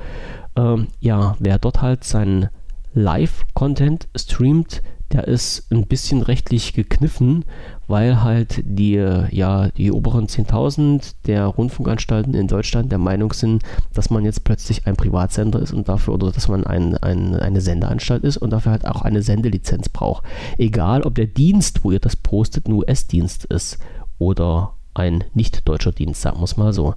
Ähm, 0.57 0.87
ja, 1.01 1.37
wer 1.39 1.59
dort 1.59 1.83
halt 1.83 2.05
seinen 2.05 2.49
Live-Content 2.95 4.09
streamt, 4.17 4.83
der 5.13 5.27
ist 5.27 5.73
ein 5.73 5.87
bisschen 5.87 6.21
rechtlich 6.21 6.75
gekniffen, 6.75 7.47
weil 7.87 8.23
halt 8.23 8.63
die, 8.65 8.95
ja, 9.31 9.69
die 9.71 9.91
oberen 9.91 10.27
10.000 10.27 11.15
der 11.27 11.47
Rundfunkanstalten 11.47 12.35
in 12.35 12.47
Deutschland 12.47 12.93
der 12.93 12.99
Meinung 12.99 13.33
sind, 13.33 13.63
dass 13.95 14.11
man 14.11 14.25
jetzt 14.25 14.45
plötzlich 14.45 14.87
ein 14.87 14.97
Privatsender 14.97 15.61
ist 15.61 15.73
und 15.73 15.89
dafür, 15.89 16.15
oder 16.15 16.31
dass 16.31 16.49
man 16.49 16.67
ein, 16.67 16.97
ein, 16.99 17.35
eine 17.35 17.63
Sendeanstalt 17.63 18.23
ist 18.23 18.37
und 18.37 18.51
dafür 18.51 18.73
halt 18.73 18.87
auch 18.87 19.01
eine 19.01 19.23
Sendelizenz 19.23 19.89
braucht. 19.89 20.25
Egal, 20.59 21.03
ob 21.03 21.15
der 21.15 21.27
Dienst, 21.27 21.85
wo 21.85 21.91
ihr 21.91 22.01
das 22.01 22.17
postet, 22.17 22.69
ein 22.69 22.75
US-Dienst 22.75 23.47
ist 23.47 23.79
oder 24.19 24.75
ein 24.93 25.25
nicht 25.33 25.67
deutscher 25.67 25.93
Dienst, 25.93 26.21
sagen 26.21 26.39
wir 26.39 26.45
es 26.45 26.59
mal 26.59 26.75
so. 26.75 26.95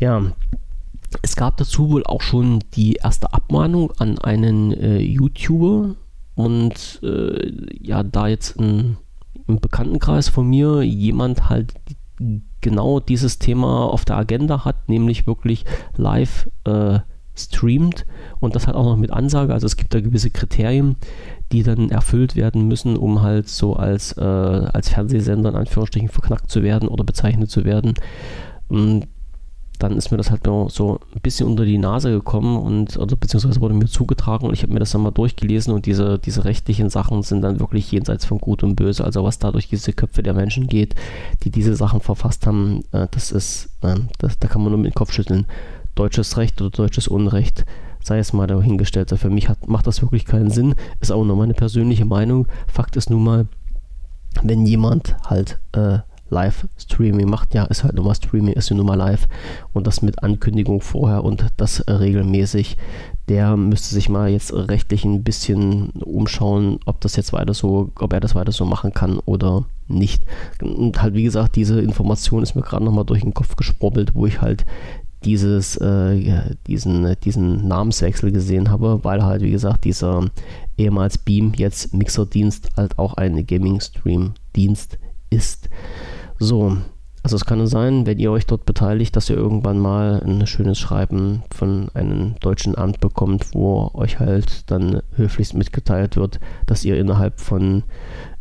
Ja, 0.00 0.32
es 1.22 1.36
gab 1.36 1.56
dazu 1.56 1.90
wohl 1.90 2.04
auch 2.04 2.22
schon 2.22 2.60
die 2.74 2.94
erste 2.94 3.32
Abmahnung 3.32 3.92
an 3.98 4.18
einen 4.18 4.72
äh, 4.72 4.98
YouTuber 4.98 5.94
und 6.34 7.00
äh, 7.02 7.52
ja, 7.80 8.02
da 8.02 8.28
jetzt 8.28 8.58
ein, 8.58 8.98
im 9.46 9.60
Bekanntenkreis 9.60 10.28
von 10.28 10.46
mir 10.48 10.82
jemand 10.82 11.48
halt 11.48 11.74
genau 12.60 13.00
dieses 13.00 13.38
Thema 13.38 13.86
auf 13.86 14.04
der 14.04 14.16
Agenda 14.16 14.64
hat, 14.64 14.88
nämlich 14.88 15.26
wirklich 15.26 15.64
live 15.96 16.48
äh, 16.64 17.00
streamt 17.36 18.04
und 18.40 18.56
das 18.56 18.66
halt 18.66 18.76
auch 18.76 18.84
noch 18.84 18.96
mit 18.96 19.12
Ansage. 19.12 19.52
Also 19.52 19.66
es 19.66 19.76
gibt 19.76 19.94
da 19.94 20.00
gewisse 20.00 20.30
Kriterien, 20.30 20.96
die 21.52 21.62
dann 21.62 21.90
erfüllt 21.90 22.36
werden 22.36 22.66
müssen, 22.66 22.96
um 22.96 23.22
halt 23.22 23.48
so 23.48 23.74
als, 23.76 24.12
äh, 24.16 24.22
als 24.22 24.90
Fernsehsender 24.90 25.50
in 25.50 25.56
Anführungsstrichen 25.56 26.08
verknackt 26.08 26.50
zu 26.50 26.62
werden 26.62 26.88
oder 26.88 27.04
bezeichnet 27.04 27.50
zu 27.50 27.64
werden. 27.64 27.94
Und 28.68 29.06
dann 29.78 29.96
ist 29.96 30.10
mir 30.10 30.16
das 30.16 30.30
halt 30.30 30.42
so 30.44 31.00
ein 31.14 31.20
bisschen 31.20 31.46
unter 31.46 31.64
die 31.64 31.78
Nase 31.78 32.10
gekommen 32.10 32.56
und 32.56 32.96
oder 32.96 33.16
beziehungsweise 33.16 33.60
wurde 33.60 33.74
mir 33.74 33.86
zugetragen 33.86 34.46
und 34.46 34.54
ich 34.54 34.62
habe 34.62 34.72
mir 34.72 34.80
das 34.80 34.90
dann 34.90 35.02
mal 35.02 35.12
durchgelesen 35.12 35.72
und 35.72 35.86
diese, 35.86 36.18
diese 36.18 36.44
rechtlichen 36.44 36.90
Sachen 36.90 37.22
sind 37.22 37.42
dann 37.42 37.60
wirklich 37.60 37.90
jenseits 37.92 38.24
von 38.24 38.38
Gut 38.38 38.62
und 38.62 38.74
Böse. 38.74 39.04
Also 39.04 39.22
was 39.24 39.38
da 39.38 39.52
durch 39.52 39.68
diese 39.68 39.92
Köpfe 39.92 40.22
der 40.22 40.34
Menschen 40.34 40.66
geht, 40.66 40.94
die 41.44 41.50
diese 41.50 41.76
Sachen 41.76 42.00
verfasst 42.00 42.46
haben, 42.46 42.82
äh, 42.92 43.06
das 43.10 43.30
ist, 43.30 43.70
äh, 43.82 43.94
das, 44.18 44.38
da 44.38 44.48
kann 44.48 44.62
man 44.62 44.72
nur 44.72 44.80
mit 44.80 44.92
dem 44.92 44.94
Kopf 44.94 45.12
schütteln. 45.12 45.46
Deutsches 45.94 46.36
Recht 46.36 46.60
oder 46.60 46.70
deutsches 46.70 47.08
Unrecht, 47.08 47.64
sei 48.02 48.18
es 48.18 48.32
mal 48.32 48.46
dahingestellt. 48.46 49.12
Also 49.12 49.22
für 49.22 49.30
mich 49.30 49.48
hat, 49.48 49.68
macht 49.68 49.86
das 49.86 50.02
wirklich 50.02 50.24
keinen 50.24 50.50
Sinn, 50.50 50.74
ist 51.00 51.12
auch 51.12 51.24
nur 51.24 51.36
meine 51.36 51.54
persönliche 51.54 52.04
Meinung. 52.04 52.46
Fakt 52.66 52.96
ist 52.96 53.10
nun 53.10 53.22
mal, 53.22 53.46
wenn 54.42 54.66
jemand 54.66 55.16
halt 55.24 55.58
äh, 55.72 55.98
Live-Streaming 56.30 57.28
macht. 57.28 57.54
Ja, 57.54 57.64
ist 57.64 57.84
halt 57.84 57.94
nur 57.94 58.04
mal 58.04 58.14
Streaming, 58.14 58.54
ist 58.54 58.70
ja 58.70 58.76
nur 58.76 58.84
mal 58.84 58.94
live. 58.94 59.28
Und 59.72 59.86
das 59.86 60.02
mit 60.02 60.22
Ankündigung 60.22 60.80
vorher 60.80 61.24
und 61.24 61.46
das 61.56 61.84
regelmäßig. 61.88 62.76
Der 63.28 63.56
müsste 63.56 63.94
sich 63.94 64.08
mal 64.08 64.30
jetzt 64.30 64.54
rechtlich 64.54 65.04
ein 65.04 65.22
bisschen 65.22 65.90
umschauen, 65.90 66.80
ob 66.86 67.00
das 67.02 67.16
jetzt 67.16 67.32
weiter 67.32 67.52
so, 67.52 67.90
ob 67.98 68.12
er 68.12 68.20
das 68.20 68.34
weiter 68.34 68.52
so 68.52 68.64
machen 68.64 68.94
kann 68.94 69.18
oder 69.26 69.64
nicht. 69.86 70.22
Und 70.62 71.02
halt, 71.02 71.14
wie 71.14 71.24
gesagt, 71.24 71.56
diese 71.56 71.80
Information 71.80 72.42
ist 72.42 72.54
mir 72.54 72.62
gerade 72.62 72.84
nochmal 72.84 73.04
durch 73.04 73.20
den 73.20 73.34
Kopf 73.34 73.56
gesprobbelt, 73.56 74.14
wo 74.14 74.26
ich 74.26 74.40
halt 74.40 74.64
dieses, 75.24 75.76
äh, 75.76 76.54
diesen, 76.66 77.16
diesen 77.24 77.66
Namenswechsel 77.66 78.30
gesehen 78.30 78.70
habe, 78.70 79.00
weil 79.02 79.24
halt, 79.24 79.42
wie 79.42 79.50
gesagt, 79.50 79.84
dieser 79.84 80.24
ehemals 80.76 81.18
Beam, 81.18 81.52
jetzt 81.56 81.92
Mixer-Dienst, 81.92 82.70
halt 82.76 82.98
auch 82.98 83.14
ein 83.14 83.46
Gaming-Stream-Dienst 83.46 84.98
ist. 85.30 85.68
So, 86.38 86.76
also 87.22 87.36
es 87.36 87.44
kann 87.44 87.66
sein, 87.66 88.06
wenn 88.06 88.18
ihr 88.18 88.30
euch 88.30 88.46
dort 88.46 88.64
beteiligt, 88.64 89.14
dass 89.16 89.28
ihr 89.28 89.36
irgendwann 89.36 89.78
mal 89.78 90.22
ein 90.24 90.46
schönes 90.46 90.78
Schreiben 90.78 91.42
von 91.50 91.90
einem 91.94 92.36
deutschen 92.40 92.78
Amt 92.78 93.00
bekommt, 93.00 93.54
wo 93.54 93.90
euch 93.94 94.18
halt 94.20 94.70
dann 94.70 95.02
höflichst 95.14 95.54
mitgeteilt 95.54 96.16
wird, 96.16 96.38
dass 96.66 96.84
ihr 96.84 96.98
innerhalb 96.98 97.40
von 97.40 97.82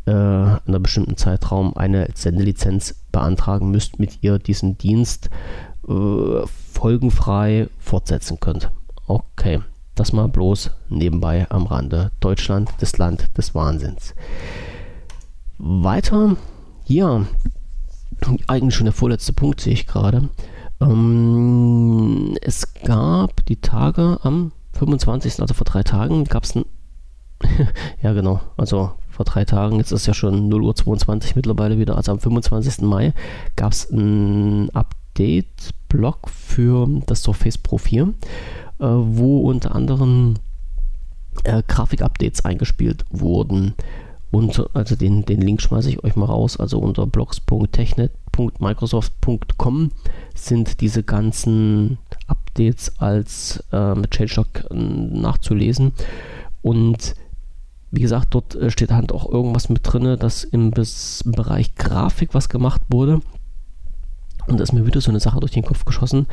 äh, 0.05 0.11
einer 0.11 0.79
bestimmten 0.79 1.17
Zeitraum 1.17 1.75
eine 1.75 2.07
Sendelizenz 2.13 2.95
beantragen 3.11 3.71
müsst, 3.71 3.99
mit 3.99 4.19
ihr 4.21 4.39
diesen 4.39 4.77
Dienst 4.77 5.29
äh, 5.87 6.45
folgenfrei 6.71 7.67
fortsetzen 7.79 8.39
könnt. 8.39 8.71
Okay, 9.07 9.59
das 9.95 10.13
mal 10.13 10.27
bloß 10.27 10.71
nebenbei 10.89 11.47
am 11.49 11.65
Rande. 11.65 12.11
Deutschland, 12.19 12.69
das 12.79 12.97
Land 12.97 13.37
des 13.37 13.55
Wahnsinns. 13.55 14.13
Weiter, 15.57 16.37
ja, 16.85 17.25
eigentlich 18.47 18.76
schon 18.76 18.86
der 18.86 18.93
vorletzte 18.93 19.34
Punkt, 19.34 19.61
sehe 19.61 19.74
ich 19.74 19.88
gerade. 19.88 20.30
Ähm, 20.82 22.38
es 22.41 22.74
gab 22.84 23.45
die 23.45 23.61
Tage 23.61 24.20
am 24.24 24.51
25., 24.74 25.41
also 25.41 25.53
vor 25.53 25.65
drei 25.65 25.84
Tagen, 25.84 26.26
gab 26.26 26.43
es 26.43 26.55
ein. 26.55 26.65
ja, 28.01 28.13
genau, 28.13 28.41
also 28.57 28.91
vor 29.09 29.26
drei 29.26 29.45
Tagen, 29.45 29.78
jetzt 29.78 29.91
ist 29.91 30.07
ja 30.07 30.13
schon 30.13 30.47
0 30.49 30.61
Uhr 30.63 30.76
22 30.76 31.36
mittlerweile 31.36 31.80
wieder, 31.80 31.97
also 31.97 32.11
am 32.11 32.20
25. 32.20 32.82
Mai 32.82 33.13
gab 33.55 33.72
es 33.72 33.89
ein 33.89 34.70
Update-Blog 34.72 36.30
für 36.30 36.88
das 37.05 37.24
Surface 37.24 37.57
Pro 37.57 37.78
4, 37.78 38.03
äh, 38.03 38.11
wo 38.80 39.41
unter 39.49 39.74
anderem 39.74 40.36
äh, 41.43 41.63
Grafik-Updates 41.68 42.45
eingespielt 42.45 43.05
wurden. 43.09 43.74
Und 44.30 44.69
also 44.73 44.95
den, 44.95 45.25
den 45.25 45.41
Link 45.41 45.61
schmeiße 45.61 45.89
ich 45.89 46.03
euch 46.03 46.15
mal 46.15 46.25
raus. 46.25 46.57
Also 46.57 46.78
unter 46.80 47.07
blogs.technet.microsoft.com 47.07 49.91
sind 50.36 50.82
diese 50.82 51.01
ganzen 51.03 51.97
Updates 52.28 52.99
als 52.99 53.63
äh, 53.71 53.95
mit 53.95 54.11
Changelog 54.11 54.65
äh, 54.69 54.75
nachzulesen. 54.75 55.93
Und 56.61 57.15
wie 57.91 58.01
gesagt, 58.01 58.36
dort 58.36 58.53
äh, 58.55 58.69
steht 58.69 58.91
halt 58.91 59.13
auch 59.13 59.32
irgendwas 59.32 59.69
mit 59.69 59.80
drin, 59.84 60.19
dass 60.19 60.43
im, 60.43 60.73
im 60.73 61.32
Bereich 61.32 61.75
Grafik 61.75 62.34
was 62.34 62.49
gemacht 62.49 62.82
wurde. 62.89 63.21
Und 64.47 64.59
da 64.59 64.63
ist 64.63 64.73
mir 64.73 64.86
wieder 64.86 65.01
so 65.01 65.11
eine 65.11 65.19
Sache 65.19 65.39
durch 65.39 65.51
den 65.51 65.63
Kopf 65.63 65.86
geschossen, 65.86 66.25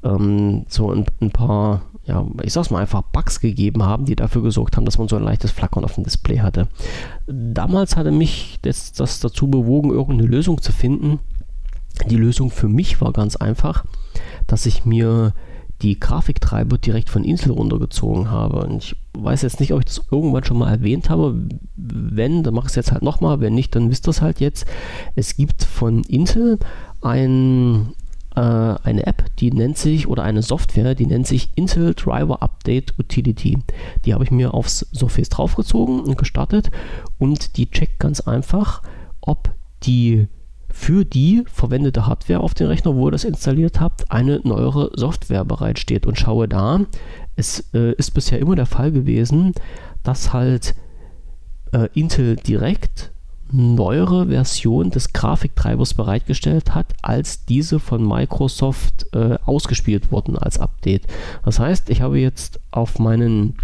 ähm, 0.03 0.65
so 0.67 0.91
ein, 0.91 1.05
ein, 1.21 1.31
paar, 1.31 1.83
ja, 2.05 2.25
ich 2.41 2.53
sag's 2.53 2.69
mal 2.69 2.79
einfach, 2.79 3.01
Bugs 3.01 3.39
gegeben 3.39 3.83
haben, 3.83 4.05
die 4.05 4.15
dafür 4.15 4.41
gesorgt 4.41 4.75
haben, 4.75 4.85
dass 4.85 4.97
man 4.97 5.07
so 5.07 5.15
ein 5.15 5.23
leichtes 5.23 5.51
Flackern 5.51 5.85
auf 5.85 5.95
dem 5.95 6.03
Display 6.03 6.39
hatte. 6.39 6.67
Damals 7.27 7.95
hatte 7.95 8.11
mich 8.11 8.59
das, 8.61 8.93
das 8.93 9.19
dazu 9.19 9.47
bewogen, 9.47 9.91
irgendeine 9.91 10.29
Lösung 10.29 10.61
zu 10.61 10.71
finden. 10.71 11.19
Die 12.09 12.17
Lösung 12.17 12.49
für 12.49 12.67
mich 12.67 13.01
war 13.01 13.13
ganz 13.13 13.35
einfach, 13.35 13.85
dass 14.47 14.65
ich 14.65 14.85
mir 14.85 15.33
die 15.81 15.99
Grafiktreiber 15.99 16.77
direkt 16.77 17.09
von 17.09 17.23
Intel 17.23 17.51
runtergezogen 17.51 18.31
habe. 18.31 18.65
Und 18.65 18.83
ich 18.83 18.95
weiß 19.17 19.41
jetzt 19.41 19.59
nicht, 19.59 19.73
ob 19.73 19.79
ich 19.79 19.85
das 19.85 20.01
irgendwann 20.11 20.43
schon 20.43 20.57
mal 20.57 20.71
erwähnt 20.71 21.09
habe. 21.09 21.35
Wenn, 21.75 22.43
dann 22.43 22.53
mache 22.53 22.67
es 22.67 22.75
jetzt 22.75 22.91
halt 22.91 23.03
nochmal. 23.03 23.41
Wenn 23.41 23.53
nicht, 23.53 23.75
dann 23.75 23.91
wisst 23.91 24.07
ihr 24.07 24.11
es 24.11 24.21
halt 24.21 24.39
jetzt. 24.39 24.65
Es 25.15 25.35
gibt 25.35 25.63
von 25.63 26.03
Intel 26.03 26.57
ein 27.01 27.93
äh, 28.35 28.39
eine 28.39 29.05
App, 29.05 29.25
die 29.37 29.51
nennt 29.51 29.77
sich, 29.77 30.07
oder 30.07 30.23
eine 30.23 30.41
Software, 30.41 30.95
die 30.95 31.05
nennt 31.05 31.27
sich 31.27 31.49
Intel 31.55 31.93
Driver 31.93 32.41
Update 32.41 32.97
Utility. 32.99 33.59
Die 34.05 34.13
habe 34.13 34.23
ich 34.23 34.31
mir 34.31 34.53
aufs 34.53 34.87
Surface 34.93 35.29
draufgezogen 35.29 36.01
und 36.01 36.17
gestartet 36.17 36.71
und 37.19 37.57
die 37.57 37.69
checkt 37.69 37.99
ganz 37.99 38.21
einfach, 38.21 38.81
ob 39.21 39.51
die 39.83 40.27
für 40.73 41.05
die 41.05 41.43
verwendete 41.45 42.07
Hardware 42.07 42.39
auf 42.39 42.55
dem 42.55 42.67
Rechner, 42.67 42.95
wo 42.95 43.07
ihr 43.07 43.11
das 43.11 43.23
installiert 43.23 43.79
habt, 43.79 44.11
eine 44.11 44.41
neuere 44.43 44.89
Software 44.95 45.45
bereitsteht. 45.45 46.07
Und 46.07 46.17
schaue 46.17 46.47
da, 46.47 46.81
es 47.35 47.69
äh, 47.75 47.93
ist 47.93 48.11
bisher 48.11 48.39
immer 48.39 48.55
der 48.55 48.65
Fall 48.65 48.91
gewesen, 48.91 49.53
dass 50.01 50.33
halt 50.33 50.73
äh, 51.71 51.89
Intel 51.93 52.35
direkt 52.37 53.12
neuere 53.53 54.27
Version 54.27 54.89
des 54.89 55.13
Grafiktreibers 55.13 55.93
bereitgestellt 55.93 56.73
hat, 56.73 56.87
als 57.01 57.45
diese 57.45 57.79
von 57.79 58.05
Microsoft 58.05 59.05
äh, 59.13 59.37
ausgespielt 59.45 60.11
wurden 60.11 60.37
als 60.37 60.59
Update. 60.59 61.03
Das 61.45 61.59
heißt, 61.59 61.89
ich 61.89 62.01
habe 62.01 62.19
jetzt 62.19 62.59
auf 62.71 62.97
meinen 62.99 63.55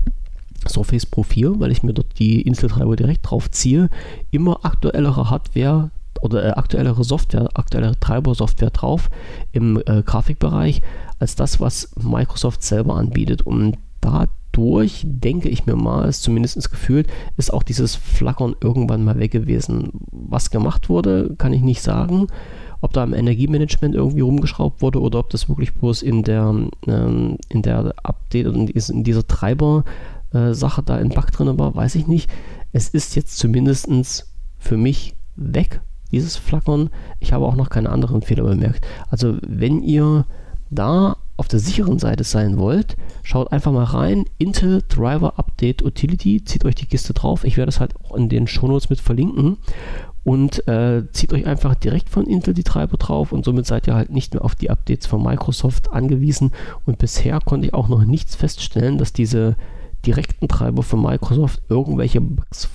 Surface 0.67 1.05
Pro 1.05 1.23
4, 1.23 1.59
weil 1.59 1.71
ich 1.71 1.83
mir 1.83 1.93
dort 1.93 2.19
die 2.19 2.41
Intel-Treiber 2.41 2.95
direkt 2.95 3.29
drauf 3.29 3.49
ziehe, 3.49 3.89
immer 4.29 4.59
aktuellere 4.63 5.29
Hardware 5.29 5.89
oder 6.21 6.45
äh, 6.45 6.51
aktuellere 6.51 7.03
Software, 7.03 7.49
aktuellere 7.55 7.99
Treiber-Software 7.99 8.69
drauf 8.69 9.09
im 9.51 9.81
äh, 9.85 10.03
Grafikbereich, 10.03 10.81
als 11.17 11.35
das, 11.35 11.59
was 11.59 11.91
Microsoft 11.95 12.61
selber 12.61 12.95
anbietet. 12.95 13.41
Und 13.41 13.77
dadurch, 14.51 15.03
denke 15.05 15.49
ich 15.49 15.65
mir 15.65 15.75
mal, 15.75 16.07
ist 16.07 16.23
zumindest 16.23 16.69
gefühlt, 16.69 17.07
ist 17.37 17.53
auch 17.53 17.63
dieses 17.63 17.95
Flackern 17.95 18.55
irgendwann 18.61 19.03
mal 19.03 19.19
weg 19.19 19.31
gewesen. 19.31 19.91
Was 20.11 20.51
gemacht 20.51 20.89
wurde, 20.89 21.35
kann 21.37 21.53
ich 21.53 21.61
nicht 21.61 21.81
sagen. 21.81 22.27
Ob 22.81 22.93
da 22.93 23.03
im 23.03 23.13
Energiemanagement 23.13 23.93
irgendwie 23.93 24.21
rumgeschraubt 24.21 24.81
wurde 24.81 25.01
oder 25.01 25.19
ob 25.19 25.29
das 25.29 25.49
wirklich 25.49 25.73
bloß 25.73 26.01
in 26.01 26.23
der, 26.23 26.55
ähm, 26.87 27.37
in 27.49 27.61
der 27.61 27.93
Update 28.03 28.47
und 28.47 28.69
in 28.69 29.03
dieser 29.03 29.27
Treiber-Sache 29.27 30.81
äh, 30.81 30.85
da 30.85 30.97
in 30.97 31.09
Bug 31.09 31.31
drin 31.31 31.59
war, 31.59 31.75
weiß 31.75 31.95
ich 31.95 32.07
nicht. 32.07 32.29
Es 32.71 32.89
ist 32.89 33.15
jetzt 33.15 33.37
zumindest 33.37 34.27
für 34.57 34.77
mich 34.77 35.15
weg 35.35 35.81
dieses 36.11 36.37
Flackern. 36.37 36.89
Ich 37.19 37.33
habe 37.33 37.45
auch 37.45 37.55
noch 37.55 37.69
keine 37.69 37.89
anderen 37.89 38.21
Fehler 38.21 38.43
bemerkt. 38.43 38.85
Also 39.09 39.37
wenn 39.45 39.81
ihr 39.81 40.25
da 40.69 41.17
auf 41.39 41.47
der 41.47 41.59
sicheren 41.59 41.99
Seite 41.99 42.25
sein 42.25 42.57
wollt, 42.57 42.97
schaut 43.23 43.51
einfach 43.51 43.71
mal 43.71 43.85
rein. 43.85 44.25
Intel 44.37 44.83
Driver 44.89 45.39
Update 45.39 45.81
Utility. 45.81 46.43
Zieht 46.43 46.65
euch 46.65 46.75
die 46.75 46.85
Kiste 46.85 47.13
drauf. 47.13 47.45
Ich 47.45 47.55
werde 47.55 47.67
das 47.67 47.79
halt 47.79 47.95
auch 48.03 48.15
in 48.15 48.27
den 48.27 48.45
Shownotes 48.45 48.89
mit 48.89 48.99
verlinken. 48.99 49.57
Und 50.25 50.67
äh, 50.67 51.03
zieht 51.13 51.31
euch 51.31 51.47
einfach 51.47 51.75
direkt 51.75 52.09
von 52.09 52.27
Intel 52.27 52.53
die 52.53 52.63
Treiber 52.63 52.97
drauf 52.97 53.31
und 53.31 53.45
somit 53.45 53.65
seid 53.65 53.87
ihr 53.87 53.95
halt 53.95 54.11
nicht 54.11 54.33
mehr 54.33 54.43
auf 54.43 54.53
die 54.53 54.69
Updates 54.69 55.07
von 55.07 55.23
Microsoft 55.23 55.91
angewiesen. 55.91 56.51
Und 56.85 56.97
bisher 56.97 57.39
konnte 57.39 57.67
ich 57.67 57.73
auch 57.73 57.87
noch 57.87 58.03
nichts 58.03 58.35
feststellen, 58.35 58.97
dass 58.97 59.13
diese 59.13 59.55
direkten 60.05 60.49
Treiber 60.49 60.83
von 60.83 61.01
Microsoft 61.01 61.61
irgendwelche 61.69 62.19
Bugs 62.19 62.69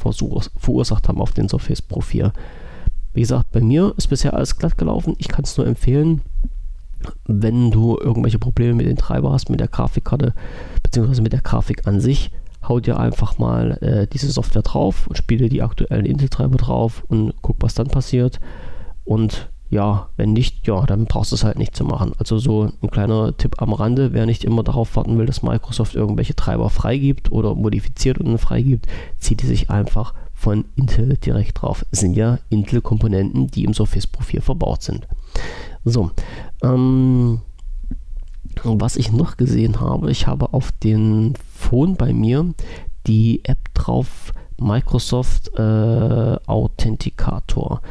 verursacht 0.59 1.09
haben 1.09 1.21
auf 1.21 1.33
den 1.33 1.49
Surface 1.51 1.83
Pro 1.83 2.01
4. 2.01 2.33
Wie 3.13 3.21
gesagt, 3.21 3.53
bei 3.53 3.61
mir 3.61 3.95
ist 3.97 4.09
bisher 4.09 4.35
alles 4.35 4.57
glatt 4.57 4.79
gelaufen. 4.79 5.15
Ich 5.19 5.29
kann 5.29 5.45
es 5.45 5.57
nur 5.57 5.67
empfehlen, 5.67 6.23
wenn 7.27 7.71
du 7.71 7.99
irgendwelche 7.99 8.39
Probleme 8.39 8.75
mit 8.75 8.87
dem 8.87 8.97
Treiber 8.97 9.33
hast, 9.33 9.51
mit 9.51 9.61
der 9.61 9.69
Grafikkarte, 9.69 10.35
beziehungsweise 10.83 11.23
mit 11.23 11.33
der 11.33 11.41
Grafik 11.41 11.87
an 11.87 12.01
sich, 12.01 12.31
hau 12.69 12.81
dir 12.81 12.99
einfach 12.99 13.39
mal 13.39 13.73
äh, 13.83 14.07
diese 14.07 14.31
Software 14.31 14.63
drauf 14.63 15.07
und 15.07 15.17
spiele 15.17 15.49
die 15.49 15.63
aktuellen 15.63 16.07
Intel-Treiber 16.07 16.57
drauf 16.57 17.05
und 17.09 17.35
guck, 17.43 17.57
was 17.61 17.75
dann 17.75 17.89
passiert. 17.89 18.41
Und 19.05 19.51
ja, 19.71 20.09
wenn 20.17 20.33
nicht, 20.33 20.67
ja, 20.67 20.87
dann 20.87 21.07
brauchst 21.07 21.33
du 21.33 21.37
es 21.37 21.45
halt 21.45 21.59
nicht 21.59 21.75
zu 21.75 21.85
machen. 21.85 22.13
Also 22.19 22.39
so 22.39 22.71
ein 22.83 22.91
kleiner 22.91 23.37
Tipp 23.37 23.61
am 23.61 23.73
Rande, 23.73 24.13
wer 24.13 24.25
nicht 24.25 24.45
immer 24.45 24.63
darauf 24.63 24.95
warten 24.97 25.19
will, 25.19 25.27
dass 25.27 25.43
Microsoft 25.43 25.95
irgendwelche 25.95 26.37
Treiber 26.37 26.71
freigibt 26.71 27.33
oder 27.33 27.55
modifiziert 27.55 28.19
und 28.19 28.39
freigibt, 28.39 28.87
zieht 29.19 29.43
die 29.43 29.47
sich 29.47 29.71
einfach 29.71 30.15
von 30.33 30.65
Intel 30.77 31.17
direkt 31.17 31.63
drauf. 31.63 31.85
Es 31.91 32.01
sind 32.01 32.15
ja 32.15 32.39
Intel-Komponenten, 32.51 33.49
die 33.49 33.65
im 33.65 33.75
Surface-Profil 33.75 34.43
verbaut 34.43 34.83
sind. 34.83 35.09
So, 35.85 36.11
ähm, 36.63 37.41
was 38.63 38.97
ich 38.97 39.13
noch 39.13 39.37
gesehen 39.37 39.81
habe, 39.81 40.11
ich 40.11 40.27
habe 40.27 40.53
auf 40.55 40.73
den 40.73 41.35
Phone 41.55 41.97
bei 41.97 42.13
mir 42.13 42.55
die 43.07 43.45
App 43.45 43.75
drauf, 43.75 44.33
Microsoft 44.59 45.51
äh, 45.59 46.37
Authenticator. 46.47 47.83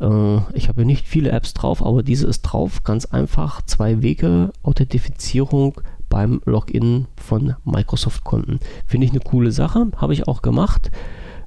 Äh, 0.00 0.38
ich 0.54 0.68
habe 0.68 0.84
nicht 0.84 1.06
viele 1.06 1.30
Apps 1.30 1.54
drauf, 1.54 1.84
aber 1.84 2.02
diese 2.02 2.26
ist 2.26 2.42
drauf. 2.42 2.82
Ganz 2.82 3.04
einfach, 3.04 3.62
zwei 3.62 4.02
Wege 4.02 4.52
Authentifizierung 4.62 5.80
beim 6.08 6.40
Login 6.46 7.06
von 7.16 7.54
Microsoft-Konten. 7.64 8.58
Finde 8.86 9.06
ich 9.06 9.12
eine 9.12 9.20
coole 9.20 9.52
Sache, 9.52 9.88
habe 9.98 10.14
ich 10.14 10.26
auch 10.26 10.42
gemacht 10.42 10.90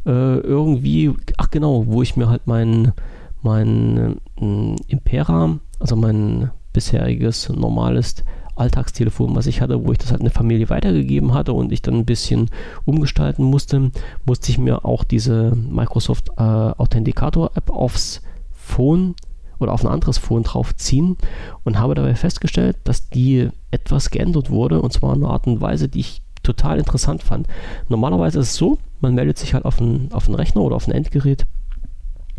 äh, 0.05 0.37
irgendwie, 0.39 1.13
ach 1.37 1.49
genau, 1.51 1.85
wo 1.87 2.01
ich 2.01 2.15
mir 2.15 2.29
halt 2.29 2.47
mein, 2.47 2.93
mein 3.41 4.19
äh, 4.37 4.75
Impera, 4.87 5.59
also 5.81 5.95
mein 5.95 6.51
bisheriges 6.73 7.49
normales 7.49 8.23
Alltagstelefon, 8.55 9.35
was 9.35 9.47
ich 9.47 9.61
hatte, 9.61 9.85
wo 9.85 9.91
ich 9.91 9.97
das 9.97 10.11
halt 10.11 10.21
eine 10.21 10.29
Familie 10.29 10.69
weitergegeben 10.69 11.33
hatte 11.33 11.53
und 11.53 11.71
ich 11.71 11.81
dann 11.81 11.95
ein 11.95 12.05
bisschen 12.05 12.49
umgestalten 12.85 13.43
musste, 13.43 13.91
musste 14.25 14.51
ich 14.51 14.57
mir 14.57 14.85
auch 14.85 15.03
diese 15.03 15.55
Microsoft 15.55 16.29
äh, 16.37 16.41
Authenticator 16.41 17.51
App 17.55 17.69
aufs 17.69 18.21
Phone 18.51 19.15
oder 19.59 19.73
auf 19.73 19.83
ein 19.83 19.91
anderes 19.91 20.17
Phone 20.17 20.43
draufziehen 20.43 21.17
und 21.63 21.79
habe 21.79 21.95
dabei 21.95 22.15
festgestellt, 22.15 22.77
dass 22.83 23.09
die 23.09 23.49
etwas 23.71 24.09
geändert 24.09 24.49
wurde 24.49 24.81
und 24.81 24.93
zwar 24.93 25.15
in 25.15 25.23
einer 25.23 25.33
Art 25.33 25.47
und 25.47 25.61
Weise, 25.61 25.87
die 25.87 26.01
ich 26.01 26.21
total 26.43 26.79
interessant 26.79 27.23
fand. 27.23 27.47
Normalerweise 27.87 28.39
ist 28.39 28.49
es 28.49 28.55
so, 28.55 28.77
man 28.99 29.15
meldet 29.15 29.37
sich 29.37 29.53
halt 29.53 29.65
auf 29.65 29.79
einen, 29.79 30.11
auf 30.11 30.27
Rechner 30.29 30.61
oder 30.61 30.75
auf 30.75 30.87
ein 30.87 30.93
Endgerät, 30.93 31.45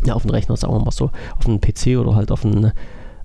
ja, 0.05 0.13
auf 0.13 0.23
einen 0.23 0.31
Rechner, 0.31 0.57
sagen 0.57 0.73
wir 0.73 0.79
mal 0.79 0.91
so, 0.91 1.11
auf 1.37 1.47
einen 1.47 1.61
PC 1.61 1.97
oder 1.97 2.15
halt 2.15 2.31
auf 2.31 2.45
einen 2.45 2.73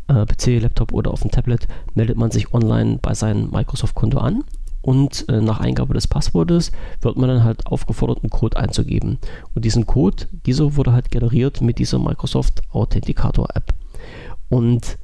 äh, 0.09 0.27
PC, 0.27 0.61
Laptop 0.61 0.93
oder 0.93 1.13
auf 1.13 1.25
ein 1.25 1.31
Tablet, 1.31 1.69
meldet 1.95 2.17
man 2.17 2.31
sich 2.31 2.53
online 2.53 2.99
bei 3.01 3.15
seinem 3.15 3.51
Microsoft-Konto 3.51 4.19
an 4.19 4.45
und 4.83 5.29
äh, 5.29 5.41
nach 5.41 5.61
Eingabe 5.61 5.95
des 5.95 6.07
Passwortes 6.07 6.73
wird 7.01 7.17
man 7.17 7.29
dann 7.29 7.45
halt 7.45 7.67
aufgefordert, 7.67 8.23
einen 8.23 8.31
Code 8.31 8.57
einzugeben. 8.57 9.19
Und 9.55 9.65
diesen 9.65 9.87
Code, 9.87 10.27
dieser 10.47 10.77
wurde 10.77 10.93
halt 10.93 11.11
generiert 11.11 11.61
mit 11.61 11.79
dieser 11.79 11.99
Microsoft 11.99 12.63
Authenticator 12.73 13.49
App. 13.55 13.75
Und 14.49 14.99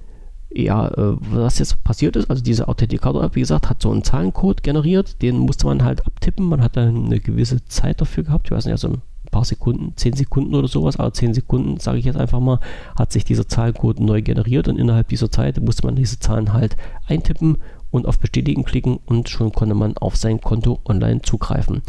ja, 0.51 0.89
äh, 0.89 1.17
was 1.19 1.59
jetzt 1.59 1.83
passiert 1.83 2.15
ist, 2.15 2.31
also 2.31 2.43
diese 2.43 2.69
Authenticator-App, 2.69 3.35
wie 3.35 3.41
gesagt, 3.41 3.69
hat 3.69 3.83
so 3.83 3.91
einen 3.91 4.05
Zahlencode 4.05 4.63
generiert, 4.63 5.21
den 5.21 5.39
musste 5.39 5.67
man 5.67 5.83
halt 5.83 6.07
abtippen. 6.07 6.47
Man 6.47 6.63
hat 6.63 6.77
dann 6.77 7.07
eine 7.07 7.19
gewisse 7.19 7.65
Zeit 7.67 8.01
dafür 8.01 8.23
gehabt, 8.23 8.47
ich 8.47 8.53
weiß 8.53 8.67
nicht, 8.67 8.73
also 8.73 8.99
paar 9.35 9.45
Sekunden, 9.45 9.93
10 9.97 10.13
Sekunden 10.13 10.55
oder 10.55 10.69
sowas, 10.69 10.97
aber 10.97 11.13
10 11.13 11.35
Sekunden, 11.35 11.81
sage 11.81 11.99
ich 11.99 12.05
jetzt 12.05 12.17
einfach 12.17 12.39
mal, 12.39 12.61
hat 12.97 13.11
sich 13.11 13.25
dieser 13.25 13.49
Zahlencode 13.49 13.99
neu 13.99 14.23
generiert 14.23 14.69
und 14.69 14.79
innerhalb 14.79 15.09
dieser 15.09 15.29
Zeit 15.29 15.61
musste 15.61 15.85
man 15.85 15.97
diese 15.97 16.21
Zahlen 16.21 16.53
halt 16.53 16.77
eintippen 17.09 17.59
und 17.91 18.07
auf 18.07 18.21
Bestätigen 18.21 18.65
klicken 18.65 19.01
und 19.07 19.29
schon 19.29 19.51
konnte 19.51 19.75
man 19.75 19.97
auf 19.97 20.15
sein 20.15 20.41
Konto 20.41 20.79
online 20.85 21.21
zugreifen. 21.23 21.83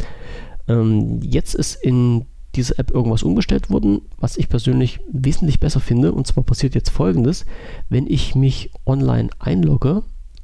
Ähm, 0.66 1.20
jetzt 1.22 1.54
ist 1.54 1.76
in 1.76 2.26
diese 2.56 2.78
App 2.78 2.90
irgendwas 2.90 3.22
umgestellt 3.22 3.70
worden, 3.70 4.00
was 4.18 4.36
ich 4.36 4.48
persönlich 4.48 4.98
wesentlich 5.12 5.60
besser 5.60 5.78
finde. 5.78 6.12
Und 6.12 6.26
zwar 6.26 6.42
passiert 6.42 6.74
jetzt 6.74 6.90
folgendes: 6.90 7.46
Wenn 7.88 8.08
ich 8.08 8.34
mich 8.34 8.70
online 8.86 9.30
einlogge 9.38 10.02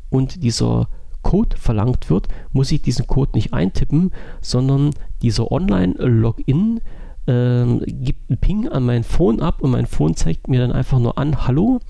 und 0.08 0.44
dieser 0.44 0.88
Code 1.22 1.56
verlangt 1.56 2.10
wird, 2.10 2.28
muss 2.52 2.70
ich 2.70 2.82
diesen 2.82 3.08
Code 3.08 3.32
nicht 3.34 3.52
eintippen, 3.52 4.12
sondern 4.40 4.90
dieser 5.22 5.50
Online-Login 5.50 6.80
äh, 7.26 7.64
gibt 7.86 8.30
einen 8.30 8.38
Ping 8.40 8.68
an 8.68 8.84
mein 8.84 9.04
Phone 9.04 9.40
ab 9.40 9.60
und 9.60 9.70
mein 9.70 9.86
Phone 9.86 10.16
zeigt 10.16 10.48
mir 10.48 10.60
dann 10.60 10.72
einfach 10.72 10.98
nur 10.98 11.18
an, 11.18 11.46
hallo, 11.46 11.80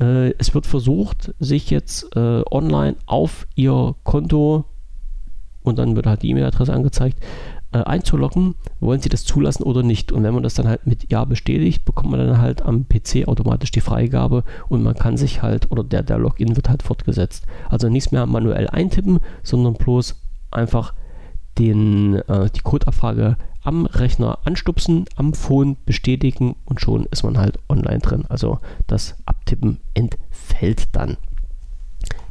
äh, 0.00 0.32
es 0.38 0.54
wird 0.54 0.66
versucht, 0.66 1.34
sich 1.38 1.70
jetzt 1.70 2.14
äh, 2.16 2.42
online 2.50 2.96
auf 3.06 3.46
Ihr 3.56 3.94
Konto 4.04 4.64
und 5.62 5.78
dann 5.78 5.96
wird 5.96 6.06
halt 6.06 6.22
die 6.22 6.30
E-Mail-Adresse 6.30 6.72
angezeigt, 6.72 7.18
äh, 7.72 7.78
einzuloggen, 7.78 8.54
wollen 8.80 9.00
sie 9.00 9.08
das 9.08 9.24
zulassen 9.24 9.62
oder 9.62 9.82
nicht. 9.82 10.12
Und 10.12 10.22
wenn 10.22 10.32
man 10.32 10.42
das 10.42 10.54
dann 10.54 10.68
halt 10.68 10.86
mit 10.86 11.10
Ja 11.10 11.24
bestätigt, 11.24 11.84
bekommt 11.84 12.10
man 12.10 12.20
dann 12.20 12.40
halt 12.40 12.62
am 12.62 12.86
PC 12.88 13.28
automatisch 13.28 13.70
die 13.70 13.80
Freigabe 13.80 14.44
und 14.68 14.82
man 14.82 14.94
kann 14.94 15.16
sich 15.16 15.42
halt, 15.42 15.70
oder 15.70 15.84
der, 15.84 16.02
der 16.02 16.18
Login 16.18 16.56
wird 16.56 16.70
halt 16.70 16.82
fortgesetzt. 16.82 17.46
Also 17.68 17.88
nichts 17.88 18.12
mehr 18.12 18.24
manuell 18.26 18.68
eintippen, 18.68 19.18
sondern 19.42 19.74
bloß 19.74 20.16
einfach 20.50 20.94
den, 21.58 22.14
äh, 22.14 22.50
die 22.50 22.60
Codeabfrage 22.60 23.36
am 23.62 23.86
Rechner 23.86 24.38
anstupsen, 24.44 25.04
am 25.16 25.34
Phone 25.34 25.76
bestätigen 25.84 26.56
und 26.64 26.80
schon 26.80 27.06
ist 27.10 27.22
man 27.22 27.38
halt 27.38 27.58
online 27.68 27.98
drin. 27.98 28.24
Also 28.28 28.60
das 28.86 29.16
Abtippen 29.26 29.78
entfällt 29.94 30.88
dann. 30.92 31.16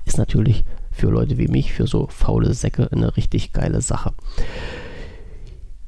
Ist 0.06 0.18
natürlich 0.18 0.64
für 0.92 1.10
Leute 1.10 1.38
wie 1.38 1.48
mich, 1.48 1.74
für 1.74 1.86
so 1.86 2.08
faule 2.10 2.54
Säcke, 2.54 2.92
eine 2.92 3.18
richtig 3.18 3.54
geile 3.54 3.82
Sache. 3.82 4.14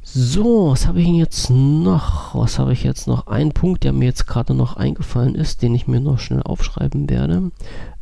So, 0.02 0.72
was 0.72 0.88
habe 0.88 1.02
ich 1.02 1.08
jetzt 1.08 1.52
noch? 1.52 2.34
Was 2.34 2.58
habe 2.58 2.74
ich 2.74 2.84
jetzt 2.84 3.08
noch? 3.08 3.28
Ein 3.28 3.52
Punkt, 3.52 3.84
der 3.84 3.94
mir 3.94 4.06
jetzt 4.06 4.26
gerade 4.26 4.56
noch 4.56 4.76
eingefallen 4.76 5.36
ist, 5.36 5.62
den 5.62 5.76
ich 5.76 5.88
mir 5.88 6.00
noch 6.00 6.18
schnell 6.18 6.42
aufschreiben 6.42 7.10
werde, 7.10 7.52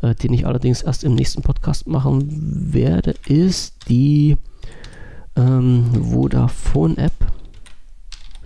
äh, 0.01 0.15
den 0.15 0.33
ich 0.33 0.45
allerdings 0.45 0.81
erst 0.81 1.03
im 1.03 1.15
nächsten 1.15 1.41
Podcast 1.41 1.85
machen 1.85 2.73
werde, 2.73 3.15
ist 3.27 3.89
die 3.89 4.37
ähm, 5.37 5.85
Vodafone-App 5.93 7.13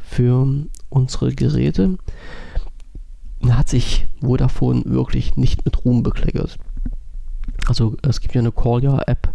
für 0.03 0.47
unsere 0.89 1.33
Geräte. 1.33 1.97
Da 3.41 3.57
hat 3.57 3.69
sich 3.69 4.07
Vodafone 4.21 4.83
wirklich 4.85 5.35
nicht 5.37 5.65
mit 5.65 5.83
Ruhm 5.83 6.03
bekleckert. 6.03 6.57
Also 7.65 7.95
es 8.03 8.21
gibt 8.21 8.35
ja 8.35 8.41
eine 8.41 8.51
Call-Ja-App 8.51 9.33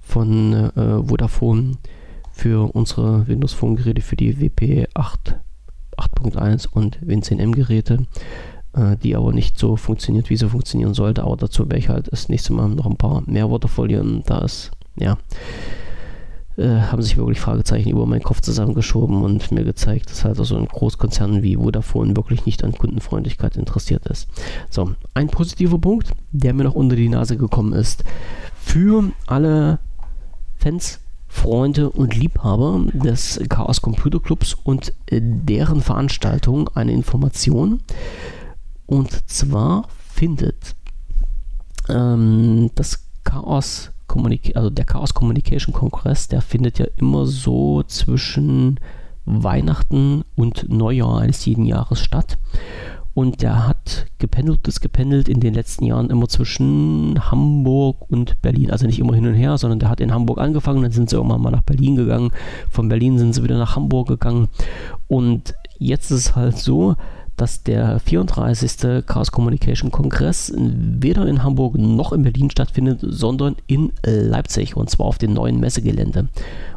von 0.00 0.52
äh, 0.54 1.02
Vodafone, 1.06 1.76
für 2.38 2.72
unsere 2.72 3.26
Windows 3.26 3.52
Phone 3.52 3.74
Geräte, 3.74 4.00
für 4.00 4.14
die 4.14 4.40
WP 4.40 4.86
8, 4.94 5.36
8.1 5.96 6.68
und 6.70 7.00
Win10M 7.04 7.52
Geräte, 7.52 8.06
äh, 8.74 8.96
die 8.96 9.16
aber 9.16 9.32
nicht 9.32 9.58
so 9.58 9.76
funktioniert, 9.76 10.30
wie 10.30 10.36
sie 10.36 10.48
funktionieren 10.48 10.94
sollte. 10.94 11.24
Aber 11.24 11.36
dazu 11.36 11.64
werde 11.64 11.78
ich 11.78 11.88
halt 11.88 12.12
das 12.12 12.28
nächste 12.28 12.52
Mal 12.52 12.68
noch 12.68 12.86
ein 12.86 12.96
paar 12.96 13.22
mehr 13.26 13.50
Worte 13.50 13.66
verlieren. 13.66 14.22
Da 14.24 14.38
ist, 14.38 14.70
ja, 14.96 15.18
äh, 16.58 16.80
haben 16.90 17.02
sich 17.02 17.16
wirklich 17.16 17.40
Fragezeichen 17.40 17.90
über 17.90 18.04
meinen 18.04 18.22
Kopf 18.22 18.40
zusammengeschoben 18.40 19.22
und 19.22 19.52
mir 19.52 19.64
gezeigt, 19.64 20.10
dass 20.10 20.24
halt 20.24 20.36
so 20.36 20.56
ein 20.56 20.66
Großkonzern 20.66 21.42
wie 21.42 21.56
Vodafone 21.56 22.16
wirklich 22.16 22.46
nicht 22.46 22.64
an 22.64 22.72
Kundenfreundlichkeit 22.72 23.56
interessiert 23.56 24.06
ist. 24.06 24.28
So, 24.68 24.92
ein 25.14 25.28
positiver 25.28 25.78
Punkt, 25.78 26.12
der 26.32 26.54
mir 26.54 26.64
noch 26.64 26.74
unter 26.74 26.96
die 26.96 27.08
Nase 27.08 27.36
gekommen 27.36 27.72
ist. 27.72 28.04
Für 28.60 29.12
alle 29.26 29.78
Fans 30.56 31.00
Freunde 31.28 31.90
und 31.90 32.16
Liebhaber 32.16 32.86
des 32.92 33.38
Chaos 33.48 33.80
Computer 33.80 34.18
Clubs 34.18 34.54
und 34.54 34.92
äh, 35.06 35.20
deren 35.22 35.82
Veranstaltung 35.82 36.68
eine 36.74 36.92
Information. 36.92 37.82
Und 38.86 39.30
zwar 39.30 39.86
findet 40.10 40.74
ähm, 41.88 42.70
das 42.74 43.04
Chaos 43.24 43.92
Communic 44.08 44.56
also 44.56 44.70
der 44.70 44.84
Chaos 44.84 45.14
Communication 45.14 45.72
Kongress, 45.72 46.26
der 46.26 46.42
findet 46.42 46.78
ja 46.78 46.86
immer 46.96 47.26
so 47.26 47.82
zwischen 47.84 48.80
Weihnachten 49.24 50.24
und 50.34 50.68
Neujahr 50.68 51.20
eines 51.20 51.44
jeden 51.44 51.64
Jahres 51.64 52.00
statt. 52.00 52.38
Und 53.14 53.42
der 53.42 53.66
hat 53.66 54.06
gependelt, 54.18 54.68
ist 54.68 54.80
gependelt 54.80 55.28
in 55.28 55.40
den 55.40 55.52
letzten 55.52 55.84
Jahren 55.84 56.08
immer 56.08 56.28
zwischen 56.28 57.30
Hamburg 57.32 58.08
und 58.10 58.40
Berlin. 58.42 58.70
Also 58.70 58.86
nicht 58.86 59.00
immer 59.00 59.14
hin 59.14 59.26
und 59.26 59.34
her, 59.34 59.58
sondern 59.58 59.80
der 59.80 59.90
hat 59.90 60.00
in 60.00 60.14
Hamburg 60.14 60.38
angefangen, 60.38 60.82
dann 60.82 60.92
sind 60.92 61.10
sie 61.10 61.16
irgendwann 61.16 61.40
mal 61.40 61.50
nach 61.50 61.62
Berlin 61.62 61.96
gegangen. 61.96 62.30
Von 62.70 62.88
Berlin 62.88 63.18
sind 63.18 63.34
sie 63.34 63.42
wieder 63.42 63.58
nach 63.58 63.74
Hamburg 63.74 64.06
gegangen. 64.06 64.48
Und 65.08 65.54
jetzt 65.78 66.12
ist 66.12 66.18
es 66.18 66.36
halt 66.36 66.58
so, 66.58 66.94
dass 67.38 67.62
der 67.62 68.00
34. 68.00 69.06
Chaos 69.06 69.32
Communication 69.32 69.90
Kongress 69.90 70.52
weder 70.56 71.26
in 71.26 71.42
Hamburg 71.42 71.78
noch 71.78 72.12
in 72.12 72.22
Berlin 72.22 72.50
stattfindet, 72.50 73.00
sondern 73.02 73.56
in 73.66 73.92
Leipzig 74.04 74.76
und 74.76 74.90
zwar 74.90 75.06
auf 75.06 75.16
dem 75.16 75.32
neuen 75.32 75.58
Messegelände. 75.60 76.28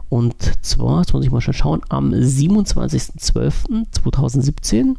Und 0.07 0.36
zwar, 0.62 1.01
jetzt 1.01 1.14
muss 1.14 1.26
ich 1.26 1.32
mal 1.32 1.41
schon 1.41 1.53
schauen, 1.53 1.82
am 1.89 2.14
27.12.2017 2.14 4.95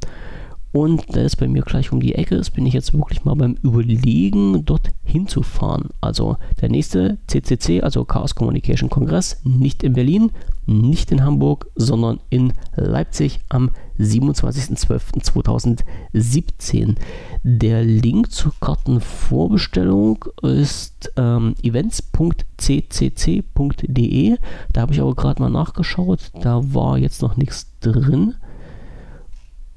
und 0.72 1.14
da 1.14 1.20
es 1.20 1.36
bei 1.36 1.46
mir 1.48 1.62
gleich 1.62 1.92
um 1.92 2.00
die 2.00 2.14
Ecke 2.14 2.34
ist, 2.34 2.52
bin 2.52 2.64
ich 2.64 2.72
jetzt 2.72 2.94
wirklich 2.94 3.24
mal 3.24 3.36
beim 3.36 3.58
Überlegen, 3.62 4.64
dort 4.64 4.88
hinzufahren. 5.04 5.90
Also 6.00 6.38
der 6.62 6.70
nächste 6.70 7.18
CCC, 7.26 7.82
also 7.82 8.06
Chaos 8.06 8.34
Communication 8.34 8.88
Kongress, 8.88 9.38
nicht 9.44 9.82
in 9.82 9.92
Berlin, 9.92 10.30
nicht 10.66 11.12
in 11.12 11.24
Hamburg, 11.24 11.68
sondern 11.74 12.20
in 12.30 12.52
Leipzig 12.76 13.40
am 13.48 13.70
27.12.2017. 13.98 16.96
Der 17.42 17.82
Link 17.82 18.30
zur 18.30 18.52
Kartenvorbestellung 18.60 20.24
ist 20.42 21.10
ähm, 21.16 21.56
events.ccc.de. 21.62 24.36
Da 24.72 24.80
habe 24.80 24.92
ich 24.92 25.00
aber 25.00 25.14
gerade 25.14 25.42
mal 25.42 25.50
nachgeschaut, 25.50 26.30
da 26.40 26.60
war 26.74 26.98
jetzt 26.98 27.22
noch 27.22 27.36
nichts 27.36 27.66
drin 27.80 28.34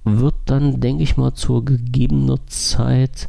wird 0.06 0.36
dann, 0.46 0.80
denke 0.80 1.04
ich 1.04 1.18
mal, 1.18 1.34
zur 1.34 1.66
gegebener 1.66 2.38
Zeit 2.46 3.28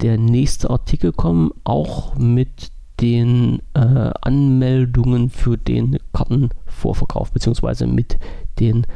der 0.00 0.16
nächste 0.16 0.70
Artikel 0.70 1.12
kommen, 1.12 1.52
auch 1.64 2.16
mit 2.16 2.72
den 3.00 3.62
äh, 3.74 4.10
Anmeldungen 4.20 5.30
für 5.30 5.56
den 5.56 5.98
Kartenvorverkauf, 6.12 7.32
beziehungsweise 7.32 7.86
mit 7.86 8.18
den 8.58 8.86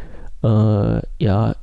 äh, 0.42 1.00
ja, 1.22 1.56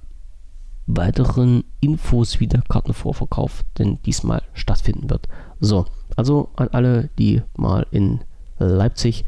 weiteren 0.88 1.64
Infos, 1.82 2.40
wie 2.40 2.48
der 2.48 2.62
Kartenvorverkauf 2.62 3.64
denn 3.78 4.02
diesmal 4.04 4.42
stattfinden 4.54 5.10
wird. 5.10 5.28
So, 5.60 5.86
also 6.16 6.50
an 6.56 6.70
alle, 6.70 7.10
die 7.20 7.42
mal 7.58 7.86
in 7.92 8.22
Leipzig 8.58 9.26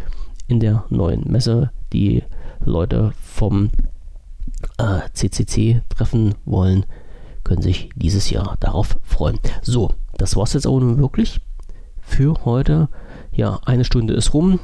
in 0.47 0.59
der 0.59 0.86
neuen 0.89 1.30
Messe 1.32 1.72
die 1.93 2.24
Leute 2.64 3.14
vom 3.22 3.70
äh, 4.78 5.01
CCC 5.14 5.82
treffen 5.89 6.36
wollen, 6.45 6.86
können 7.43 7.62
sich 7.62 7.89
dieses 7.95 8.30
Jahr 8.30 8.57
darauf 8.59 8.97
freuen. 9.03 9.39
So, 9.62 9.93
das 10.18 10.36
war 10.36 10.43
es 10.43 10.53
jetzt 10.53 10.68
auch 10.68 10.80
nun 10.80 10.97
wirklich 10.97 11.41
für 12.01 12.36
heute. 12.45 12.89
Ja, 13.34 13.59
eine 13.65 13.86
Stunde 13.86 14.13
ist 14.13 14.34
rum. 14.34 14.59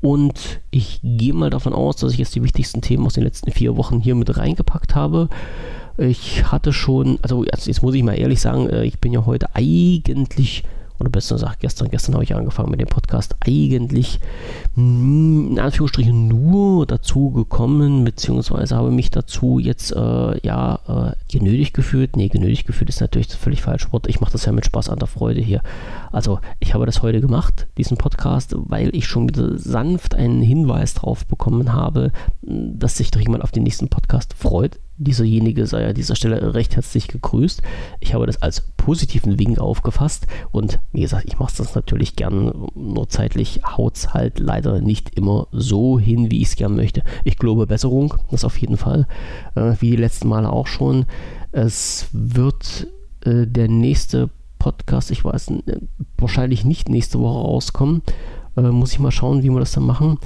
Und 0.00 0.60
ich 0.70 1.00
gehe 1.02 1.32
mal 1.32 1.48
davon 1.48 1.72
aus, 1.72 1.96
dass 1.96 2.12
ich 2.12 2.18
jetzt 2.18 2.34
die 2.34 2.42
wichtigsten 2.42 2.82
Themen 2.82 3.06
aus 3.06 3.14
den 3.14 3.24
letzten 3.24 3.50
vier 3.50 3.76
Wochen 3.78 4.00
hier 4.00 4.14
mit 4.14 4.36
reingepackt 4.36 4.94
habe. 4.94 5.30
Ich 5.96 6.50
hatte 6.52 6.72
schon, 6.72 7.18
also 7.22 7.44
jetzt 7.44 7.82
muss 7.82 7.94
ich 7.94 8.02
mal 8.02 8.18
ehrlich 8.18 8.40
sagen, 8.40 8.68
äh, 8.68 8.84
ich 8.84 8.98
bin 8.98 9.12
ja 9.12 9.24
heute 9.24 9.54
eigentlich 9.54 10.64
oder 10.98 11.10
besser 11.10 11.36
gesagt 11.36 11.60
gestern, 11.60 11.88
gestern 11.88 12.14
habe 12.14 12.24
ich 12.24 12.34
angefangen 12.34 12.70
mit 12.70 12.80
dem 12.80 12.88
Podcast, 12.88 13.34
eigentlich 13.40 14.20
in 14.76 15.58
Anführungsstrichen 15.58 16.28
nur 16.28 16.86
dazu 16.86 17.30
gekommen, 17.30 18.04
beziehungsweise 18.04 18.76
habe 18.76 18.90
mich 18.90 19.10
dazu 19.10 19.58
jetzt 19.58 19.92
äh, 19.92 20.46
ja 20.46 20.78
äh, 20.86 21.12
genötigt 21.30 21.74
gefühlt. 21.74 22.16
Nee, 22.16 22.28
genötigt 22.28 22.66
gefühlt 22.66 22.88
ist 22.90 23.00
natürlich 23.00 23.28
das 23.28 23.36
völlig 23.36 23.62
falsch 23.62 23.92
Wort. 23.92 24.08
Ich 24.08 24.20
mache 24.20 24.32
das 24.32 24.44
ja 24.44 24.52
mit 24.52 24.66
Spaß 24.66 24.88
an 24.88 24.98
der 24.98 25.08
Freude 25.08 25.40
hier. 25.40 25.62
Also 26.12 26.38
ich 26.60 26.74
habe 26.74 26.86
das 26.86 27.02
heute 27.02 27.20
gemacht, 27.20 27.66
diesen 27.76 27.96
Podcast, 27.96 28.54
weil 28.56 28.94
ich 28.94 29.06
schon 29.06 29.28
wieder 29.28 29.58
sanft 29.58 30.14
einen 30.14 30.42
Hinweis 30.42 30.94
drauf 30.94 31.26
bekommen 31.26 31.72
habe, 31.72 32.12
dass 32.42 32.96
sich 32.96 33.10
doch 33.10 33.20
jemand 33.20 33.42
auf 33.42 33.52
den 33.52 33.64
nächsten 33.64 33.88
Podcast 33.88 34.34
freut. 34.34 34.78
Dieserjenige 34.96 35.66
sei 35.66 35.88
an 35.88 35.94
dieser 35.94 36.14
Stelle 36.14 36.54
recht 36.54 36.76
herzlich 36.76 37.08
gegrüßt. 37.08 37.62
Ich 38.00 38.14
habe 38.14 38.26
das 38.26 38.40
als 38.42 38.60
positiven 38.76 39.38
Wink 39.38 39.58
aufgefasst 39.58 40.26
und 40.52 40.78
wie 40.92 41.00
gesagt, 41.00 41.24
ich 41.26 41.38
mache 41.38 41.54
das 41.56 41.74
natürlich 41.74 42.16
gern, 42.16 42.68
nur 42.74 43.08
zeitlich 43.08 43.60
haut 43.64 43.96
es 43.96 44.14
halt 44.14 44.38
leider 44.38 44.80
nicht 44.80 45.16
immer 45.16 45.48
so 45.50 45.98
hin, 45.98 46.30
wie 46.30 46.42
ich 46.42 46.48
es 46.48 46.56
gern 46.56 46.76
möchte. 46.76 47.02
Ich 47.24 47.38
glaube 47.38 47.66
Besserung, 47.66 48.14
das 48.30 48.44
auf 48.44 48.56
jeden 48.58 48.76
Fall, 48.76 49.08
äh, 49.56 49.74
wie 49.80 49.90
die 49.90 49.96
letzten 49.96 50.28
Male 50.28 50.50
auch 50.50 50.66
schon. 50.66 51.06
Es 51.50 52.06
wird 52.12 52.86
äh, 53.24 53.46
der 53.46 53.68
nächste 53.68 54.30
Podcast, 54.58 55.10
ich 55.10 55.24
weiß, 55.24 55.52
wahrscheinlich 56.18 56.64
nicht 56.64 56.88
nächste 56.88 57.18
Woche 57.18 57.38
rauskommen. 57.38 58.02
Äh, 58.56 58.62
muss 58.62 58.92
ich 58.92 58.98
mal 58.98 59.10
schauen, 59.10 59.42
wie 59.42 59.50
wir 59.50 59.60
das 59.60 59.72
dann 59.72 59.86
machen. 59.86 60.18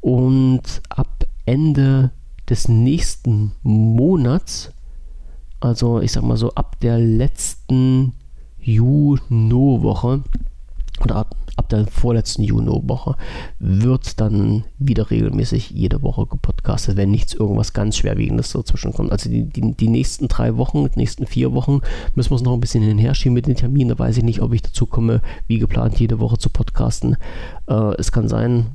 Und 0.00 0.82
ab 0.88 1.26
Ende 1.44 2.10
des 2.48 2.68
nächsten 2.68 3.52
Monats, 3.62 4.72
also 5.60 6.00
ich 6.00 6.12
sag 6.12 6.22
mal 6.24 6.36
so 6.36 6.52
ab 6.54 6.80
der 6.80 6.98
letzten 6.98 8.14
Juno-Woche 8.58 10.22
oder 11.00 11.16
ab, 11.16 11.36
der 11.70 11.86
vorletzten 11.86 12.42
Juno-Woche 12.42 13.16
wird 13.58 14.20
dann 14.20 14.64
wieder 14.78 15.10
regelmäßig 15.10 15.70
jede 15.70 16.02
Woche 16.02 16.26
gepodcastet, 16.26 16.96
wenn 16.96 17.10
nichts 17.10 17.34
irgendwas 17.34 17.72
ganz 17.72 17.96
Schwerwiegendes 17.96 18.52
dazwischen 18.52 18.92
kommt. 18.92 19.10
Also 19.10 19.30
die, 19.30 19.44
die, 19.44 19.74
die 19.74 19.88
nächsten 19.88 20.28
drei 20.28 20.56
Wochen, 20.56 20.88
die 20.90 20.98
nächsten 20.98 21.26
vier 21.26 21.52
Wochen 21.52 21.80
müssen 22.14 22.30
wir 22.30 22.36
es 22.36 22.42
noch 22.42 22.52
ein 22.52 22.60
bisschen 22.60 22.82
hinherschieben 22.82 23.34
mit 23.34 23.46
den 23.46 23.56
Terminen. 23.56 23.88
Da 23.90 23.98
weiß 23.98 24.18
ich 24.18 24.24
nicht, 24.24 24.42
ob 24.42 24.52
ich 24.52 24.62
dazu 24.62 24.86
komme, 24.86 25.22
wie 25.46 25.58
geplant 25.58 25.98
jede 25.98 26.20
Woche 26.20 26.38
zu 26.38 26.50
podcasten. 26.50 27.16
Äh, 27.66 27.94
es 27.98 28.12
kann 28.12 28.28
sein, 28.28 28.66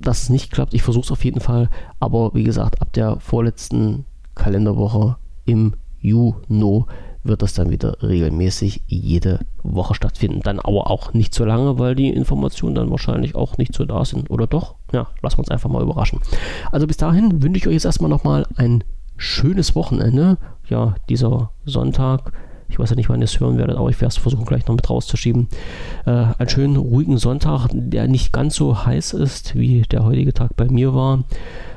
dass 0.00 0.24
es 0.24 0.30
nicht 0.30 0.52
klappt. 0.52 0.74
Ich 0.74 0.82
versuche 0.82 1.04
es 1.04 1.12
auf 1.12 1.24
jeden 1.24 1.40
Fall. 1.40 1.68
Aber 2.00 2.34
wie 2.34 2.44
gesagt, 2.44 2.80
ab 2.82 2.92
der 2.92 3.20
vorletzten 3.20 4.04
Kalenderwoche 4.34 5.16
im 5.44 5.74
Juni 6.00 6.84
wird 7.24 7.42
das 7.42 7.54
dann 7.54 7.70
wieder 7.70 7.96
regelmäßig 8.02 8.82
jede 8.86 9.40
Woche 9.62 9.94
stattfinden. 9.94 10.40
Dann 10.42 10.60
aber 10.60 10.90
auch 10.90 11.12
nicht 11.12 11.34
so 11.34 11.44
lange, 11.44 11.78
weil 11.78 11.94
die 11.94 12.08
Informationen 12.08 12.74
dann 12.74 12.90
wahrscheinlich 12.90 13.34
auch 13.34 13.58
nicht 13.58 13.74
so 13.74 13.84
da 13.84 14.04
sind. 14.04 14.30
Oder 14.30 14.46
doch? 14.46 14.76
Ja, 14.92 15.08
lassen 15.22 15.38
wir 15.38 15.40
uns 15.40 15.50
einfach 15.50 15.70
mal 15.70 15.82
überraschen. 15.82 16.20
Also 16.70 16.86
bis 16.86 16.96
dahin 16.96 17.42
wünsche 17.42 17.58
ich 17.58 17.66
euch 17.66 17.74
jetzt 17.74 17.84
erstmal 17.84 18.10
nochmal 18.10 18.46
ein 18.56 18.84
schönes 19.16 19.74
Wochenende. 19.74 20.38
Ja, 20.68 20.94
dieser 21.08 21.50
Sonntag 21.64 22.32
ich 22.68 22.78
weiß 22.78 22.90
ja 22.90 22.96
nicht, 22.96 23.08
wann 23.08 23.20
ihr 23.20 23.24
es 23.24 23.40
hören 23.40 23.58
werdet, 23.58 23.76
aber 23.76 23.90
ich 23.90 24.00
werde 24.00 24.12
es 24.12 24.16
versuchen, 24.16 24.44
gleich 24.44 24.66
noch 24.66 24.74
mit 24.74 24.88
rauszuschieben. 24.88 25.48
Äh, 26.04 26.10
einen 26.10 26.48
schönen, 26.48 26.76
ruhigen 26.76 27.18
Sonntag, 27.18 27.68
der 27.72 28.08
nicht 28.08 28.32
ganz 28.32 28.56
so 28.56 28.84
heiß 28.84 29.12
ist, 29.12 29.54
wie 29.54 29.82
der 29.82 30.04
heutige 30.04 30.32
Tag 30.32 30.56
bei 30.56 30.66
mir 30.66 30.94
war. 30.94 31.24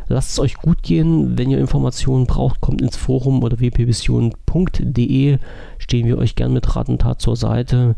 Lasst 0.08 0.32
es 0.32 0.40
euch 0.40 0.56
gut 0.56 0.82
gehen. 0.82 1.38
Wenn 1.38 1.52
ihr 1.52 1.60
Informationen 1.60 2.26
braucht, 2.26 2.62
kommt 2.62 2.82
ins 2.82 2.98
Forum 2.98 3.44
oder 3.44 3.60
wpvision.de. 3.60 5.38
Stehen 5.78 6.08
wir 6.08 6.18
euch 6.18 6.36
gern 6.36 6.54
mit 6.54 6.76
Rat 6.76 6.90
und 6.90 7.02
Tat 7.02 7.22
zur 7.22 7.36
Seite. 7.36 7.96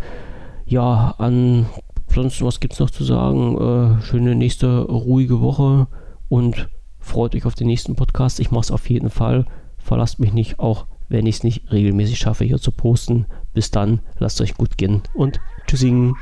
Ja, 0.66 1.16
ansonsten, 1.18 2.46
was 2.46 2.60
gibt 2.60 2.74
es 2.74 2.80
noch 2.80 2.90
zu 2.90 3.06
sagen? 3.06 3.58
Äh, 3.58 4.02
schöne 4.04 4.36
nächste 4.36 4.82
ruhige 4.82 5.40
Woche 5.40 5.88
und 6.28 6.70
freut 7.00 7.34
euch 7.36 7.46
auf 7.46 7.56
den 7.56 7.68
nächsten 7.68 7.96
Podcast. 7.96 8.42
Ich 8.42 8.52
mache 8.52 8.66
es 8.66 8.72
auf 8.72 8.90
jeden 8.90 9.10
Fall. 9.10 9.46
Verlasst 9.78 10.20
mich 10.20 10.34
nicht, 10.34 10.60
auch 10.60 10.86
wenn 11.12 11.26
ich 11.26 11.38
es 11.38 11.44
nicht 11.44 11.72
regelmäßig 11.72 12.18
schaffe, 12.18 12.46
hier 12.46 12.60
zu 12.60 12.72
posten. 12.72 13.26
Bis 13.54 13.70
dann, 13.70 14.00
lasst 14.18 14.42
euch 14.42 14.56
gut 14.56 14.78
gehen 14.78 15.04
und 15.14 15.40
tschüssing. 15.68 16.16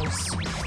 house. 0.00 0.59